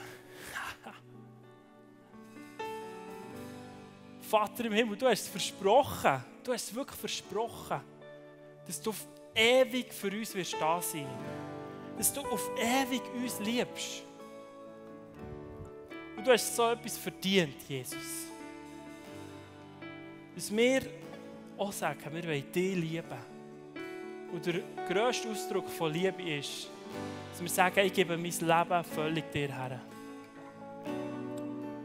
Vater 4.35 4.64
im 4.64 4.72
Himmel, 4.72 4.97
du 4.97 5.07
hast 5.07 5.20
es 5.20 5.28
versprochen. 5.28 6.20
Du 6.43 6.53
hast 6.53 6.68
es 6.68 6.74
wirklich 6.74 6.99
versprochen, 6.99 7.80
dass 8.66 8.82
du 8.82 8.91
auf 8.91 9.07
ewig 9.32 9.95
für 9.95 10.09
uns 10.09 10.35
wirst 10.35 10.57
da 10.61 10.82
sein. 10.82 11.07
Dass 11.97 12.12
du 12.12 12.20
auf 12.22 12.51
ewig 12.59 13.03
uns 13.14 13.39
liebst. 13.39 14.03
Und 16.16 16.26
du 16.26 16.32
hast 16.32 16.57
so 16.57 16.68
etwas 16.68 16.99
verdient, 16.99 17.62
Jesus. 17.68 18.26
Dass 20.35 20.51
wir 20.51 20.82
auch 21.57 21.72
sagen, 21.72 22.12
wir 22.12 22.24
wollen 22.24 22.51
dich 22.51 22.74
lieben. 22.74 23.05
Und 24.32 24.45
der 24.47 24.62
grösste 24.89 25.30
Ausdruck 25.30 25.68
von 25.68 25.93
Liebe 25.93 26.39
ist, 26.39 26.68
dass 27.30 27.41
wir 27.41 27.49
sagen, 27.49 27.87
ich 27.87 27.93
gebe 27.93 28.16
mein 28.16 28.24
Leben 28.24 28.85
völlig 28.85 29.30
dir 29.30 29.55
her. 29.55 29.93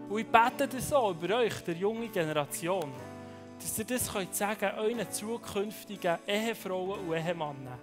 Und 0.09 0.19
ich 0.19 0.25
bete 0.25 0.67
das 0.67 0.89
so 0.89 1.11
über 1.11 1.37
euch, 1.37 1.53
der 1.63 1.75
junge 1.75 2.07
Generation, 2.07 2.91
dass 3.59 3.77
ihr 3.77 3.85
das 3.85 4.11
könnt 4.11 4.35
sagen 4.35 4.71
euren 4.79 5.11
zukünftigen 5.11 6.17
Ehefrauen 6.27 6.99
und 7.07 7.15
Ehemännern. 7.15 7.79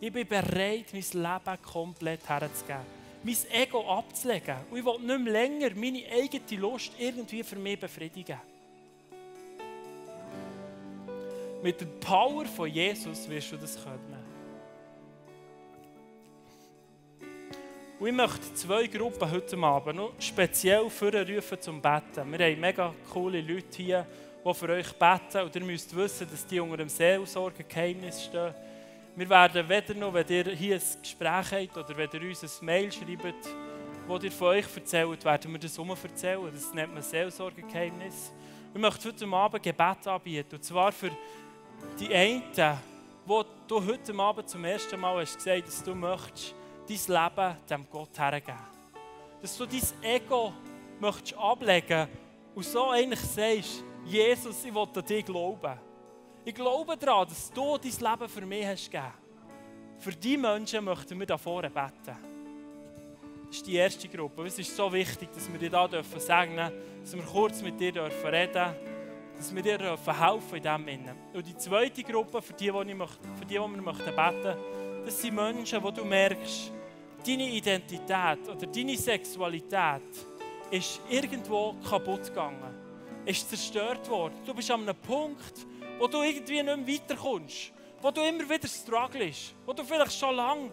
Ich 0.00 0.12
bin 0.12 0.26
bereit, 0.26 0.86
mein 0.92 1.02
Leben 1.02 1.62
komplett 1.62 2.28
herzugeben. 2.28 2.80
Mein 3.22 3.36
Ego 3.52 3.86
abzulegen. 3.88 4.56
Und 4.70 4.78
ich 4.78 4.84
will 4.84 4.98
nicht 4.98 5.20
mehr 5.20 5.32
länger 5.32 5.70
meine 5.76 6.02
eigene 6.10 6.60
Lust 6.60 6.92
irgendwie 6.98 7.44
für 7.44 7.56
mich 7.56 7.78
befriedigen. 7.78 8.40
Mit 11.62 11.80
der 11.80 11.86
Power 11.86 12.46
von 12.46 12.68
Jesus 12.68 13.28
wirst 13.28 13.52
du 13.52 13.56
das 13.58 13.76
können. 13.76 14.19
Und 18.00 18.06
ich 18.06 18.14
möchte 18.14 18.54
zwei 18.54 18.86
Gruppen 18.86 19.30
heute 19.30 19.58
Abend 19.58 19.96
noch 19.96 20.12
speziell 20.18 20.78
rufen 20.78 21.60
zum 21.60 21.82
Betten. 21.82 22.32
Wir 22.32 22.46
haben 22.46 22.58
mega 22.58 22.94
coole 23.12 23.42
Leute 23.42 23.76
hier, 23.76 24.06
die 24.42 24.54
für 24.54 24.70
euch 24.70 24.90
beten. 24.94 25.42
Und 25.44 25.54
ihr 25.54 25.62
müsst 25.62 25.94
wissen, 25.94 26.26
dass 26.30 26.46
die 26.46 26.58
unter 26.60 26.78
dem 26.78 26.88
Seelsorgegeheimnis 26.88 28.24
stehen. 28.24 28.54
Wir 29.14 29.28
werden 29.28 29.68
weder 29.68 29.92
noch, 29.92 30.14
wenn 30.14 30.26
ihr 30.28 30.46
hier 30.52 30.76
ein 30.76 31.02
Gespräch 31.02 31.52
habt 31.52 31.76
oder 31.76 31.94
wenn 31.94 32.08
ihr 32.10 32.28
uns 32.30 32.42
ein 32.42 32.64
Mail 32.64 32.90
schreibt, 32.90 33.48
wo 34.08 34.16
ihr 34.16 34.32
von 34.32 34.48
euch 34.48 34.74
erzählt, 34.74 35.22
werden 35.22 35.52
wir 35.52 35.60
das 35.60 35.76
erzählen. 35.76 36.50
Das 36.54 36.72
nennt 36.72 36.94
man 36.94 37.02
Seelsorgegeheimnis. 37.02 38.32
Ich 38.72 38.80
möchte 38.80 39.08
heute 39.08 39.26
Abend 39.26 39.62
Gebet 39.62 40.06
anbieten. 40.06 40.54
Und 40.54 40.64
zwar 40.64 40.90
für 40.90 41.10
die 41.98 42.14
einen, 42.14 42.44
wo 43.26 43.44
du 43.68 43.84
heute 43.84 44.14
Abend 44.14 44.48
zum 44.48 44.64
ersten 44.64 44.98
Mal 44.98 45.20
hast 45.20 45.36
gesagt, 45.36 45.66
dass 45.66 45.84
du 45.84 45.94
möchtest, 45.94 46.54
dein 46.90 47.30
Leben 47.36 47.56
dem 47.68 47.86
Gott 47.90 48.18
hergeben. 48.18 48.58
Dass 49.40 49.56
du 49.56 49.66
dein 49.66 49.82
Ego 50.02 50.52
möchtest 50.98 51.34
ablegen 51.34 52.08
und 52.54 52.64
so 52.64 52.90
eigentlich 52.90 53.20
sagst, 53.20 53.84
Jesus, 54.04 54.64
ich 54.64 54.74
will 54.74 54.88
an 54.94 55.04
dich 55.04 55.24
glauben. 55.24 55.78
Ich 56.44 56.54
glaube 56.54 56.96
daran, 56.96 57.28
dass 57.28 57.50
du 57.50 57.78
dein 57.78 58.10
Leben 58.10 58.28
für 58.28 58.46
mich 58.46 58.66
hast 58.66 58.90
gegeben. 58.90 59.12
Für 59.98 60.12
diese 60.12 60.38
Menschen 60.38 60.84
möchten 60.84 61.18
wir 61.18 61.26
da 61.26 61.38
vorne 61.38 61.70
beten. 61.70 62.16
Das 63.46 63.56
ist 63.56 63.66
die 63.66 63.76
erste 63.76 64.08
Gruppe. 64.08 64.46
Es 64.46 64.58
ist 64.58 64.74
so 64.74 64.92
wichtig, 64.92 65.30
dass 65.32 65.50
wir 65.50 65.58
dir 65.58 65.70
da 65.70 65.88
segnen 66.18 66.56
dürfen, 66.56 67.02
dass 67.02 67.14
wir 67.14 67.22
kurz 67.22 67.62
mit 67.62 67.78
dir 67.78 67.94
reden 67.94 68.52
dürfen 68.52 68.90
dass 69.36 69.54
wir 69.54 69.62
dir 69.62 69.78
helfen 69.78 70.56
in 70.56 70.62
diesem 70.62 70.88
Innen. 70.88 71.16
Und 71.32 71.46
die 71.46 71.56
zweite 71.56 72.02
Gruppe, 72.02 72.42
für 72.42 72.52
die, 72.52 72.70
die, 72.70 72.94
möchte, 72.94 73.26
für 73.38 73.46
die, 73.46 73.54
die 73.54 73.58
wir 73.58 73.68
möchten 73.68 74.14
beten 74.14 74.54
das 75.04 75.20
sind 75.20 75.34
Menschen, 75.34 75.82
wo 75.82 75.90
du 75.90 76.04
merkst, 76.04 76.72
deine 77.26 77.48
Identität 77.48 78.48
oder 78.48 78.66
deine 78.66 78.96
Sexualität 78.96 80.02
ist 80.70 81.00
irgendwo 81.08 81.74
kaputt 81.88 82.24
gegangen. 82.24 82.74
Ist 83.24 83.48
zerstört 83.48 84.08
worden. 84.08 84.34
Du 84.46 84.54
bist 84.54 84.70
an 84.70 84.82
einem 84.82 84.96
Punkt, 84.96 85.66
wo 85.98 86.06
du 86.06 86.22
irgendwie 86.22 86.62
nicht 86.62 86.64
mehr 86.64 86.86
weiterkommst. 86.86 87.72
Wo 88.00 88.10
du 88.10 88.22
immer 88.22 88.48
wieder 88.48 88.68
strugglest. 88.68 89.54
Wo 89.66 89.72
du 89.72 89.84
vielleicht 89.84 90.18
schon 90.18 90.34
lange 90.34 90.70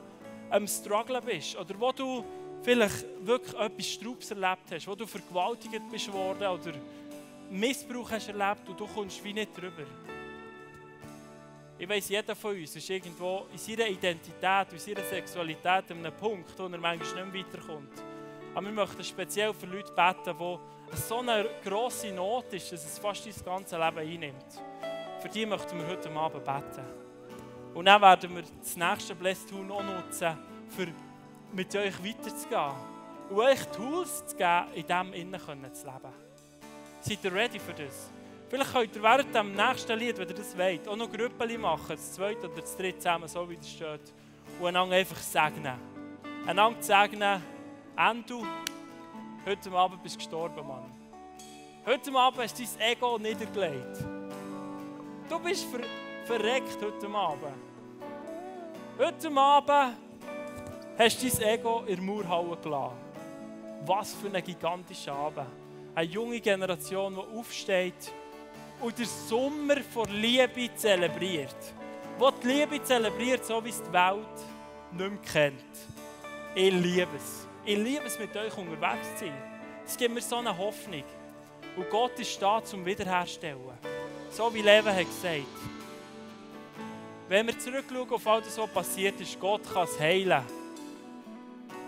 am 0.50 0.68
Strugglen 0.68 1.24
bist. 1.24 1.58
Oder 1.58 1.80
wo 1.80 1.92
du 1.92 2.24
vielleicht 2.62 3.06
wirklich 3.22 3.60
etwas 3.60 3.88
Straubs 3.88 4.32
erlebt 4.32 4.72
hast. 4.72 4.88
Wo 4.88 4.96
du 4.96 5.06
vergewaltigt 5.06 5.82
bist 5.92 6.10
oder 6.10 6.58
Missbrauch 7.50 8.12
hast 8.12 8.28
erlebt 8.30 8.68
und 8.70 8.80
du 8.80 8.88
kommst 8.88 9.24
wie 9.24 9.34
nicht 9.34 9.56
drüber. 9.56 9.86
Ich 11.80 11.88
weiß, 11.88 12.10
jeder 12.10 12.36
von 12.36 12.56
uns 12.56 12.76
ist 12.76 12.90
irgendwo 12.90 13.46
in 13.52 13.58
seiner 13.60 13.88
Identität, 13.88 14.74
in 14.74 14.80
seiner 14.80 15.04
Sexualität 15.04 15.92
an 15.92 16.00
einem 16.00 16.14
Punkt, 16.14 16.58
wo 16.58 16.64
er 16.64 16.70
manchmal 16.70 16.98
nicht 16.98 17.34
mehr 17.34 17.46
weiterkommt. 17.46 18.04
Aber 18.56 18.66
wir 18.66 18.74
möchten 18.74 19.04
speziell 19.04 19.54
für 19.54 19.68
Leute 19.68 19.92
beten, 19.92 20.40
wo 20.40 20.60
so 20.94 21.20
eine 21.20 21.46
grosse 21.64 22.12
Not 22.12 22.52
ist, 22.54 22.72
dass 22.72 22.84
es 22.84 22.98
fast 22.98 23.28
dein 23.28 23.46
ganze 23.46 23.78
Leben 23.78 24.00
einnimmt. 24.00 24.46
Für 25.22 25.30
die 25.30 25.46
möchten 25.46 25.78
wir 25.78 25.86
heute 25.86 26.10
Abend 26.10 26.44
beten. 26.44 26.86
Und 27.76 27.86
dann 27.86 28.02
werden 28.02 28.36
wir 28.36 28.44
das 28.60 28.76
nächste 28.76 29.14
Blessed 29.14 29.48
Tool 29.48 29.64
noch 29.64 29.84
nutzen, 29.84 30.36
für 30.70 30.88
mit 31.54 31.76
euch 31.76 32.04
weiterzugehen. 32.04 32.72
Und 33.30 33.38
euch 33.38 33.64
Tools 33.68 34.26
zu 34.26 34.36
geben, 34.36 34.74
in 34.74 34.88
dem 34.88 35.14
Innen 35.14 35.74
zu 35.74 35.86
leben. 35.86 36.14
Seid 37.02 37.24
ihr 37.24 37.34
ready 37.34 37.60
für 37.60 37.74
das? 37.74 38.10
Vielleicht 38.50 38.72
könnt 38.72 38.96
ihr 38.96 39.04
während 39.04 39.36
dem 39.36 39.54
nächsten 39.54 40.00
Lied, 40.00 40.18
wenn 40.18 40.30
ihr 40.30 40.36
das 40.36 40.58
wollt, 40.58 40.88
auch 40.88 40.96
noch 40.96 41.12
Grüppeli 41.12 41.58
machen, 41.58 41.90
das 41.90 42.14
zweite 42.14 42.48
oder 42.50 42.62
das 42.62 42.78
dritte 42.78 43.00
zusammen, 43.00 43.28
so 43.28 43.50
wie 43.50 43.56
es 43.56 43.70
steht. 43.70 44.14
Und 44.60 44.68
einander 44.68 44.96
einfach 44.96 45.18
segnen. 45.18 45.78
Einander 46.46 46.82
segnen, 46.82 47.44
Endu, 47.98 48.46
heute 49.46 49.72
Abend 49.72 50.02
bist 50.02 50.16
du 50.16 50.20
gestorben, 50.20 50.66
Mann. 50.66 50.90
Heute 51.86 52.10
Abend 52.16 52.40
hast 52.40 52.58
du 52.58 52.64
dein 52.64 52.92
Ego 52.92 53.18
niedergelegt. 53.18 53.98
Du 55.30 55.40
bist 55.40 55.66
ver 55.66 55.82
verreckt 56.26 56.78
heute 56.82 57.08
Abend. 57.14 57.54
Heute 58.98 59.30
Abend 59.30 59.98
hast 60.98 61.22
du 61.22 61.30
dein 61.30 61.50
Ego 61.50 61.84
in 61.86 61.96
der 61.96 62.02
Mauerhalle 62.02 62.58
gelassen. 62.64 62.96
Was 63.86 64.14
für 64.14 64.34
ein 64.34 64.42
gigantischer 64.42 65.14
Abend 65.14 65.48
eine 65.96 66.08
junge 66.08 66.40
Generation, 66.40 67.16
die 67.16 67.38
aufsteht 67.38 68.14
und 68.80 68.98
den 68.98 69.06
Sommer 69.06 69.78
vor 69.94 70.08
Liebe 70.08 70.70
zelebriert. 70.76 71.56
Die 72.20 72.42
die 72.42 72.48
Liebe 72.48 72.84
zelebriert, 72.84 73.46
so 73.46 73.64
wie 73.64 73.70
es 73.70 73.82
die 73.82 73.94
Welt 73.94 74.26
nicht 74.92 75.10
mehr 75.10 75.20
kennt. 75.32 75.64
Ich 76.56 76.74
liebe 76.74 77.16
es. 77.16 77.48
Ich 77.66 77.78
liebe 77.78 78.06
es, 78.06 78.18
mit 78.18 78.36
euch 78.36 78.58
unterwegs 78.58 79.08
zu 79.18 79.26
sein. 79.26 79.34
Es 79.86 79.98
gibt 79.98 80.14
mir 80.14 80.22
so 80.22 80.38
eine 80.38 80.58
Hoffnung. 80.58 81.04
Und 81.76 81.90
Gott 81.90 82.20
ist 82.20 82.42
da, 82.42 82.64
zum 82.64 82.86
Wiederherstellen. 82.86 83.60
So 84.32 84.54
wie 84.54 84.62
Leben 84.62 84.88
hat 84.88 85.06
gesagt. 85.06 85.46
Wenn 87.28 87.48
wir 87.48 87.60
zurückschauen 87.60 88.10
auf 88.10 88.28
all 88.28 88.42
das, 88.42 88.58
was 88.58 88.70
passiert 88.70 89.20
ist, 89.20 89.40
Gott 89.40 89.62
kann 89.72 89.84
es 89.84 90.00
heilen. 90.00 90.44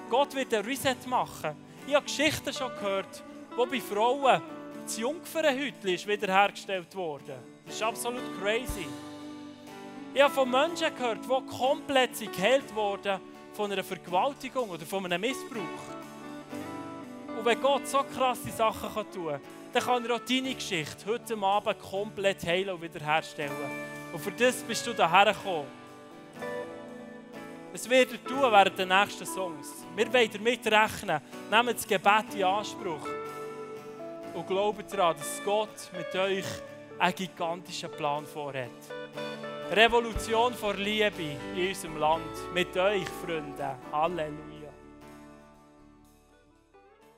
Gott 0.10 0.36
wird 0.36 0.54
ein 0.54 0.66
Reset 0.66 0.96
machen. 1.08 1.56
Ich 1.88 1.96
habe 1.96 2.06
Geschichten 2.06 2.54
schon 2.54 2.70
gehört, 2.76 3.24
wo 3.56 3.66
bei 3.66 3.80
Frauen 3.80 4.42
das 4.90 4.98
Jungfernhäutchen 4.98 5.90
ist 5.90 6.08
wiederhergestellt 6.08 6.96
wurde. 6.96 7.38
Das 7.64 7.76
ist 7.76 7.84
absolut 7.84 8.24
crazy. 8.42 8.88
Ich 10.16 10.20
habe 10.20 10.34
von 10.34 10.50
Menschen 10.50 10.96
gehört, 10.96 11.20
die 11.24 11.58
komplett 11.58 12.20
geheilt 12.20 12.74
wurden 12.74 13.20
von 13.54 13.72
einer 13.72 13.84
Vergewaltigung 13.84 14.68
oder 14.68 14.84
von 14.88 15.06
einem 15.06 15.22
Missbrauch. 15.22 15.62
Und 17.38 17.46
wenn 17.46 17.62
Gott 17.62 17.88
so 17.88 18.00
krasse 18.00 18.50
Sachen 18.50 19.12
tun 19.12 19.28
kann, 19.28 19.42
dann 19.74 19.84
kann 19.84 20.06
er 20.06 20.16
auch 20.16 20.22
deine 20.28 20.56
Geschichte 20.56 21.06
heute 21.06 21.38
Abend 21.38 21.80
komplett 21.80 22.44
heilen 22.48 22.72
und 22.72 22.82
wiederherstellen. 22.82 23.52
Und 24.12 24.20
für 24.20 24.32
das 24.32 24.64
bist 24.64 24.88
du 24.88 24.96
hierher 24.96 25.32
gekommen. 25.32 25.68
Es 27.72 27.88
wird 27.88 28.12
er 28.12 28.24
tun 28.24 28.42
während 28.42 28.80
der 28.80 28.88
nächsten 28.88 29.28
Songs. 29.28 29.86
Wir 29.96 30.12
wollen 30.12 30.32
damit 30.34 30.66
rechnen. 30.66 31.22
Nehmen 31.52 31.76
das 31.76 31.86
Gebet 31.86 32.34
in 32.34 32.44
Anspruch 32.44 33.08
und 34.40 34.48
glaubt 34.48 34.94
daran, 34.94 35.18
dass 35.18 35.42
Gott 35.44 35.92
mit 35.98 36.16
euch 36.16 36.46
einen 36.98 37.16
gigantischen 37.16 37.92
Plan 37.92 38.26
vorhat. 38.26 38.70
Revolution 39.72 40.54
vor 40.54 40.76
Liebe 40.76 41.38
in 41.56 41.68
unserem 41.68 41.98
Land. 41.98 42.54
Mit 42.54 42.76
euch, 42.78 43.08
Freunde. 43.24 43.76
Halleluja. 43.92 44.49